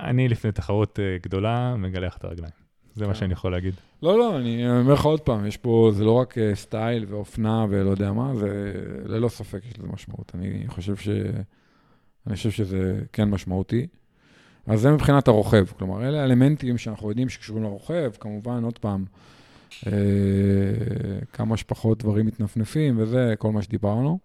אני 0.00 0.28
לפני 0.28 0.52
תחרות 0.52 0.98
אה, 1.00 1.16
גדולה 1.22 1.74
מגלח 1.78 2.16
את 2.16 2.24
הרגליים. 2.24 2.52
זה 2.94 3.06
מה 3.06 3.12
כן. 3.12 3.18
שאני 3.18 3.32
יכול 3.32 3.52
להגיד. 3.52 3.74
לא, 4.02 4.18
לא, 4.18 4.38
אני 4.38 4.70
אומר 4.70 4.92
לך 4.92 5.04
עוד 5.04 5.20
פעם, 5.20 5.46
יש 5.46 5.56
פה, 5.56 5.90
זה 5.94 6.04
לא 6.04 6.12
רק 6.12 6.38
אה, 6.38 6.54
סטייל 6.54 7.04
ואופנה 7.08 7.66
ולא 7.68 7.90
יודע 7.90 8.12
מה, 8.12 8.34
זה 8.34 8.72
ללא 9.04 9.28
ספק 9.28 9.60
יש 9.70 9.78
לזה 9.78 9.88
משמעות. 9.92 10.32
אני 10.34 10.64
חושב 10.68 10.96
ש... 10.96 11.08
אני 12.26 12.36
חושב 12.36 12.50
שזה 12.50 13.00
כן 13.12 13.30
משמעותי. 13.30 13.86
אז 14.66 14.80
זה 14.80 14.90
מבחינת 14.90 15.28
הרוכב. 15.28 15.64
כלומר, 15.78 16.08
אלה 16.08 16.24
אלמנטים 16.24 16.78
שאנחנו 16.78 17.08
יודעים 17.08 17.28
שקשורים 17.28 17.62
לרוכב, 17.62 18.10
כמובן, 18.20 18.64
עוד 18.64 18.78
פעם, 18.78 19.04
אה, 19.86 19.92
כמה 21.32 21.56
שפחות 21.56 21.98
דברים 21.98 22.26
מתנפנפים 22.26 22.94
וזה, 22.98 23.34
כל 23.38 23.52
מה 23.52 23.62
שדיברנו. 23.62 24.18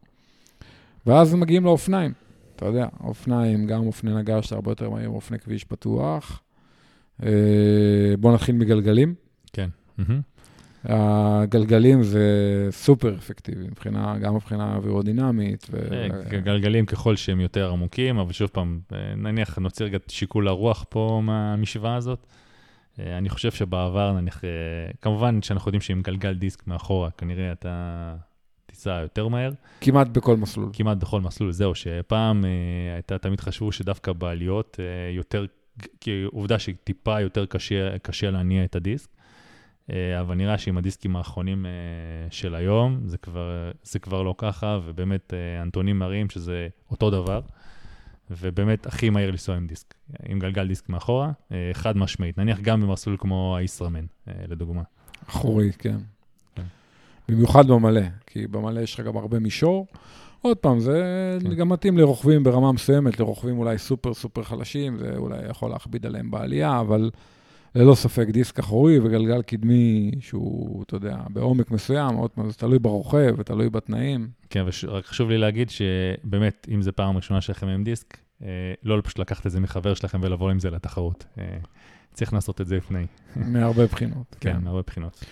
ואז 1.05 1.33
מגיעים 1.33 1.65
לאופניים. 1.65 2.13
אתה 2.57 2.65
יודע, 2.65 2.87
אופניים, 3.03 3.67
גם 3.67 3.87
אופני 3.87 4.15
נגש, 4.15 4.53
הרבה 4.53 4.71
יותר 4.71 4.89
מהיר 4.89 5.09
אופני 5.09 5.39
כביש 5.39 5.63
פתוח. 5.63 6.41
אה, 7.23 7.29
בואו 8.19 8.33
נתחיל 8.33 8.55
מגלגלים. 8.55 9.15
כן. 9.53 9.69
הגלגלים 10.83 12.03
זה 12.03 12.27
סופר 12.71 13.15
אפקטיבי, 13.15 13.63
מבחינה, 13.67 14.17
גם 14.17 14.35
מבחינה 14.35 14.75
אווירודינמית. 14.75 15.67
ו... 15.71 15.77
אה, 15.91 16.39
גלגלים 16.39 16.85
ככל 16.85 17.15
שהם 17.15 17.39
יותר 17.39 17.71
עמוקים, 17.71 18.17
אבל 18.17 18.33
שוב 18.33 18.49
פעם, 18.53 18.79
אה, 18.93 19.15
נניח 19.15 19.57
נוציא 19.57 19.85
רגע 19.85 19.97
את 19.97 20.09
שיקול 20.09 20.47
הרוח 20.47 20.85
פה 20.89 21.21
מהמשוואה 21.23 21.95
הזאת. 21.95 22.27
אני 22.99 23.29
חושב 23.29 23.51
שבעבר, 23.51 24.11
נניח, 24.11 24.43
כמובן 25.01 25.41
שאנחנו 25.41 25.69
יודעים 25.69 25.81
שעם 25.81 26.01
גלגל 26.01 26.33
דיסק 26.33 26.67
מאחורה, 26.67 27.11
כנראה 27.11 27.51
אתה 27.51 28.15
תיסע 28.77 28.99
יותר 29.01 29.27
מהר. 29.27 29.51
כמעט 29.81 30.07
בכל 30.07 30.37
מסלול. 30.37 30.69
כמעט 30.73 30.97
בכל 30.97 31.21
מסלול, 31.21 31.51
זהו, 31.51 31.75
שפעם 31.75 32.45
אה, 32.45 32.49
הייתה, 32.93 33.17
תמיד 33.17 33.39
חשבו 33.39 33.71
שדווקא 33.71 34.13
בעליות 34.13 34.77
אה, 34.79 35.15
יותר, 35.15 35.45
כי 36.01 36.23
עובדה 36.31 36.59
שטיפה 36.59 37.21
יותר 37.21 37.45
קשה, 37.45 37.99
קשה 37.99 38.31
להניע 38.31 38.63
את 38.63 38.75
הדיסק, 38.75 39.09
אה, 39.91 40.19
אבל 40.19 40.35
נראה 40.35 40.57
שעם 40.57 40.77
הדיסקים 40.77 41.15
האחרונים 41.15 41.65
אה, 41.65 41.71
של 42.29 42.55
היום, 42.55 42.99
זה 43.05 43.17
כבר, 43.17 43.71
זה 43.83 43.99
כבר 43.99 44.21
לא 44.23 44.35
ככה, 44.37 44.79
ובאמת 44.85 45.33
אה, 45.33 45.61
הנתונים 45.61 45.99
מראים 45.99 46.29
שזה 46.29 46.67
אותו 46.91 47.09
דבר. 47.09 47.41
ובאמת 48.31 48.85
הכי 48.85 49.09
מהיר 49.09 49.31
לנסוע 49.31 49.55
עם 49.55 49.67
דיסק, 49.67 49.93
עם 50.29 50.39
גלגל 50.39 50.67
דיסק 50.67 50.89
מאחורה, 50.89 51.31
אה, 51.51 51.69
חד 51.73 51.97
משמעית. 51.97 52.37
נניח 52.37 52.59
גם 52.59 52.81
במסלול 52.81 53.17
כמו 53.19 53.55
הישראמן, 53.57 54.05
אה, 54.27 54.33
לדוגמה. 54.47 54.81
אחורי, 55.29 55.71
כן. 55.79 55.97
במיוחד 57.29 57.67
במלא, 57.67 58.01
כי 58.27 58.47
במלא 58.47 58.79
יש 58.79 58.93
לך 58.93 59.05
גם 59.05 59.17
הרבה 59.17 59.39
מישור. 59.39 59.87
עוד 60.41 60.57
פעם, 60.57 60.79
זה 60.79 61.01
כן. 61.43 61.53
גם 61.53 61.69
מתאים 61.69 61.97
לרוכבים 61.97 62.43
ברמה 62.43 62.71
מסוימת, 62.71 63.19
לרוכבים 63.19 63.59
אולי 63.59 63.77
סופר 63.77 64.13
סופר 64.13 64.43
חלשים, 64.43 64.97
זה 64.97 65.13
אולי 65.17 65.37
יכול 65.49 65.69
להכביד 65.69 66.05
עליהם 66.05 66.31
בעלייה, 66.31 66.79
אבל 66.79 67.09
ללא 67.75 67.95
ספק 67.95 68.27
דיסק 68.29 68.59
אחורי 68.59 68.99
וגלגל 68.99 69.41
קדמי 69.41 70.11
שהוא, 70.19 70.83
אתה 70.83 70.95
יודע, 70.95 71.17
בעומק 71.29 71.71
מסוים, 71.71 72.15
עוד 72.15 72.29
פעם, 72.29 72.49
זה 72.49 72.57
תלוי 72.57 72.79
ברוכב 72.79 73.35
ותלוי 73.37 73.69
בתנאים. 73.69 74.27
כן, 74.49 74.65
ורק 74.83 75.05
חשוב 75.05 75.29
לי 75.29 75.37
להגיד 75.37 75.69
שבאמת, 75.69 76.67
אם 76.73 76.81
זו 76.81 76.91
פעם 76.95 77.15
ראשונה 77.15 77.41
שלכם 77.41 77.67
עם 77.67 77.83
דיסק, 77.83 78.17
אה, 78.43 78.47
לא 78.83 79.01
פשוט 79.03 79.19
לקחת 79.19 79.47
את 79.47 79.51
זה 79.51 79.59
מחבר 79.59 79.93
שלכם 79.93 80.19
ולבוא 80.23 80.51
עם 80.51 80.59
זה 80.59 80.69
לתחרות. 80.69 81.25
אה, 81.37 81.57
צריך 82.13 82.33
לעשות 82.33 82.61
את 82.61 82.67
זה 82.67 82.75
לפני. 82.75 83.05
מהרבה 83.35 83.85
בחינות. 83.85 84.35
כן, 84.39 84.53
כן 84.53 84.63
מהרבה 84.63 84.81
בחינות. 84.81 85.25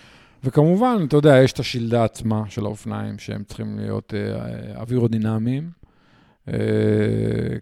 וכמובן, 0.46 1.06
אתה 1.08 1.18
יודע, 1.18 1.38
יש 1.43 1.52
את 1.52 1.60
השלדה 1.60 2.04
עצמה 2.04 2.43
של 2.50 2.66
האופניים, 2.66 3.20
שהם 3.20 3.43
צריכים 3.43 3.80
להיות 3.80 4.14
אה, 4.14 4.82
אווירודינמיים, 4.82 5.70
אה, 6.48 6.54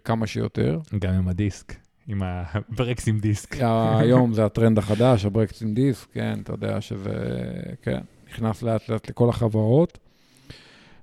כמה 0.04 0.26
שיותר. 0.26 0.78
גם 0.98 1.14
עם 1.14 1.28
הדיסק, 1.28 1.74
עם 2.08 2.22
הברקס 2.24 3.08
עם 3.08 3.18
דיסק. 3.18 3.56
היום 4.00 4.32
זה 4.32 4.44
הטרנד 4.44 4.78
החדש, 4.78 5.24
הברקס 5.24 5.62
עם 5.62 5.74
דיסק, 5.74 6.06
כן, 6.12 6.38
אתה 6.42 6.52
יודע 6.52 6.80
שזה, 6.80 7.12
כן, 7.82 8.00
נכנס 8.30 8.62
לאט 8.62 8.88
לאט 8.88 9.10
לכל 9.10 9.28
החברות, 9.28 9.98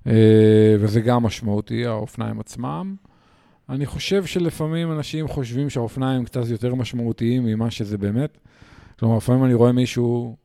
אה, 0.06 0.76
וזה 0.80 1.00
גם 1.00 1.22
משמעותי, 1.22 1.86
האופניים 1.86 2.40
עצמם. 2.40 2.94
אני 3.68 3.86
חושב 3.86 4.24
שלפעמים 4.24 4.92
אנשים 4.92 5.28
חושבים 5.28 5.70
שהאופניים 5.70 6.24
קצת 6.24 6.48
יותר 6.48 6.74
משמעותיים 6.74 7.44
ממה 7.44 7.70
שזה 7.70 7.98
באמת. 7.98 8.38
כלומר, 8.98 9.16
לפעמים 9.16 9.44
אני 9.44 9.54
רואה 9.54 9.72
מישהו 9.72 10.36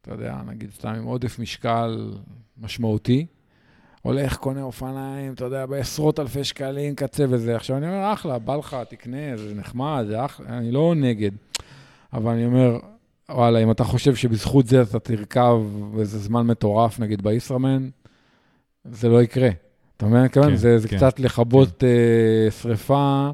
אתה 0.00 0.12
יודע, 0.12 0.36
נגיד 0.46 0.70
סתם 0.70 0.88
עם 0.88 1.04
עודף 1.04 1.38
משקל 1.38 2.12
משמעותי, 2.58 3.26
הולך, 4.02 4.36
קונה 4.36 4.62
אופניים, 4.62 5.32
אתה 5.32 5.44
יודע, 5.44 5.66
בעשרות 5.66 6.20
אלפי 6.20 6.44
שקלים, 6.44 6.94
קצה 6.94 7.24
וזה. 7.28 7.56
עכשיו, 7.56 7.76
אני 7.76 7.86
אומר, 7.86 8.12
אחלה, 8.12 8.38
בא 8.38 8.56
לך, 8.56 8.76
תקנה, 8.88 9.36
זה 9.36 9.54
נחמד, 9.54 10.04
זה 10.08 10.24
אחלה, 10.24 10.58
אני 10.58 10.70
לא 10.70 10.94
נגד. 10.96 11.30
אבל 12.12 12.32
אני 12.32 12.46
אומר, 12.46 12.78
וואלה, 13.30 13.62
אם 13.62 13.70
אתה 13.70 13.84
חושב 13.84 14.14
שבזכות 14.14 14.66
זה 14.66 14.82
אתה 14.82 14.98
תרכב 14.98 15.60
איזה 15.98 16.18
זמן 16.18 16.46
מטורף, 16.46 17.00
נגיד 17.00 17.22
בישראמן, 17.22 17.88
זה 18.84 19.08
לא 19.08 19.22
יקרה. 19.22 19.50
אתה 19.96 20.06
מבין? 20.06 20.28
כן, 20.28 20.56
זה, 20.56 20.78
זה 20.78 20.88
כן, 20.88 20.96
קצת 20.96 21.20
לכבות 21.20 21.78
כן. 21.78 21.86
uh, 22.48 22.50
שריפה 22.62 23.30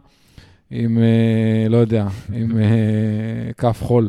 עם, 0.71 0.99
uh, 0.99 1.69
לא 1.69 1.77
יודע, 1.77 2.07
עם 2.33 2.51
uh, 2.51 3.53
כף 3.53 3.83
חול. 3.83 4.09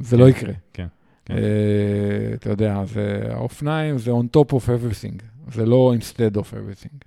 זה 0.00 0.16
לא 0.16 0.22
כן, 0.22 0.28
לא 0.28 0.36
יקרה. 0.36 0.52
כן. 0.72 0.86
כן. 1.30 1.36
אה, 1.36 2.34
אתה 2.34 2.50
יודע, 2.50 2.84
זה, 2.84 3.22
האופניים 3.30 3.98
זה 3.98 4.10
on 4.10 4.36
top 4.36 4.52
of 4.52 4.66
everything, 4.66 5.22
זה 5.52 5.66
לא 5.66 5.94
instead 5.98 6.36
of 6.36 6.42
everything. 6.42 7.04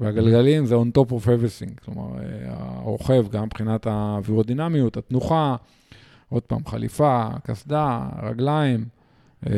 והגלגלים 0.00 0.66
זה 0.66 0.74
on 0.74 0.98
top 0.98 1.10
of 1.10 1.24
everything, 1.24 1.84
כלומר, 1.84 2.18
אה, 2.18 2.24
הרוכב, 2.56 3.28
גם 3.30 3.44
מבחינת 3.44 3.86
האווירודינמיות, 3.86 4.96
התנוחה, 4.96 5.56
עוד 6.28 6.42
פעם, 6.42 6.66
חליפה, 6.66 7.28
קסדה, 7.44 8.08
רגליים. 8.22 8.84
אה, 9.46 9.52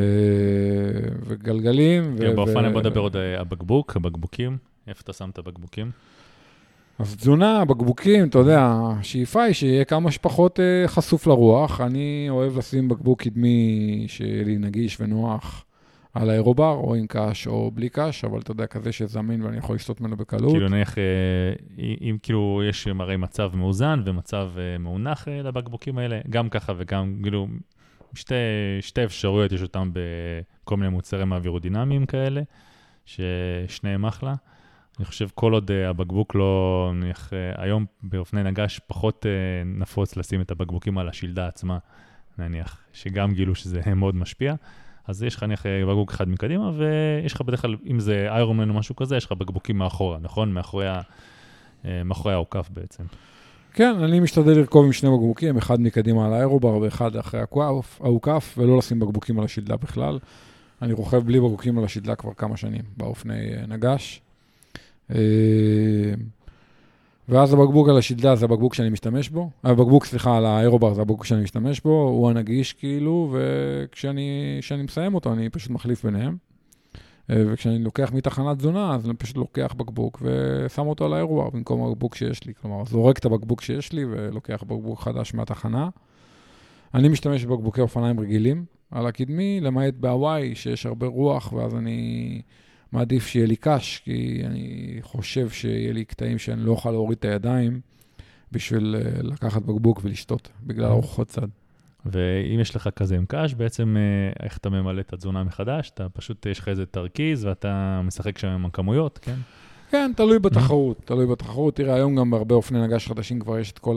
וגלגלים. 1.25 2.15
באופניים 2.35 2.73
בוא 2.73 2.81
נדבר 2.81 3.01
עוד 3.01 3.15
הבקבוק, 3.37 3.95
הבקבוקים. 3.95 4.57
איפה 4.87 5.01
אתה 5.03 5.13
שם 5.13 5.29
את 5.29 5.37
הבקבוקים? 5.37 5.91
אז 6.99 7.15
תזונה, 7.15 7.65
בקבוקים, 7.65 8.27
אתה 8.27 8.37
יודע, 8.37 8.71
השאיפה 8.99 9.43
היא 9.43 9.53
שיהיה 9.53 9.85
כמה 9.85 10.11
שפחות 10.11 10.59
אה, 10.59 10.87
חשוף 10.87 11.27
לרוח. 11.27 11.81
אני 11.81 12.27
אוהב 12.29 12.57
לשים 12.57 12.87
בקבוק 12.87 13.21
קדמי 13.21 14.05
שיהיה 14.07 14.43
לי 14.43 14.57
נגיש 14.57 15.01
ונוח 15.01 15.65
על 16.13 16.29
האירובר, 16.29 16.73
או 16.73 16.95
עם 16.95 17.05
קש 17.07 17.47
או 17.47 17.71
בלי 17.71 17.89
קש, 17.89 18.25
אבל 18.25 18.39
אתה 18.39 18.51
יודע, 18.51 18.67
כזה 18.67 18.91
שזמין 18.91 19.41
ואני 19.41 19.57
יכול 19.57 19.75
לשתות 19.75 20.01
ממנו 20.01 20.17
בקלות. 20.17 20.51
כאילו 20.51 20.69
נניח, 20.69 20.97
אה, 20.97 21.03
אם 21.79 22.17
כאילו 22.23 22.61
יש 22.69 22.87
הרי 22.99 23.17
מצב 23.17 23.51
מאוזן 23.53 24.01
ומצב 24.05 24.49
אה, 24.57 24.77
מאונח 24.77 25.27
לבקבוקים 25.27 25.97
האלה, 25.97 26.19
גם 26.29 26.49
ככה 26.49 26.73
וגם, 26.77 27.19
כאילו, 27.21 27.47
שתי, 28.13 28.35
שתי 28.81 29.03
אפשרויות 29.03 29.51
יש 29.51 29.61
אותם 29.61 29.91
בכל 29.93 30.77
מיני 30.77 30.89
מוצרים 30.89 31.33
אווירודינמיים 31.33 32.05
כאלה, 32.05 32.41
ששניהם 33.05 34.05
אחלה. 34.05 34.35
אני 34.99 35.05
חושב 35.05 35.27
כל 35.35 35.53
עוד 35.53 35.71
uh, 35.71 35.89
הבקבוק 35.89 36.35
לא, 36.35 36.91
נניח, 36.95 37.29
uh, 37.29 37.61
היום 37.61 37.85
באופני 38.03 38.43
נגש 38.43 38.79
פחות 38.87 39.25
uh, 39.25 39.67
נפוץ 39.79 40.17
לשים 40.17 40.41
את 40.41 40.51
הבקבוקים 40.51 40.97
על 40.97 41.09
השלדה 41.09 41.47
עצמה. 41.47 41.77
נניח, 42.37 42.79
שגם 42.93 43.33
גילו 43.33 43.55
שזה 43.55 43.81
מאוד 43.95 44.15
משפיע. 44.15 44.55
אז 45.07 45.23
יש 45.23 45.35
לך 45.35 45.43
נניח 45.43 45.65
בקבוק 45.87 46.11
אחד 46.11 46.29
מקדימה, 46.29 46.71
ויש 46.77 47.33
לך 47.33 47.41
בדרך 47.41 47.61
כלל, 47.61 47.75
אם 47.89 47.99
זה 47.99 48.27
איירומן 48.29 48.69
או 48.69 48.73
משהו 48.73 48.95
כזה, 48.95 49.17
יש 49.17 49.25
לך 49.25 49.31
בקבוקים 49.31 49.77
מאחורה, 49.77 50.17
נכון? 50.21 50.53
מאחורי, 50.53 50.87
ה, 50.87 51.01
מאחורי 52.05 52.33
העוקף 52.33 52.69
בעצם. 52.73 53.03
כן, 53.73 53.95
אני 54.03 54.19
משתדל 54.19 54.57
לרכוב 54.57 54.85
עם 54.85 54.93
שני 54.93 55.09
בקבוקים, 55.09 55.57
אחד 55.57 55.81
מקדימה 55.81 56.25
על 56.25 56.33
האירובר 56.33 56.77
ואחד 56.77 57.15
אחרי 57.15 57.39
העוקף, 57.99 58.55
ולא 58.57 58.77
לשים 58.77 58.99
בקבוקים 58.99 59.39
על 59.39 59.45
השלדה 59.45 59.75
בכלל. 59.75 60.19
אני 60.81 60.93
רוכב 60.93 61.17
בלי 61.17 61.39
בקבוקים 61.39 61.77
על 61.77 61.83
השלדה 61.83 62.15
כבר 62.15 62.33
כמה 62.33 62.57
שנים, 62.57 62.81
באופני 62.97 63.51
נגש. 63.67 64.21
ואז 67.29 67.53
הבקבוק 67.53 67.89
על 67.89 67.97
השלדה 67.97 68.35
זה 68.35 68.45
הבקבוק 68.45 68.73
שאני 68.73 68.89
משתמש 68.89 69.29
בו, 69.29 69.49
הבקבוק, 69.63 70.05
סליחה, 70.05 70.37
על 70.37 70.45
האירובר 70.45 70.93
זה 70.93 71.01
הבקבוק 71.01 71.25
שאני 71.25 71.43
משתמש 71.43 71.81
בו, 71.81 72.01
הוא 72.01 72.29
הנגיש 72.29 72.73
כאילו, 72.73 73.35
וכשאני 73.35 74.83
מסיים 74.83 75.15
אותו 75.15 75.33
אני 75.33 75.49
פשוט 75.49 75.71
מחליף 75.71 76.05
ביניהם. 76.05 76.37
וכשאני 77.29 77.79
לוקח 77.79 78.11
מתחנת 78.13 78.57
תזונה, 78.57 78.95
אז 78.95 79.05
אני 79.05 79.13
פשוט 79.13 79.37
לוקח 79.37 79.73
בקבוק 79.77 80.21
ושם 80.21 80.87
אותו 80.87 81.05
על 81.05 81.13
האירוע 81.13 81.49
במקום 81.49 81.83
הבקבוק 81.83 82.15
שיש 82.15 82.43
לי. 82.43 82.53
כלומר, 82.61 82.85
זורק 82.85 83.17
את 83.17 83.25
הבקבוק 83.25 83.61
שיש 83.61 83.93
לי 83.93 84.05
ולוקח 84.05 84.63
בקבוק 84.63 84.99
חדש 84.99 85.33
מהתחנה. 85.33 85.89
אני 86.93 87.07
משתמש 87.09 87.45
בבקבוקי 87.45 87.81
אופניים 87.81 88.19
רגילים 88.19 88.65
על 88.91 89.07
הקדמי, 89.07 89.59
למעט 89.61 89.93
בהוואי, 89.99 90.55
שיש 90.55 90.85
הרבה 90.85 91.07
רוח, 91.07 91.53
ואז 91.53 91.75
אני 91.75 92.41
מעדיף 92.91 93.27
שיהיה 93.27 93.47
לי 93.47 93.55
קש, 93.55 94.01
כי 94.03 94.41
אני 94.45 94.97
חושב 95.01 95.49
שיהיה 95.49 95.93
לי 95.93 96.05
קטעים 96.05 96.37
שאני 96.37 96.65
לא 96.65 96.71
אוכל 96.71 96.91
להוריד 96.91 97.17
את 97.17 97.25
הידיים 97.25 97.79
בשביל 98.51 98.95
לקחת 99.21 99.61
בקבוק 99.61 100.01
ולשתות, 100.03 100.49
בגלל 100.63 100.85
ארוחות 100.85 101.27
צד. 101.27 101.47
ואם 102.05 102.59
יש 102.59 102.75
לך 102.75 102.89
כזה 102.95 103.15
עם 103.15 103.25
קש, 103.27 103.53
בעצם 103.53 103.97
אה, 103.97 104.45
איך 104.45 104.57
אתה 104.57 104.69
ממלא 104.69 104.99
את 104.99 105.13
התזונה 105.13 105.43
מחדש? 105.43 105.91
אתה 105.93 106.09
פשוט, 106.09 106.45
יש 106.45 106.59
לך 106.59 106.67
איזה 106.67 106.85
תרכיז 106.85 107.45
ואתה 107.45 108.01
משחק 108.03 108.37
שם 108.37 108.47
עם 108.47 108.65
הכמויות, 108.65 109.17
כן? 109.17 109.35
כן, 109.89 110.11
תלוי 110.15 110.39
בתחרות, 110.39 111.01
תלוי 111.05 111.25
בתחרות. 111.25 111.75
תראה, 111.75 111.95
היום 111.95 112.15
גם 112.15 112.31
בהרבה 112.31 112.55
אופני 112.55 112.81
נגש 112.81 113.07
חדשים 113.07 113.39
כבר 113.39 113.59
יש 113.59 113.71
את 113.71 113.79
כל 113.79 113.95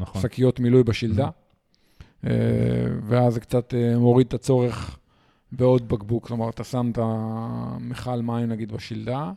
נכון. 0.00 0.20
השקיות 0.20 0.60
מילוי 0.60 0.82
בשלדה, 0.82 1.28
אה, 2.26 2.30
ואז 3.06 3.34
זה 3.34 3.40
קצת 3.40 3.74
אה, 3.74 3.98
מוריד 3.98 4.26
את 4.26 4.34
הצורך 4.34 4.98
בעוד 5.52 5.88
בקבוק. 5.88 6.26
כלומר, 6.26 6.50
אתה 6.50 6.64
שם 6.64 6.90
את 6.92 6.98
המכל 7.02 8.22
מים, 8.22 8.48
נגיד, 8.48 8.72
בשלדה, 8.72 9.32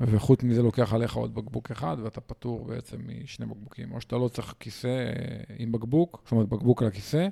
וחוץ 0.00 0.42
מזה 0.42 0.62
לוקח 0.62 0.92
עליך 0.92 1.14
עוד 1.14 1.34
בקבוק 1.34 1.70
אחד, 1.70 1.96
ואתה 2.02 2.20
פטור 2.20 2.64
בעצם 2.64 2.96
משני 3.24 3.46
בקבוקים. 3.46 3.92
או 3.92 4.00
שאתה 4.00 4.16
לא 4.16 4.28
צריך 4.28 4.54
כיסא 4.60 4.86
אה, 4.86 5.54
עם 5.58 5.72
בקבוק, 5.72 6.20
זאת 6.24 6.32
אומרת, 6.32 6.48
בקבוק 6.48 6.82
על 6.82 6.88
הכיסא. 6.88 7.28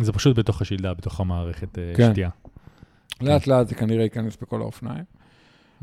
זה 0.00 0.12
פשוט 0.12 0.38
בתוך 0.38 0.62
השלדה, 0.62 0.94
בתוך 0.94 1.20
המערכת 1.20 1.78
כן. 1.96 2.10
שתייה. 2.12 2.30
לאט 3.20 3.46
לאט 3.46 3.68
זה 3.68 3.74
כנראה 3.74 4.02
ייכנס 4.02 4.36
בכל 4.42 4.60
האופניים. 4.60 5.04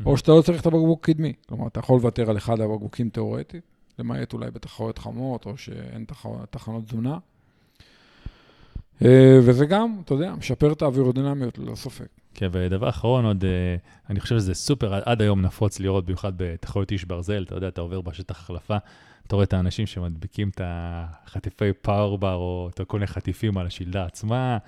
או 0.06 0.16
שאתה 0.16 0.32
לא 0.32 0.42
צריך 0.42 0.60
את 0.60 0.66
הבקבוק 0.66 1.06
קדמי. 1.06 1.32
כלומר, 1.48 1.66
אתה 1.66 1.80
יכול 1.80 1.96
לוותר 1.96 2.30
על 2.30 2.36
אחד 2.36 2.60
הבקבוקים 2.60 3.08
תיאורטית, 3.10 3.64
למעט 3.98 4.32
אולי 4.32 4.50
בתחרויות 4.50 4.98
חמות, 4.98 5.46
או 5.46 5.56
שאין 5.56 6.04
תחנות 6.50 6.84
תזונה. 6.84 7.18
וזה 9.42 9.66
גם, 9.66 9.96
אתה 10.04 10.14
יודע, 10.14 10.34
משפר 10.34 10.72
את 10.72 10.82
האווירודינמיות, 10.82 11.58
ללא 11.58 11.74
ספק. 11.74 12.06
כן, 12.34 12.48
ודבר 12.52 12.88
אחרון 12.88 13.24
עוד, 13.24 13.44
אני 14.10 14.20
חושב 14.20 14.38
שזה 14.38 14.54
סופר, 14.54 14.94
עד 15.04 15.22
היום 15.22 15.42
נפוץ 15.42 15.80
לראות, 15.80 16.04
במיוחד 16.04 16.32
בתחרויות 16.36 16.92
איש 16.92 17.04
ברזל, 17.04 17.42
אתה 17.42 17.54
יודע, 17.54 17.68
אתה 17.68 17.80
עובר 17.80 18.00
בשטח 18.00 18.40
החלפה, 18.40 18.76
אתה 19.26 19.36
רואה 19.36 19.44
את 19.44 19.52
האנשים 19.52 19.86
שמדביקים 19.86 20.48
את 20.48 20.60
החטיפי 20.64 21.72
פאורבר, 21.72 22.34
או 22.34 22.70
את 22.74 22.80
כל 22.86 22.96
מיני 22.96 23.06
חטיפים 23.06 23.58
על 23.58 23.66
השלדה 23.66 24.04
עצמה, 24.04 24.58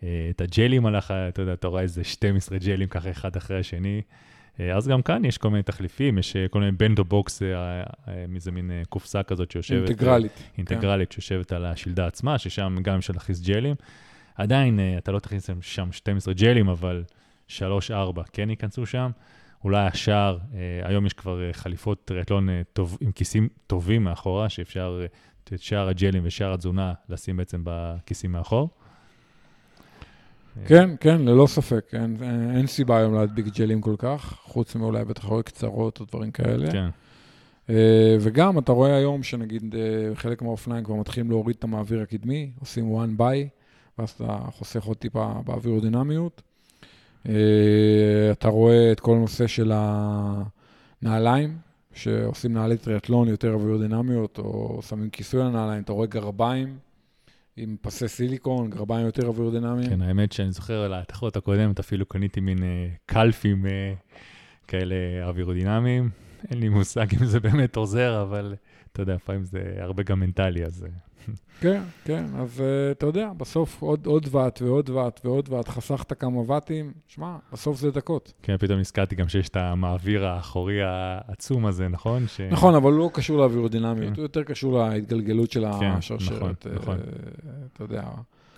את 0.00 0.40
הג'לים 0.40 0.86
עליך, 0.86 1.10
אתה 1.10 1.42
יודע, 1.42 1.52
אתה 1.52 1.68
רואה 1.68 1.82
איזה 1.82 2.04
12 2.04 2.58
ג'לים 2.58 2.88
ככה 2.88 3.10
אחד 3.10 3.36
אחרי 3.36 3.60
השני. 3.60 4.02
אז 4.74 4.88
גם 4.88 5.02
כאן 5.02 5.24
יש 5.24 5.38
כל 5.38 5.50
מיני 5.50 5.62
תחליפים, 5.62 6.18
יש 6.18 6.36
כל 6.50 6.58
מיני 6.58 6.72
bento 6.72 7.04
box, 7.04 7.42
מאיזה 8.28 8.52
מין 8.52 8.70
קופסה 8.88 9.22
כזאת 9.22 9.50
שיושבת... 9.50 9.88
אינטגרלית. 9.88 10.42
אינטגרלית, 10.58 11.08
כן. 11.08 11.14
שיושבת 11.14 11.52
על 11.52 11.64
השלדה 11.64 12.06
עצמה, 12.06 12.38
ששם 12.38 12.76
גם 12.82 12.96
אפשר 12.96 13.12
להכניס 13.12 13.40
ג'לים. 13.40 13.74
עדיין, 14.34 14.80
אתה 14.98 15.12
לא 15.12 15.18
תכניס 15.18 15.50
שם 15.60 15.92
12 15.92 16.34
ג'לים, 16.34 16.68
אבל 16.68 17.04
3-4 17.48 17.52
כן 18.32 18.50
ייכנסו 18.50 18.86
שם. 18.86 19.10
אולי 19.64 19.86
השער, 19.86 20.38
היום 20.82 21.06
יש 21.06 21.12
כבר 21.12 21.52
חליפות 21.52 22.04
טריאטלון 22.04 22.48
טוב, 22.72 22.98
עם 23.00 23.12
כיסים 23.12 23.48
טובים 23.66 24.04
מאחורה, 24.04 24.48
שאפשר 24.48 25.06
את 25.44 25.52
שער 25.56 25.88
הג'לים 25.88 26.22
ושער 26.24 26.54
התזונה 26.54 26.92
לשים 27.08 27.36
בעצם 27.36 27.60
בכיסים 27.64 28.32
מאחור. 28.32 28.77
כן, 30.66 30.90
כן, 31.00 31.20
ללא 31.20 31.46
ספק. 31.46 31.90
אין, 31.92 32.16
אין 32.56 32.66
סיבה 32.66 32.98
היום 32.98 33.14
להדביק 33.14 33.46
ג'לים 33.46 33.80
כל 33.80 33.94
כך, 33.98 34.38
חוץ 34.44 34.74
מאולי 34.74 35.04
בתחרויות 35.04 35.46
קצרות 35.46 36.00
או 36.00 36.04
דברים 36.04 36.30
כאלה. 36.30 36.70
כן. 36.72 36.88
וגם, 38.20 38.58
אתה 38.58 38.72
רואה 38.72 38.96
היום 38.96 39.22
שנגיד 39.22 39.74
חלק 40.14 40.42
מהאופניים 40.42 40.84
כבר 40.84 40.94
מתחילים 40.94 41.30
להוריד 41.30 41.56
את 41.58 41.64
המעביר 41.64 42.00
הקדמי, 42.02 42.50
עושים 42.60 42.96
one 42.96 43.20
by, 43.20 43.48
ואז 43.98 44.10
אתה 44.10 44.38
חוסך 44.50 44.84
עוד 44.84 44.96
טיפה 44.96 45.32
באווירודינמיות. 45.44 46.42
אתה 48.32 48.48
רואה 48.48 48.92
את 48.92 49.00
כל 49.00 49.16
הנושא 49.16 49.46
של 49.46 49.72
הנעליים, 51.02 51.56
שעושים 51.94 52.52
נעלי 52.52 52.76
טריאטלון 52.76 53.28
יותר 53.28 53.52
אווירודינמיות, 53.52 54.38
או 54.38 54.80
שמים 54.88 55.10
כיסוי 55.10 55.40
על 55.40 55.46
הנעליים, 55.46 55.82
אתה 55.82 55.92
רואה 55.92 56.06
גרביים. 56.06 56.87
עם 57.58 57.76
פסי 57.80 58.08
סיליקון, 58.08 58.70
גרביים 58.70 59.06
יותר 59.06 59.26
אווירודינמיים. 59.26 59.90
כן, 59.90 60.02
האמת 60.02 60.32
שאני 60.32 60.52
זוכר 60.52 60.82
על 60.82 60.94
התחרות 60.94 61.36
הקודמת, 61.36 61.78
אפילו 61.78 62.06
קניתי 62.06 62.40
מין 62.40 62.58
קלפים 63.06 63.66
כאלה 64.68 64.94
אווירודינמיים. 65.22 66.10
אין 66.50 66.58
לי 66.60 66.68
מושג 66.68 67.06
אם 67.20 67.24
זה 67.24 67.40
באמת 67.40 67.76
עוזר, 67.76 68.22
אבל 68.22 68.54
אתה 68.92 69.02
יודע, 69.02 69.14
לפעמים 69.14 69.44
זה 69.44 69.74
הרבה 69.78 70.02
גם 70.02 70.20
מנטלי, 70.20 70.64
אז... 70.64 70.86
כן, 71.60 71.82
כן, 72.04 72.24
אז 72.36 72.62
אתה 72.90 73.06
יודע, 73.06 73.32
בסוף 73.36 73.82
עוד, 73.82 74.06
עוד 74.06 74.28
ואט 74.30 74.62
ועוד 74.62 74.90
ואט 74.90 75.20
ועוד 75.24 75.48
ואט, 75.52 75.68
חסכת 75.68 76.12
כמה 76.12 76.40
ואטים, 76.46 76.92
שמע, 77.08 77.36
בסוף 77.52 77.78
זה 77.78 77.90
דקות. 77.90 78.32
כן, 78.42 78.56
פתאום 78.56 78.78
נזכרתי 78.78 79.14
גם 79.14 79.28
שיש 79.28 79.48
את 79.48 79.56
המעביר 79.56 80.26
האחורי 80.26 80.82
העצום 80.82 81.66
הזה, 81.66 81.88
נכון? 81.88 82.26
ש... 82.26 82.40
נכון, 82.40 82.74
אבל 82.74 82.92
הוא 82.92 82.98
לא 82.98 83.10
קשור 83.12 83.38
לאווירודינמיות, 83.38 84.12
כן. 84.12 84.16
הוא 84.16 84.22
יותר 84.22 84.42
קשור 84.42 84.78
להתגלגלות 84.78 85.50
של 85.50 85.64
כן, 85.80 85.86
השרשרת. 85.86 86.66
נכון, 86.66 86.74
נכון. 86.74 86.98
אתה 87.72 87.84
יודע, 87.84 88.02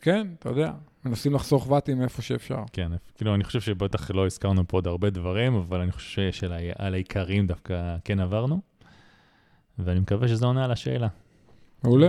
כן, 0.00 0.26
אתה 0.38 0.48
יודע, 0.48 0.72
מנסים 1.04 1.34
לחסוך 1.34 1.70
ואטים 1.70 2.02
איפה 2.02 2.22
שאפשר. 2.22 2.62
כן, 2.72 2.92
כאילו, 3.16 3.34
אני 3.34 3.44
חושב 3.44 3.60
שבטח 3.60 4.10
לא 4.10 4.26
הזכרנו 4.26 4.68
פה 4.68 4.76
עוד 4.76 4.86
הרבה 4.86 5.10
דברים, 5.10 5.54
אבל 5.54 5.80
אני 5.80 5.92
חושב 5.92 6.32
שעל 6.32 6.94
העיקרים 6.94 7.46
דווקא 7.46 7.96
כן 8.04 8.20
עברנו, 8.20 8.60
ואני 9.78 10.00
מקווה 10.00 10.28
שזה 10.28 10.46
עונה 10.46 10.64
על 10.64 10.72
השאלה. 10.72 11.08
מעולה. 11.84 12.08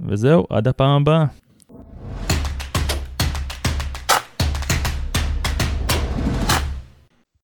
וזהו, 0.00 0.46
עד 0.50 0.68
הפעם 0.68 1.00
הבאה. 1.02 1.24